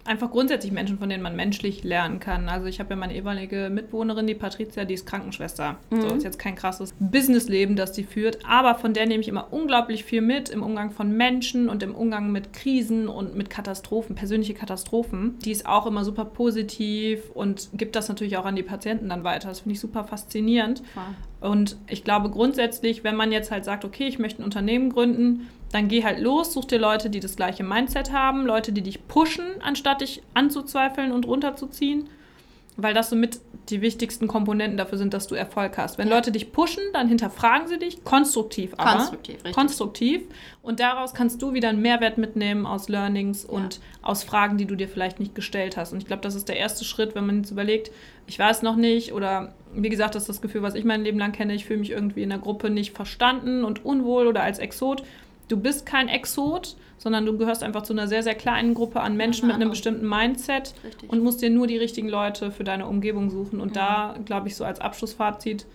einfach 0.06 0.32
grundsätzlich 0.32 0.72
Menschen, 0.72 1.00
von 1.00 1.10
denen 1.10 1.24
man 1.24 1.36
menschlich 1.36 1.84
lernen 1.84 2.20
kann. 2.20 2.48
Also 2.48 2.68
ich 2.68 2.80
habe 2.80 2.91
ja 2.91 2.96
meine 2.96 3.15
ehemalige 3.15 3.70
Mitbewohnerin, 3.70 4.28
die 4.28 4.36
Patricia, 4.36 4.86
die 4.86 4.94
ist 4.94 5.06
Krankenschwester. 5.06 5.78
Mhm. 5.89 6.02
So 6.02 6.08
ist 6.15 6.24
jetzt 6.24 6.39
kein 6.39 6.56
krasses 6.56 6.94
Businessleben, 7.00 7.76
das 7.76 7.96
sie 7.96 8.04
führt, 8.04 8.39
aber 8.48 8.76
von 8.76 8.94
der 8.94 9.08
nehme 9.08 9.22
ich 9.22 9.28
immer 9.28 9.52
unglaublich 9.52 10.04
viel 10.04 10.22
mit 10.22 10.50
im 10.50 10.63
Umgang 10.63 10.91
von 10.91 11.12
Menschen 11.12 11.70
und 11.70 11.82
im 11.84 11.96
Umgang 11.96 12.32
mit 12.32 12.54
Krisen 12.54 13.08
und 13.08 13.36
mit 13.36 13.50
Katastrophen, 13.50 14.15
persönliche 14.15 14.54
Katastrophen. 14.54 15.39
Die 15.39 15.52
ist 15.52 15.65
auch 15.65 15.88
immer 15.88 16.06
super 16.06 16.26
positiv 16.26 17.32
und 17.34 17.70
gibt 17.74 17.96
das 17.96 18.08
natürlich 18.08 18.38
auch 18.38 18.46
an 18.46 18.56
die 18.56 18.63
Patienten 18.63 19.10
dann 19.10 19.24
weiter. 19.24 19.50
Das 19.50 19.62
finde 19.62 19.74
ich 19.74 19.80
super 19.80 20.04
faszinierend. 20.04 20.84
Ja. 20.96 21.15
Und 21.46 21.78
ich 21.88 22.04
glaube 22.04 22.30
grundsätzlich, 22.30 23.04
wenn 23.04 23.16
man 23.16 23.32
jetzt 23.32 23.52
halt 23.52 23.66
sagt, 23.66 23.86
okay, 23.86 24.08
ich 24.08 24.20
möchte 24.20 24.42
ein 24.42 24.46
Unternehmen 24.46 24.92
gründen, 24.92 25.50
dann 25.72 25.88
geh 25.88 26.04
halt 26.04 26.20
los, 26.20 26.54
such 26.54 26.66
dir 26.66 26.80
Leute, 26.80 27.10
die 27.10 27.20
das 27.20 27.36
gleiche 27.36 27.64
Mindset 27.64 28.12
haben, 28.12 28.46
Leute, 28.46 28.72
die 28.72 28.82
dich 28.82 29.08
pushen, 29.08 29.46
anstatt 29.62 30.02
dich 30.02 30.22
anzuzweifeln 30.34 31.12
und 31.12 31.28
runterzuziehen, 31.28 32.10
weil 32.78 32.94
das 32.94 33.10
somit 33.10 33.40
die 33.70 33.82
wichtigsten 33.82 34.28
Komponenten 34.28 34.78
dafür 34.78 34.98
sind, 34.98 35.14
dass 35.14 35.28
du 35.28 35.36
Erfolg 35.36 35.78
hast. 35.78 35.98
Wenn 35.98 36.08
ja. 36.08 36.16
Leute 36.16 36.32
dich 36.32 36.52
pushen, 36.52 36.84
dann 36.94 37.08
hinterfragen 37.08 37.68
sie 37.68 37.80
dich, 37.80 38.04
konstruktiv 38.04 38.74
aber. 38.78 38.98
Konstruktiv, 38.98 39.36
richtig. 39.36 39.54
Konstruktiv. 39.54 40.22
Und 40.62 40.80
daraus 40.80 41.14
kannst 41.14 41.42
du 41.42 41.54
wieder 41.54 41.70
einen 41.70 41.82
Mehrwert 41.82 42.18
mitnehmen 42.18 42.66
aus 42.66 42.90
Learnings 42.90 43.44
ja. 43.44 43.50
und 43.50 43.80
aus 44.02 44.24
Fragen, 44.24 44.58
die 44.58 44.66
du 44.66 44.76
dir 44.76 44.88
vielleicht 44.88 45.20
nicht 45.20 45.36
gestellt 45.36 45.78
hast. 45.78 45.94
Und 45.94 46.00
ich 46.00 46.06
glaube, 46.06 46.22
das 46.22 46.36
ist 46.36 46.48
der 46.48 46.58
erste 46.58 46.86
Schritt, 46.86 47.16
wenn 47.16 47.26
man 47.26 47.38
jetzt 47.38 47.52
überlegt, 47.52 47.92
ich 48.28 48.40
weiß 48.40 48.62
noch 48.62 48.76
nicht 48.76 49.14
oder 49.14 49.54
wie 49.74 49.90
gesagt, 49.90 50.16
das 50.16 50.24
ist 50.24 50.30
das 50.30 50.42
Gefühl, 50.42 50.62
was 50.62 50.76
ich 50.76 50.86
mein 50.86 51.04
Leben 51.04 51.20
lang 51.20 51.32
kenne, 51.32 51.54
ich 51.54 51.66
fühle 51.66 51.80
mich 51.80 51.92
irgendwie 51.92 52.24
in 52.24 52.30
der 52.30 52.40
Gruppe 52.40 52.70
nicht 52.70 52.96
verstanden 52.96 53.64
und 53.66 53.84
unwohl 53.84 54.28
oder 54.28 54.42
als 54.42 54.60
Exot 54.60 55.04
du 55.48 55.58
bist 55.58 55.86
kein 55.86 56.08
Exot, 56.08 56.76
sondern 56.98 57.26
du 57.26 57.38
gehörst 57.38 57.64
einfach 57.64 57.84
zu 57.84 57.94
einer 57.94 58.08
sehr, 58.08 58.24
sehr 58.24 58.36
kleinen 58.36 58.74
Gruppe 58.74 59.02
an 59.02 59.18
Menschen 59.18 59.48
mit 59.48 59.56
einem 59.56 59.70
bestimmten 59.70 60.08
Mindset 60.08 60.74
Richtig. 60.84 61.10
und 61.10 61.22
musst 61.22 61.42
dir 61.42 61.50
nur 61.50 61.68
die 61.68 61.78
richtigen 61.78 62.10
Leute 62.10 62.52
für 62.52 62.64
deine 62.64 62.88
Umgebung 62.88 63.30
suchen. 63.30 63.60
Und 63.60 63.76
ja. 63.76 64.14
da, 64.16 64.20
glaube 64.24 64.48
ich, 64.48 64.56
so 64.56 64.64
als 64.64 64.80
Abschlussfazit 64.80 65.66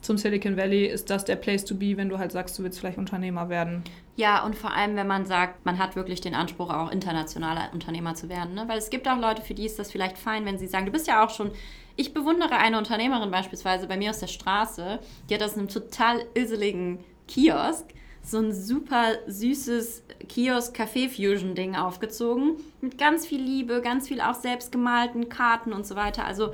zum 0.00 0.18
Silicon 0.18 0.56
Valley 0.56 0.86
ist 0.86 1.10
das 1.10 1.24
der 1.24 1.36
Place 1.36 1.64
to 1.64 1.76
be, 1.76 1.96
wenn 1.96 2.08
du 2.08 2.18
halt 2.18 2.32
sagst, 2.32 2.58
du 2.58 2.64
willst 2.64 2.80
vielleicht 2.80 2.98
Unternehmer 2.98 3.48
werden. 3.48 3.84
Ja, 4.16 4.44
und 4.44 4.56
vor 4.56 4.74
allem, 4.74 4.96
wenn 4.96 5.06
man 5.06 5.26
sagt, 5.26 5.64
man 5.64 5.78
hat 5.78 5.94
wirklich 5.94 6.20
den 6.20 6.34
Anspruch, 6.34 6.70
auch 6.70 6.90
internationaler 6.90 7.68
Unternehmer 7.72 8.16
zu 8.16 8.28
werden. 8.28 8.54
Ne? 8.54 8.64
Weil 8.66 8.78
es 8.78 8.90
gibt 8.90 9.06
auch 9.06 9.18
Leute, 9.18 9.42
für 9.42 9.54
die 9.54 9.64
ist 9.64 9.78
das 9.78 9.92
vielleicht 9.92 10.18
fein, 10.18 10.44
wenn 10.44 10.58
sie 10.58 10.66
sagen, 10.66 10.86
du 10.86 10.92
bist 10.92 11.06
ja 11.06 11.24
auch 11.24 11.30
schon 11.30 11.52
ich 11.96 12.14
bewundere 12.14 12.56
eine 12.56 12.78
Unternehmerin 12.78 13.30
beispielsweise 13.30 13.86
bei 13.86 13.96
mir 13.96 14.10
aus 14.10 14.20
der 14.20 14.26
Straße, 14.26 14.98
die 15.28 15.34
hat 15.34 15.42
aus 15.42 15.56
einem 15.56 15.68
total 15.68 16.24
iseligen 16.34 16.98
Kiosk 17.28 17.86
so 18.24 18.38
ein 18.38 18.52
super 18.52 19.14
süßes 19.26 20.04
Kiosk-Café-Fusion-Ding 20.28 21.74
aufgezogen. 21.74 22.56
Mit 22.80 22.96
ganz 22.96 23.26
viel 23.26 23.42
Liebe, 23.42 23.80
ganz 23.82 24.08
viel 24.08 24.20
auch 24.20 24.34
selbst 24.34 24.70
gemalten 24.70 25.28
Karten 25.28 25.72
und 25.72 25.86
so 25.86 25.96
weiter. 25.96 26.24
Also 26.24 26.52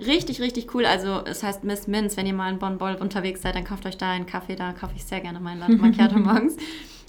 richtig, 0.00 0.40
richtig 0.40 0.74
cool. 0.74 0.84
Also 0.84 1.22
es 1.24 1.42
heißt 1.42 1.64
Miss 1.64 1.86
Minz, 1.86 2.16
wenn 2.16 2.26
ihr 2.26 2.34
mal 2.34 2.52
in 2.52 2.58
Bonn-Boll 2.58 2.96
unterwegs 2.96 3.42
seid, 3.42 3.54
dann 3.54 3.64
kauft 3.64 3.86
euch 3.86 3.96
da 3.96 4.10
einen 4.10 4.26
Kaffee. 4.26 4.54
Da 4.54 4.72
kaufe 4.72 4.92
ich 4.96 5.04
sehr 5.04 5.20
gerne 5.20 5.40
meinen 5.40 5.60
Latte 5.60 5.72
Macchiato 5.76 6.18
morgens. 6.18 6.56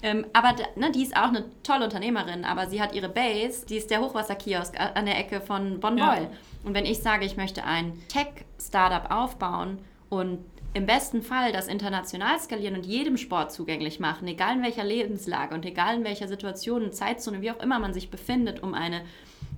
Ähm, 0.02 0.24
aber 0.32 0.54
ne, 0.76 0.90
die 0.92 1.02
ist 1.02 1.14
auch 1.14 1.28
eine 1.28 1.44
tolle 1.62 1.84
Unternehmerin, 1.84 2.46
aber 2.46 2.68
sie 2.68 2.80
hat 2.80 2.94
ihre 2.94 3.10
Base, 3.10 3.66
die 3.66 3.76
ist 3.76 3.90
der 3.90 4.00
Hochwasserkiosk 4.00 4.74
an 4.80 5.04
der 5.04 5.18
Ecke 5.18 5.42
von 5.42 5.78
Bonn-Boll. 5.78 6.22
Ja. 6.22 6.30
Und 6.64 6.74
wenn 6.74 6.86
ich 6.86 6.98
sage, 6.98 7.24
ich 7.24 7.36
möchte 7.36 7.64
ein 7.64 7.92
Tech-Startup 8.08 9.10
aufbauen 9.10 9.78
und 10.08 10.38
im 10.72 10.86
besten 10.86 11.22
Fall 11.22 11.52
das 11.52 11.66
international 11.66 12.38
skalieren 12.38 12.76
und 12.76 12.86
jedem 12.86 13.16
Sport 13.16 13.52
zugänglich 13.52 13.98
machen, 13.98 14.28
egal 14.28 14.56
in 14.56 14.62
welcher 14.62 14.84
Lebenslage 14.84 15.54
und 15.54 15.66
egal 15.66 15.96
in 15.96 16.04
welcher 16.04 16.28
Situation, 16.28 16.92
Zeitzone, 16.92 17.40
wie 17.40 17.50
auch 17.50 17.60
immer 17.60 17.80
man 17.80 17.92
sich 17.92 18.10
befindet, 18.10 18.62
um 18.62 18.74
eine 18.74 19.02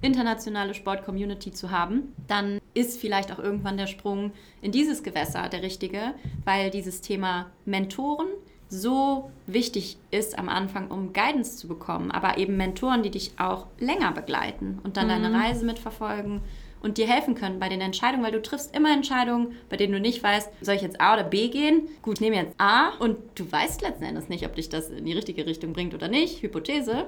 internationale 0.01 0.75
Sport-Community 0.75 1.53
zu 1.53 1.71
haben, 1.71 2.15
dann 2.29 2.61
ist 2.73 2.99
vielleicht 2.99 3.31
auch 3.31 3.39
irgendwann 3.39 3.77
der 3.77 3.87
Sprung 3.87 4.33
in 4.63 4.73
dieses 4.73 5.03
Gewässer 5.03 5.49
der 5.49 5.63
richtige, 5.63 6.15
weil 6.45 6.71
dieses 6.71 7.03
Thema 7.03 7.51
Mentoren 7.67 8.29
so 8.69 9.31
wichtig 9.47 9.99
ist 10.11 10.39
am 10.39 10.49
Anfang, 10.49 10.91
um 10.91 11.13
Guidance 11.13 11.59
zu 11.59 11.69
bekommen, 11.69 12.11
aber 12.11 12.39
eben 12.39 12.57
Mentoren, 12.57 13.03
die 13.03 13.11
dich 13.11 13.33
auch 13.39 13.67
länger 13.79 14.13
begleiten 14.13 14.81
und 14.83 14.97
dann 14.97 15.07
mhm. 15.07 15.23
deine 15.23 15.35
Reise 15.35 15.67
mitverfolgen 15.67 16.41
und 16.83 16.99
dir 16.99 17.07
helfen 17.07 17.35
können 17.35 17.59
bei 17.59 17.69
den 17.69 17.81
Entscheidungen, 17.81 18.25
weil 18.25 18.33
du 18.33 18.43
triffst 18.43 18.75
immer 18.75 18.93
Entscheidungen, 18.93 19.57
bei 19.69 19.77
denen 19.77 19.93
du 19.93 20.01
nicht 20.01 20.23
weißt, 20.23 20.51
soll 20.61 20.75
ich 20.75 20.83
jetzt 20.83 21.01
A 21.01 21.15
oder 21.15 21.25
B 21.25 21.49
gehen? 21.49 21.89
Gut, 22.03 22.21
nehme 22.21 22.37
jetzt 22.37 22.55
A 22.59 22.91
und 22.99 23.19
du 23.35 23.51
weißt 23.51 23.83
letzten 23.83 24.05
Endes 24.05 24.29
nicht, 24.29 24.45
ob 24.47 24.55
dich 24.55 24.69
das 24.69 24.91
in 24.91 25.05
die 25.05 25.13
richtige 25.13 25.47
Richtung 25.47 25.73
bringt 25.73 25.95
oder 25.95 26.09
nicht. 26.09 26.43
Hypothese. 26.43 27.07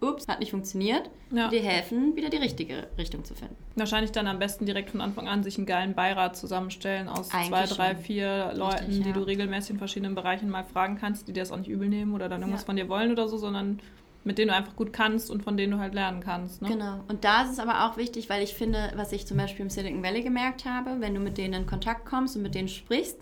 Ups, 0.00 0.28
hat 0.28 0.40
nicht 0.40 0.50
funktioniert. 0.50 1.08
Ja. 1.30 1.48
Dir 1.48 1.62
helfen, 1.62 2.16
wieder 2.16 2.28
die 2.28 2.36
richtige 2.36 2.86
Richtung 2.98 3.24
zu 3.24 3.34
finden. 3.34 3.56
Wahrscheinlich 3.76 4.12
dann 4.12 4.26
am 4.26 4.38
besten 4.38 4.66
direkt 4.66 4.90
von 4.90 5.00
Anfang 5.00 5.26
an 5.26 5.42
sich 5.42 5.56
einen 5.56 5.66
geilen 5.66 5.94
Beirat 5.94 6.36
zusammenstellen 6.36 7.08
aus 7.08 7.30
Eigentlich 7.30 7.48
zwei, 7.48 7.66
drei, 7.66 7.94
schon. 7.94 8.02
vier 8.02 8.52
Leuten, 8.54 8.86
Richtig, 8.86 9.02
die 9.02 9.08
ja. 9.08 9.14
du 9.14 9.20
regelmäßig 9.22 9.70
in 9.70 9.78
verschiedenen 9.78 10.14
Bereichen 10.14 10.50
mal 10.50 10.64
fragen 10.64 10.98
kannst, 11.00 11.28
die 11.28 11.32
dir 11.32 11.40
das 11.40 11.50
auch 11.50 11.56
nicht 11.56 11.70
übel 11.70 11.88
nehmen 11.88 12.14
oder 12.14 12.28
dann 12.28 12.42
irgendwas 12.42 12.62
ja. 12.62 12.66
von 12.66 12.76
dir 12.76 12.88
wollen 12.90 13.10
oder 13.10 13.26
so, 13.26 13.38
sondern 13.38 13.80
mit 14.26 14.38
denen 14.38 14.48
du 14.48 14.54
einfach 14.54 14.74
gut 14.74 14.92
kannst 14.92 15.30
und 15.30 15.42
von 15.42 15.56
denen 15.56 15.72
du 15.72 15.78
halt 15.78 15.94
lernen 15.94 16.20
kannst. 16.20 16.60
Ne? 16.60 16.68
Genau. 16.68 17.00
Und 17.08 17.24
da 17.24 17.42
ist 17.42 17.52
es 17.52 17.58
aber 17.60 17.86
auch 17.86 17.96
wichtig, 17.96 18.28
weil 18.28 18.42
ich 18.42 18.54
finde, 18.54 18.92
was 18.96 19.12
ich 19.12 19.26
zum 19.26 19.36
Beispiel 19.36 19.64
im 19.64 19.70
Silicon 19.70 20.02
Valley 20.02 20.22
gemerkt 20.22 20.64
habe, 20.64 21.00
wenn 21.00 21.14
du 21.14 21.20
mit 21.20 21.38
denen 21.38 21.54
in 21.54 21.66
Kontakt 21.66 22.04
kommst 22.04 22.36
und 22.36 22.42
mit 22.42 22.54
denen 22.54 22.68
sprichst, 22.68 23.18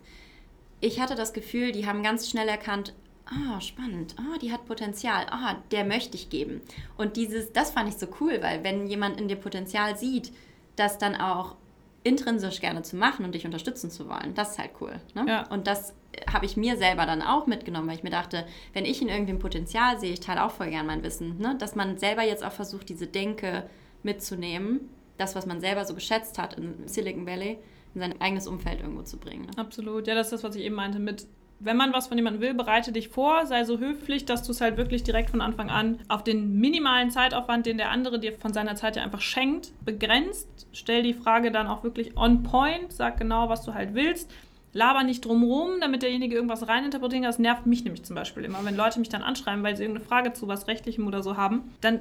ich 0.81 1.01
hatte 1.01 1.15
das 1.15 1.33
Gefühl, 1.33 1.73
die 1.73 1.87
haben 1.87 2.03
ganz 2.03 2.29
schnell 2.29 2.49
erkannt, 2.49 2.95
ah, 3.27 3.57
oh, 3.57 3.61
spannend, 3.61 4.15
ah, 4.19 4.35
oh, 4.35 4.39
die 4.39 4.51
hat 4.51 4.65
Potenzial, 4.65 5.27
ah, 5.31 5.53
oh, 5.53 5.63
der 5.71 5.85
möchte 5.85 6.17
ich 6.17 6.31
geben. 6.31 6.63
Und 6.97 7.17
dieses, 7.17 7.53
das 7.53 7.71
fand 7.71 7.89
ich 7.89 7.97
so 7.97 8.07
cool, 8.21 8.39
weil 8.41 8.65
wenn 8.65 8.87
jemand 8.87 9.21
in 9.21 9.29
dir 9.29 9.37
Potenzial 9.37 9.97
sieht, 9.99 10.33
das 10.77 10.99
dann 10.99 11.15
auch 11.15 11.57
intrinsisch 12.05 12.61
gerne 12.61 12.83
zu 12.83 12.97
machen 12.97 13.25
und 13.25 13.35
dich 13.35 13.47
unterstützen 13.47 13.91
zu 13.91 14.09
wollen, 14.09 14.35
das 14.35 14.53
ist 14.53 14.59
halt 14.59 14.73
cool. 14.81 15.01
Ne? 15.15 15.25
Ja. 15.27 15.49
Und 15.49 15.67
das 15.67 15.95
habe 16.33 16.47
ich 16.47 16.57
mir 16.57 16.77
selber 16.77 17.07
dann 17.07 17.23
auch 17.23 17.47
mitgenommen, 17.47 17.89
weil 17.89 17.97
ich 17.97 18.03
mir 18.03 18.11
dachte, 18.11 18.47
wenn 18.75 18.85
ich 18.85 19.03
in 19.03 19.09
irgendeinem 19.09 19.39
Potenzial 19.39 19.99
sehe, 19.99 20.13
ich 20.13 20.21
teile 20.21 20.45
auch 20.45 20.51
voll 20.51 20.71
gern 20.71 20.87
mein 20.87 21.03
Wissen, 21.03 21.39
ne? 21.39 21.57
dass 21.59 21.75
man 21.75 21.99
selber 21.99 22.23
jetzt 22.23 22.45
auch 22.45 22.53
versucht, 22.53 22.91
diese 22.91 23.07
Denke 23.07 23.69
mitzunehmen, 24.03 24.91
das, 25.17 25.35
was 25.35 25.47
man 25.47 25.61
selber 25.61 25.85
so 25.87 25.95
geschätzt 25.95 26.39
hat 26.39 26.55
in 26.55 26.87
Silicon 26.87 27.27
Valley, 27.27 27.59
in 27.95 28.01
sein 28.01 28.21
eigenes 28.21 28.47
Umfeld 28.47 28.81
irgendwo 28.81 29.03
zu 29.03 29.17
bringen. 29.17 29.47
Ne? 29.47 29.53
Absolut, 29.57 30.07
ja, 30.07 30.15
das 30.15 30.27
ist 30.27 30.33
das, 30.33 30.45
was 30.45 30.57
ich 30.57 30.65
eben 30.65 30.75
meinte 30.75 30.99
mit 30.99 31.27
wenn 31.65 31.77
man 31.77 31.93
was 31.93 32.09
von 32.09 32.17
jemandem 32.17 32.43
will, 32.43 32.55
bereite 32.55 32.93
dich 32.93 33.09
vor, 33.09 33.47
sei 33.47 33.65
so 33.65 33.79
höflich, 33.79 34.25
dass 34.25 34.43
du 34.43 34.53
es 34.53 34.61
halt 34.61 34.77
wirklich 34.77 35.03
direkt 35.03 35.31
von 35.31 35.41
Anfang 35.41 35.71
an 35.71 35.99
auf 36.09 36.23
den 36.23 36.59
minimalen 36.59 37.11
Zeitaufwand, 37.11 37.67
den 37.67 37.79
der 37.79 37.91
andere 37.91 38.19
dir 38.19 38.33
von 38.33 38.53
seiner 38.53 38.77
Zeit 38.77 38.97
ja 38.97 39.03
einfach 39.03 39.21
schenkt, 39.21 39.73
begrenzt. 39.85 40.69
Stell 40.73 41.03
die 41.03 41.15
Frage 41.15 41.51
dann 41.51 41.67
auch 41.67 41.85
wirklich 41.85 42.17
on 42.17 42.43
point, 42.43 42.93
sag 42.93 43.19
genau, 43.19 43.49
was 43.49 43.65
du 43.65 43.75
halt 43.75 43.95
willst 43.95 44.31
laber 44.75 45.05
nicht 45.05 45.25
drumrum, 45.25 45.81
damit 45.81 46.03
derjenige 46.03 46.35
irgendwas 46.35 46.69
reininterpretieren 46.69 47.23
kann. 47.23 47.31
Das 47.31 47.39
nervt 47.39 47.65
mich 47.65 47.85
nämlich 47.85 48.03
zum 48.03 48.17
Beispiel 48.17 48.45
immer. 48.45 48.59
Wenn 48.65 48.77
Leute 48.77 48.99
mich 48.99 49.09
dann 49.09 49.23
anschreiben, 49.23 49.63
weil 49.63 49.77
sie 49.77 49.85
irgendeine 49.85 50.07
Frage 50.07 50.33
zu 50.35 50.49
was 50.49 50.67
Rechtlichem 50.67 51.07
oder 51.07 51.23
so 51.23 51.37
haben, 51.37 51.73
dann 51.81 52.01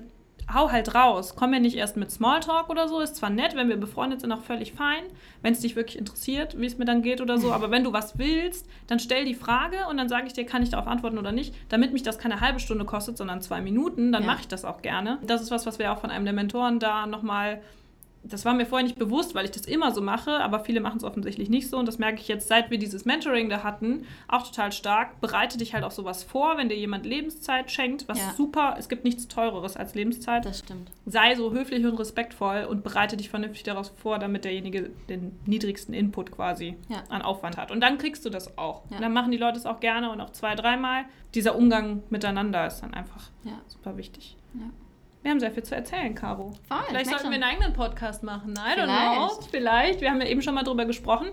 hau 0.51 0.71
halt 0.71 0.95
raus. 0.95 1.35
Komm 1.35 1.53
ja 1.53 1.59
nicht 1.59 1.75
erst 1.75 1.97
mit 1.97 2.11
Smalltalk 2.11 2.69
oder 2.69 2.87
so. 2.87 2.99
Ist 2.99 3.15
zwar 3.15 3.29
nett, 3.29 3.55
wenn 3.55 3.69
wir 3.69 3.77
befreundet 3.77 4.21
sind, 4.21 4.31
auch 4.31 4.41
völlig 4.41 4.73
fein. 4.73 5.03
Wenn 5.41 5.53
es 5.53 5.59
dich 5.59 5.75
wirklich 5.75 5.97
interessiert, 5.97 6.59
wie 6.59 6.65
es 6.65 6.77
mir 6.77 6.85
dann 6.85 7.01
geht 7.01 7.21
oder 7.21 7.37
so. 7.37 7.51
Aber 7.51 7.71
wenn 7.71 7.83
du 7.83 7.93
was 7.93 8.17
willst, 8.17 8.67
dann 8.87 8.99
stell 8.99 9.25
die 9.25 9.35
Frage 9.35 9.87
und 9.89 9.97
dann 9.97 10.09
sage 10.09 10.27
ich 10.27 10.33
dir, 10.33 10.45
kann 10.45 10.63
ich 10.63 10.69
darauf 10.69 10.87
antworten 10.87 11.17
oder 11.17 11.31
nicht. 11.31 11.53
Damit 11.69 11.93
mich 11.93 12.03
das 12.03 12.17
keine 12.17 12.41
halbe 12.41 12.59
Stunde 12.59 12.85
kostet, 12.85 13.17
sondern 13.17 13.41
zwei 13.41 13.61
Minuten, 13.61 14.11
dann 14.11 14.23
ja. 14.23 14.27
mache 14.27 14.41
ich 14.41 14.47
das 14.47 14.65
auch 14.65 14.81
gerne. 14.81 15.19
Das 15.21 15.41
ist 15.41 15.51
was, 15.51 15.65
was 15.65 15.79
wir 15.79 15.91
auch 15.91 15.99
von 15.99 16.09
einem 16.09 16.25
der 16.25 16.33
Mentoren 16.33 16.79
da 16.79 17.05
nochmal 17.05 17.61
das 18.23 18.45
war 18.45 18.53
mir 18.53 18.65
vorher 18.65 18.85
nicht 18.85 18.97
bewusst, 18.97 19.35
weil 19.35 19.45
ich 19.45 19.51
das 19.51 19.65
immer 19.65 19.91
so 19.91 20.01
mache, 20.01 20.39
aber 20.39 20.61
viele 20.61 20.79
machen 20.79 20.97
es 20.97 21.03
offensichtlich 21.03 21.49
nicht 21.49 21.69
so. 21.69 21.77
Und 21.77 21.87
das 21.87 21.97
merke 21.97 22.21
ich 22.21 22.27
jetzt, 22.27 22.47
seit 22.47 22.71
wir 22.71 22.77
dieses 22.77 23.05
Mentoring 23.05 23.49
da 23.49 23.63
hatten, 23.63 24.05
auch 24.27 24.43
total 24.43 24.71
stark. 24.71 25.19
Bereite 25.19 25.57
dich 25.57 25.73
halt 25.73 25.83
auf 25.83 25.91
sowas 25.91 26.23
vor, 26.23 26.57
wenn 26.57 26.69
dir 26.69 26.77
jemand 26.77 27.05
Lebenszeit 27.05 27.69
schenkt, 27.69 28.07
was 28.07 28.19
ja. 28.19 28.33
super, 28.35 28.75
es 28.79 28.87
gibt 28.87 29.03
nichts 29.03 29.27
Teureres 29.27 29.75
als 29.75 29.93
Lebenszeit. 29.93 30.45
Das 30.45 30.59
stimmt. 30.59 30.91
Sei 31.05 31.35
so 31.35 31.51
höflich 31.51 31.85
und 31.85 31.99
respektvoll 31.99 32.65
und 32.69 32.83
bereite 32.83 33.17
dich 33.17 33.29
vernünftig 33.29 33.63
daraus 33.63 33.89
vor, 33.89 34.19
damit 34.19 34.45
derjenige 34.45 34.91
den 35.09 35.37
niedrigsten 35.45 35.93
Input 35.93 36.31
quasi 36.31 36.77
ja. 36.87 37.03
an 37.09 37.21
Aufwand 37.21 37.57
hat. 37.57 37.71
Und 37.71 37.81
dann 37.81 37.97
kriegst 37.97 38.25
du 38.25 38.29
das 38.29 38.57
auch. 38.57 38.83
Ja. 38.89 38.97
Und 38.97 39.01
dann 39.01 39.13
machen 39.13 39.31
die 39.31 39.37
Leute 39.37 39.57
es 39.57 39.65
auch 39.65 39.79
gerne 39.81 40.11
und 40.11 40.21
auch 40.21 40.31
zwei, 40.31 40.55
dreimal. 40.55 41.05
Dieser 41.35 41.55
Umgang 41.55 42.03
miteinander 42.09 42.67
ist 42.67 42.81
dann 42.81 42.93
einfach 42.93 43.31
super 43.67 43.97
wichtig. 43.97 44.37
Ja. 44.53 44.69
Wir 45.23 45.31
haben 45.31 45.39
sehr 45.39 45.51
viel 45.51 45.63
zu 45.63 45.73
erzählen, 45.73 46.13
Caro. 46.13 46.51
Voll, 46.67 46.77
Vielleicht 46.89 47.09
sollten 47.09 47.29
wir 47.29 47.33
einen 47.33 47.43
eigenen 47.43 47.73
Podcast 47.73 48.23
machen. 48.23 48.53
I 48.53 48.79
don't 48.79 48.85
know. 48.85 49.47
Vielleicht. 49.49 50.01
Wir 50.01 50.11
haben 50.11 50.19
ja 50.19 50.27
eben 50.27 50.41
schon 50.41 50.53
mal 50.53 50.63
drüber 50.63 50.83
gesprochen. 50.85 51.29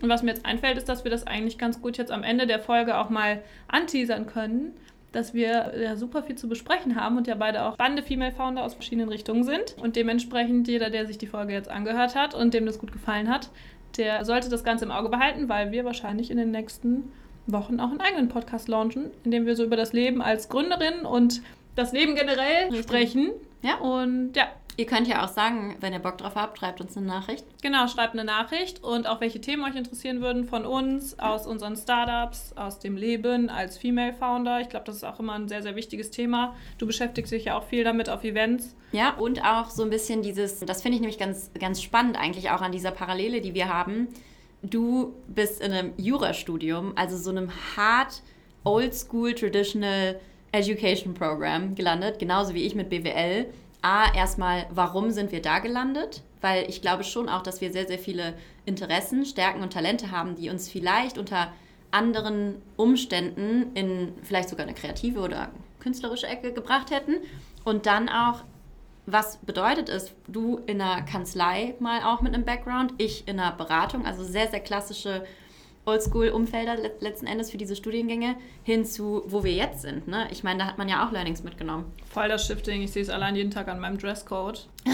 Und 0.00 0.08
was 0.08 0.22
mir 0.22 0.30
jetzt 0.30 0.46
einfällt, 0.46 0.78
ist, 0.78 0.88
dass 0.88 1.04
wir 1.04 1.10
das 1.10 1.26
eigentlich 1.26 1.58
ganz 1.58 1.80
gut 1.80 1.98
jetzt 1.98 2.10
am 2.10 2.22
Ende 2.22 2.46
der 2.46 2.58
Folge 2.58 2.96
auch 2.96 3.10
mal 3.10 3.42
anteasern 3.68 4.26
können, 4.26 4.74
dass 5.12 5.34
wir 5.34 5.78
ja 5.78 5.94
super 5.94 6.22
viel 6.22 6.36
zu 6.36 6.48
besprechen 6.48 6.96
haben 6.96 7.18
und 7.18 7.26
ja 7.26 7.34
beide 7.34 7.64
auch 7.64 7.76
Bande 7.76 8.02
Female 8.02 8.32
Founder 8.32 8.64
aus 8.64 8.74
verschiedenen 8.74 9.10
Richtungen 9.10 9.44
sind. 9.44 9.76
Und 9.80 9.94
dementsprechend 9.94 10.66
jeder, 10.66 10.88
der 10.88 11.06
sich 11.06 11.18
die 11.18 11.26
Folge 11.26 11.52
jetzt 11.52 11.70
angehört 11.70 12.14
hat 12.16 12.34
und 12.34 12.54
dem 12.54 12.64
das 12.64 12.78
gut 12.78 12.92
gefallen 12.92 13.28
hat, 13.28 13.50
der 13.98 14.24
sollte 14.24 14.48
das 14.48 14.64
Ganze 14.64 14.86
im 14.86 14.90
Auge 14.90 15.10
behalten, 15.10 15.50
weil 15.50 15.70
wir 15.70 15.84
wahrscheinlich 15.84 16.30
in 16.30 16.38
den 16.38 16.50
nächsten 16.50 17.12
Wochen 17.46 17.78
auch 17.78 17.90
einen 17.90 18.00
eigenen 18.00 18.28
Podcast 18.28 18.68
launchen, 18.68 19.10
in 19.22 19.30
dem 19.30 19.44
wir 19.44 19.54
so 19.54 19.64
über 19.64 19.76
das 19.76 19.92
Leben 19.92 20.22
als 20.22 20.48
Gründerin 20.48 21.04
und 21.04 21.42
das 21.74 21.92
Leben 21.92 22.14
generell 22.14 22.64
Richtig. 22.64 22.82
sprechen. 22.82 23.30
Ja. 23.62 23.78
Und 23.78 24.34
ja, 24.36 24.48
Ihr 24.76 24.86
könnt 24.86 25.06
ja 25.06 25.24
auch 25.24 25.28
sagen, 25.28 25.76
wenn 25.80 25.92
ihr 25.92 26.00
Bock 26.00 26.18
drauf 26.18 26.34
habt, 26.34 26.58
schreibt 26.58 26.80
uns 26.80 26.96
eine 26.96 27.06
Nachricht. 27.06 27.44
Genau, 27.62 27.86
schreibt 27.86 28.14
eine 28.14 28.24
Nachricht 28.24 28.82
und 28.82 29.06
auch 29.06 29.20
welche 29.20 29.40
Themen 29.40 29.62
euch 29.62 29.76
interessieren 29.76 30.20
würden 30.20 30.46
von 30.46 30.66
uns, 30.66 31.16
aus 31.20 31.46
unseren 31.46 31.76
Startups, 31.76 32.52
aus 32.56 32.80
dem 32.80 32.96
Leben 32.96 33.48
als 33.48 33.78
Female 33.78 34.12
Founder. 34.12 34.60
Ich 34.60 34.68
glaube, 34.68 34.84
das 34.86 34.96
ist 34.96 35.04
auch 35.04 35.20
immer 35.20 35.34
ein 35.34 35.48
sehr, 35.48 35.62
sehr 35.62 35.76
wichtiges 35.76 36.10
Thema. 36.10 36.56
Du 36.78 36.86
beschäftigst 36.86 37.30
dich 37.30 37.44
ja 37.44 37.56
auch 37.56 37.62
viel 37.62 37.84
damit 37.84 38.10
auf 38.10 38.24
Events. 38.24 38.74
Ja, 38.90 39.10
und 39.10 39.44
auch 39.44 39.70
so 39.70 39.84
ein 39.84 39.90
bisschen 39.90 40.22
dieses, 40.22 40.58
das 40.58 40.82
finde 40.82 40.96
ich 40.96 41.00
nämlich 41.00 41.18
ganz, 41.18 41.52
ganz 41.58 41.80
spannend 41.80 42.18
eigentlich 42.18 42.50
auch 42.50 42.60
an 42.60 42.72
dieser 42.72 42.90
Parallele, 42.90 43.40
die 43.40 43.54
wir 43.54 43.72
haben. 43.72 44.08
Du 44.60 45.14
bist 45.28 45.62
in 45.62 45.70
einem 45.70 45.92
Jurastudium, 45.98 46.94
also 46.96 47.16
so 47.16 47.30
einem 47.30 47.52
hart 47.76 48.22
oldschool 48.64 49.34
traditional 49.34 50.18
Education 50.54 51.14
Program 51.14 51.74
gelandet, 51.74 52.18
genauso 52.20 52.54
wie 52.54 52.62
ich 52.62 52.74
mit 52.74 52.88
BWL 52.88 53.46
A, 53.82 54.14
erstmal, 54.14 54.66
warum 54.70 55.10
sind 55.10 55.30
wir 55.30 55.42
da 55.42 55.58
gelandet? 55.58 56.22
Weil 56.40 56.70
ich 56.70 56.80
glaube 56.80 57.04
schon 57.04 57.28
auch, 57.28 57.42
dass 57.42 57.60
wir 57.60 57.70
sehr, 57.72 57.86
sehr 57.86 57.98
viele 57.98 58.34
Interessen, 58.64 59.26
Stärken 59.26 59.62
und 59.62 59.72
Talente 59.72 60.10
haben, 60.10 60.36
die 60.36 60.48
uns 60.48 60.70
vielleicht 60.70 61.18
unter 61.18 61.52
anderen 61.90 62.62
Umständen 62.76 63.74
in 63.74 64.12
vielleicht 64.22 64.48
sogar 64.48 64.64
eine 64.64 64.74
kreative 64.74 65.20
oder 65.20 65.50
künstlerische 65.80 66.26
Ecke 66.26 66.52
gebracht 66.52 66.90
hätten. 66.90 67.16
Und 67.64 67.84
dann 67.84 68.08
auch, 68.08 68.40
was 69.06 69.36
bedeutet 69.38 69.88
es, 69.90 70.14
du 70.28 70.60
in 70.66 70.80
einer 70.80 71.02
Kanzlei 71.02 71.74
mal 71.78 72.04
auch 72.04 72.22
mit 72.22 72.32
einem 72.32 72.44
Background, 72.44 72.94
ich 72.96 73.28
in 73.28 73.38
einer 73.38 73.52
Beratung, 73.52 74.06
also 74.06 74.24
sehr, 74.24 74.48
sehr 74.48 74.60
klassische 74.60 75.24
Oldschool-Umfelder 75.86 76.76
letzten 77.00 77.26
Endes 77.26 77.50
für 77.50 77.58
diese 77.58 77.76
Studiengänge 77.76 78.36
hin 78.62 78.84
zu, 78.84 79.22
wo 79.26 79.44
wir 79.44 79.52
jetzt 79.52 79.82
sind. 79.82 80.08
Ne? 80.08 80.26
Ich 80.30 80.42
meine, 80.42 80.60
da 80.60 80.66
hat 80.66 80.78
man 80.78 80.88
ja 80.88 81.06
auch 81.06 81.12
Learnings 81.12 81.42
mitgenommen. 81.42 81.92
Voll 82.10 82.28
das 82.28 82.46
Shifting. 82.46 82.82
Ich 82.82 82.92
sehe 82.92 83.02
es 83.02 83.10
allein 83.10 83.36
jeden 83.36 83.50
Tag 83.50 83.68
an 83.68 83.80
meinem 83.80 83.98
Dresscode. 83.98 84.66
ja, 84.86 84.92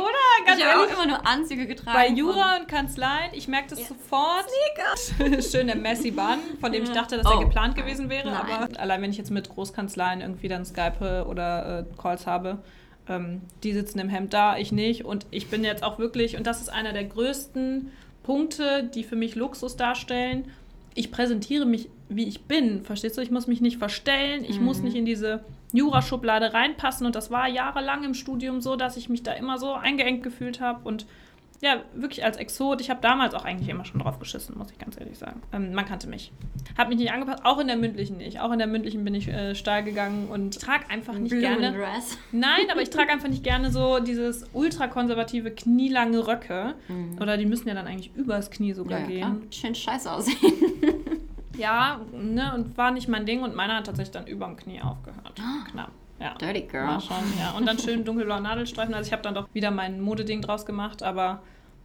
oder? 0.00 0.46
Ganz 0.46 0.58
ich 0.58 0.66
habe 0.66 0.80
auch 0.80 0.92
immer 0.92 1.06
nur 1.06 1.26
Anzüge 1.26 1.66
getragen. 1.66 1.96
Bei 1.96 2.08
Jura 2.08 2.56
und 2.56 2.68
Kanzleien, 2.68 3.30
ich 3.32 3.48
merke 3.48 3.70
das 3.70 3.80
ja. 3.80 3.86
sofort. 3.86 4.46
Schön 5.50 5.66
der 5.66 5.76
Messy 5.76 6.10
Bun, 6.10 6.38
von 6.60 6.72
dem 6.72 6.84
ich 6.84 6.90
dachte, 6.90 7.16
dass 7.16 7.26
oh. 7.26 7.38
er 7.38 7.44
geplant 7.44 7.74
gewesen 7.74 8.08
wäre. 8.08 8.30
Nein. 8.30 8.40
Aber 8.40 8.80
allein 8.80 9.02
wenn 9.02 9.10
ich 9.10 9.18
jetzt 9.18 9.30
mit 9.30 9.48
Großkanzleien 9.48 10.20
irgendwie 10.20 10.48
dann 10.48 10.64
Skype 10.64 11.26
oder 11.28 11.80
äh, 11.80 12.00
Calls 12.00 12.26
habe, 12.26 12.58
ähm, 13.08 13.42
die 13.62 13.72
sitzen 13.72 13.98
im 13.98 14.08
Hemd 14.08 14.32
da, 14.32 14.56
ich 14.56 14.72
nicht. 14.72 15.04
Und 15.04 15.26
ich 15.30 15.48
bin 15.48 15.64
jetzt 15.64 15.82
auch 15.82 15.98
wirklich, 15.98 16.36
und 16.36 16.46
das 16.46 16.60
ist 16.60 16.68
einer 16.68 16.92
der 16.92 17.04
größten 17.04 17.92
Punkte, 18.26 18.82
die 18.82 19.04
für 19.04 19.14
mich 19.14 19.36
Luxus 19.36 19.76
darstellen. 19.76 20.50
Ich 20.94 21.12
präsentiere 21.12 21.64
mich, 21.64 21.88
wie 22.08 22.26
ich 22.26 22.42
bin. 22.42 22.82
Verstehst 22.82 23.16
du? 23.16 23.22
Ich 23.22 23.30
muss 23.30 23.46
mich 23.46 23.60
nicht 23.60 23.78
verstellen. 23.78 24.44
Ich 24.44 24.58
mhm. 24.58 24.64
muss 24.64 24.80
nicht 24.80 24.96
in 24.96 25.06
diese 25.06 25.44
Juraschublade 25.72 26.52
reinpassen. 26.52 27.06
Und 27.06 27.14
das 27.14 27.30
war 27.30 27.46
jahrelang 27.48 28.02
im 28.02 28.14
Studium 28.14 28.60
so, 28.60 28.74
dass 28.74 28.96
ich 28.96 29.08
mich 29.08 29.22
da 29.22 29.32
immer 29.32 29.58
so 29.58 29.74
eingeengt 29.74 30.24
gefühlt 30.24 30.60
habe 30.60 30.80
und 30.82 31.06
ja, 31.62 31.82
wirklich 31.94 32.24
als 32.24 32.36
Exot. 32.36 32.80
Ich 32.80 32.90
habe 32.90 33.00
damals 33.00 33.34
auch 33.34 33.44
eigentlich 33.44 33.68
immer 33.68 33.84
schon 33.84 34.00
drauf 34.00 34.18
geschissen, 34.18 34.56
muss 34.58 34.70
ich 34.70 34.78
ganz 34.78 34.98
ehrlich 34.98 35.18
sagen. 35.18 35.40
Ähm, 35.52 35.72
man 35.72 35.86
kannte 35.86 36.06
mich. 36.06 36.32
Habe 36.76 36.90
mich 36.90 36.98
nicht 36.98 37.12
angepasst, 37.12 37.44
auch 37.44 37.58
in 37.58 37.66
der 37.66 37.76
mündlichen 37.76 38.18
nicht. 38.18 38.40
Auch 38.40 38.52
in 38.52 38.58
der 38.58 38.66
mündlichen 38.66 39.04
bin 39.04 39.14
ich 39.14 39.28
äh, 39.28 39.54
steil 39.54 39.82
gegangen 39.84 40.28
und 40.28 40.60
trage 40.60 40.90
einfach 40.90 41.14
nicht 41.14 41.30
gerne. 41.30 41.74
Nein, 42.32 42.66
aber 42.70 42.82
ich 42.82 42.90
trage 42.90 43.10
einfach 43.10 43.28
nicht 43.28 43.42
gerne 43.42 43.70
so 43.70 44.00
dieses 44.00 44.46
ultrakonservative, 44.52 45.50
knielange 45.50 46.26
Röcke. 46.26 46.74
Mhm. 46.88 47.18
Oder 47.20 47.36
die 47.36 47.46
müssen 47.46 47.68
ja 47.68 47.74
dann 47.74 47.86
eigentlich 47.86 48.14
übers 48.14 48.50
Knie 48.50 48.72
sogar 48.72 49.00
ja, 49.00 49.06
gehen. 49.06 49.20
Klar. 49.20 49.36
Schön 49.50 49.74
scheiße 49.74 50.12
aussehen. 50.12 50.36
ja, 51.56 52.00
ne, 52.12 52.52
und 52.54 52.76
war 52.76 52.90
nicht 52.90 53.08
mein 53.08 53.24
Ding 53.24 53.42
und 53.42 53.54
meiner 53.54 53.76
hat 53.76 53.86
tatsächlich 53.86 54.12
dann 54.12 54.26
überm 54.26 54.56
Knie 54.56 54.82
aufgehört. 54.82 55.40
Ah. 55.40 55.64
Knapp. 55.70 55.90
Ja. 56.18 56.34
Dirty 56.34 56.62
Girl. 56.62 57.00
Schon, 57.00 57.16
ja. 57.38 57.52
Und 57.56 57.66
dann 57.66 57.78
schön 57.78 58.04
dunkelblaue 58.04 58.40
Nadelstreifen. 58.40 58.94
Also 58.94 59.08
ich 59.08 59.12
habe 59.12 59.22
dann 59.22 59.34
doch 59.34 59.48
wieder 59.52 59.70
mein 59.70 60.00
Modeding 60.00 60.40
draus 60.40 60.64
gemacht, 60.64 61.02
aber 61.02 61.42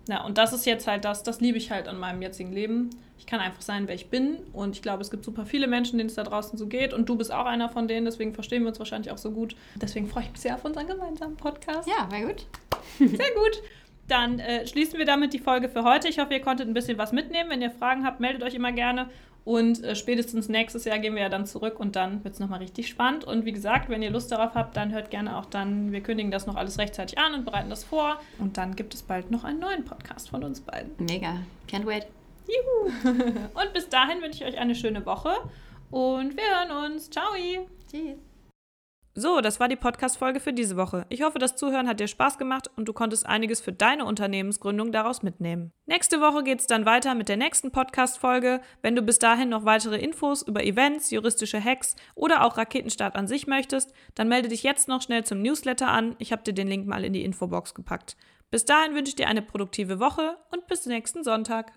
ja, 0.07 0.23
und 0.23 0.37
das 0.37 0.51
ist 0.53 0.65
jetzt 0.65 0.87
halt 0.87 1.05
das, 1.05 1.23
das 1.23 1.41
liebe 1.41 1.57
ich 1.57 1.71
halt 1.71 1.87
an 1.87 1.99
meinem 1.99 2.21
jetzigen 2.21 2.51
Leben. 2.51 2.89
Ich 3.19 3.27
kann 3.27 3.39
einfach 3.39 3.61
sein, 3.61 3.87
wer 3.87 3.93
ich 3.93 4.09
bin. 4.09 4.37
Und 4.51 4.75
ich 4.75 4.81
glaube, 4.81 5.01
es 5.01 5.11
gibt 5.11 5.23
super 5.23 5.45
viele 5.45 5.67
Menschen, 5.67 5.97
denen 5.97 6.09
es 6.09 6.15
da 6.15 6.23
draußen 6.23 6.57
so 6.57 6.65
geht. 6.67 6.93
Und 6.93 7.07
du 7.07 7.15
bist 7.15 7.31
auch 7.31 7.45
einer 7.45 7.69
von 7.69 7.87
denen, 7.87 8.05
deswegen 8.05 8.33
verstehen 8.33 8.63
wir 8.63 8.69
uns 8.69 8.79
wahrscheinlich 8.79 9.11
auch 9.11 9.19
so 9.19 9.31
gut. 9.31 9.55
Deswegen 9.75 10.07
freue 10.07 10.23
ich 10.23 10.31
mich 10.31 10.41
sehr 10.41 10.55
auf 10.55 10.65
unseren 10.65 10.87
gemeinsamen 10.87 11.37
Podcast. 11.37 11.87
Ja, 11.87 12.11
war 12.11 12.21
gut. 12.21 12.47
Sehr 12.97 13.09
gut. 13.09 13.61
Dann 14.07 14.39
äh, 14.39 14.65
schließen 14.65 14.97
wir 14.97 15.05
damit 15.05 15.33
die 15.33 15.39
Folge 15.39 15.69
für 15.69 15.83
heute. 15.83 16.07
Ich 16.07 16.19
hoffe, 16.19 16.33
ihr 16.33 16.41
konntet 16.41 16.67
ein 16.67 16.73
bisschen 16.73 16.97
was 16.97 17.11
mitnehmen. 17.11 17.49
Wenn 17.49 17.61
ihr 17.61 17.69
Fragen 17.69 18.03
habt, 18.05 18.19
meldet 18.19 18.43
euch 18.43 18.55
immer 18.55 18.71
gerne. 18.71 19.09
Und 19.43 19.83
äh, 19.83 19.95
spätestens 19.95 20.49
nächstes 20.49 20.85
Jahr 20.85 20.99
gehen 20.99 21.15
wir 21.15 21.23
ja 21.23 21.29
dann 21.29 21.45
zurück 21.45 21.79
und 21.79 21.95
dann 21.95 22.23
wird 22.23 22.35
es 22.35 22.39
nochmal 22.39 22.59
richtig 22.59 22.87
spannend. 22.87 23.23
Und 23.23 23.45
wie 23.45 23.51
gesagt, 23.51 23.89
wenn 23.89 24.03
ihr 24.03 24.11
Lust 24.11 24.31
darauf 24.31 24.53
habt, 24.53 24.77
dann 24.77 24.91
hört 24.91 25.09
gerne 25.09 25.37
auch 25.37 25.45
dann, 25.45 25.91
wir 25.91 26.01
kündigen 26.01 26.31
das 26.31 26.45
noch 26.45 26.55
alles 26.55 26.77
rechtzeitig 26.77 27.17
an 27.17 27.33
und 27.33 27.45
bereiten 27.45 27.69
das 27.69 27.83
vor. 27.83 28.19
Und 28.37 28.57
dann 28.57 28.75
gibt 28.75 28.93
es 28.93 29.01
bald 29.01 29.31
noch 29.31 29.43
einen 29.43 29.59
neuen 29.59 29.83
Podcast 29.83 30.29
von 30.29 30.43
uns 30.43 30.61
beiden. 30.61 30.91
Mega. 30.99 31.37
Can't 31.69 31.85
wait. 31.85 32.05
Juhu. 32.47 32.91
und 33.53 33.73
bis 33.73 33.89
dahin 33.89 34.21
wünsche 34.21 34.43
ich 34.43 34.53
euch 34.53 34.59
eine 34.59 34.75
schöne 34.75 35.05
Woche 35.05 35.31
und 35.89 36.37
wir 36.37 36.43
hören 36.43 36.91
uns. 36.91 37.09
Ciao. 37.09 37.33
Tschüss. 37.89 38.30
So, 39.13 39.41
das 39.41 39.59
war 39.59 39.67
die 39.67 39.75
Podcast-Folge 39.75 40.39
für 40.39 40.53
diese 40.53 40.77
Woche. 40.77 41.05
Ich 41.09 41.21
hoffe, 41.21 41.37
das 41.37 41.57
Zuhören 41.57 41.89
hat 41.89 41.99
dir 41.99 42.07
Spaß 42.07 42.37
gemacht 42.37 42.69
und 42.77 42.87
du 42.87 42.93
konntest 42.93 43.25
einiges 43.25 43.59
für 43.59 43.73
deine 43.73 44.05
Unternehmensgründung 44.05 44.93
daraus 44.93 45.21
mitnehmen. 45.21 45.73
Nächste 45.85 46.21
Woche 46.21 46.43
geht 46.43 46.61
es 46.61 46.67
dann 46.67 46.85
weiter 46.85 47.13
mit 47.13 47.27
der 47.27 47.35
nächsten 47.35 47.71
Podcast-Folge. 47.71 48.61
Wenn 48.81 48.95
du 48.95 49.01
bis 49.01 49.19
dahin 49.19 49.49
noch 49.49 49.65
weitere 49.65 49.97
Infos 49.97 50.43
über 50.43 50.63
Events, 50.63 51.11
juristische 51.11 51.61
Hacks 51.61 51.97
oder 52.15 52.45
auch 52.45 52.57
Raketenstart 52.57 53.17
an 53.17 53.27
sich 53.27 53.47
möchtest, 53.47 53.93
dann 54.15 54.29
melde 54.29 54.47
dich 54.47 54.63
jetzt 54.63 54.87
noch 54.87 55.01
schnell 55.01 55.25
zum 55.25 55.41
Newsletter 55.41 55.89
an. 55.89 56.15
Ich 56.17 56.31
habe 56.31 56.43
dir 56.43 56.53
den 56.53 56.69
Link 56.69 56.87
mal 56.87 57.03
in 57.03 57.11
die 57.11 57.25
Infobox 57.25 57.73
gepackt. 57.73 58.15
Bis 58.49 58.63
dahin 58.63 58.95
wünsche 58.95 59.09
ich 59.09 59.15
dir 59.15 59.27
eine 59.27 59.41
produktive 59.41 59.99
Woche 59.99 60.37
und 60.51 60.67
bis 60.67 60.85
nächsten 60.85 61.25
Sonntag. 61.25 61.73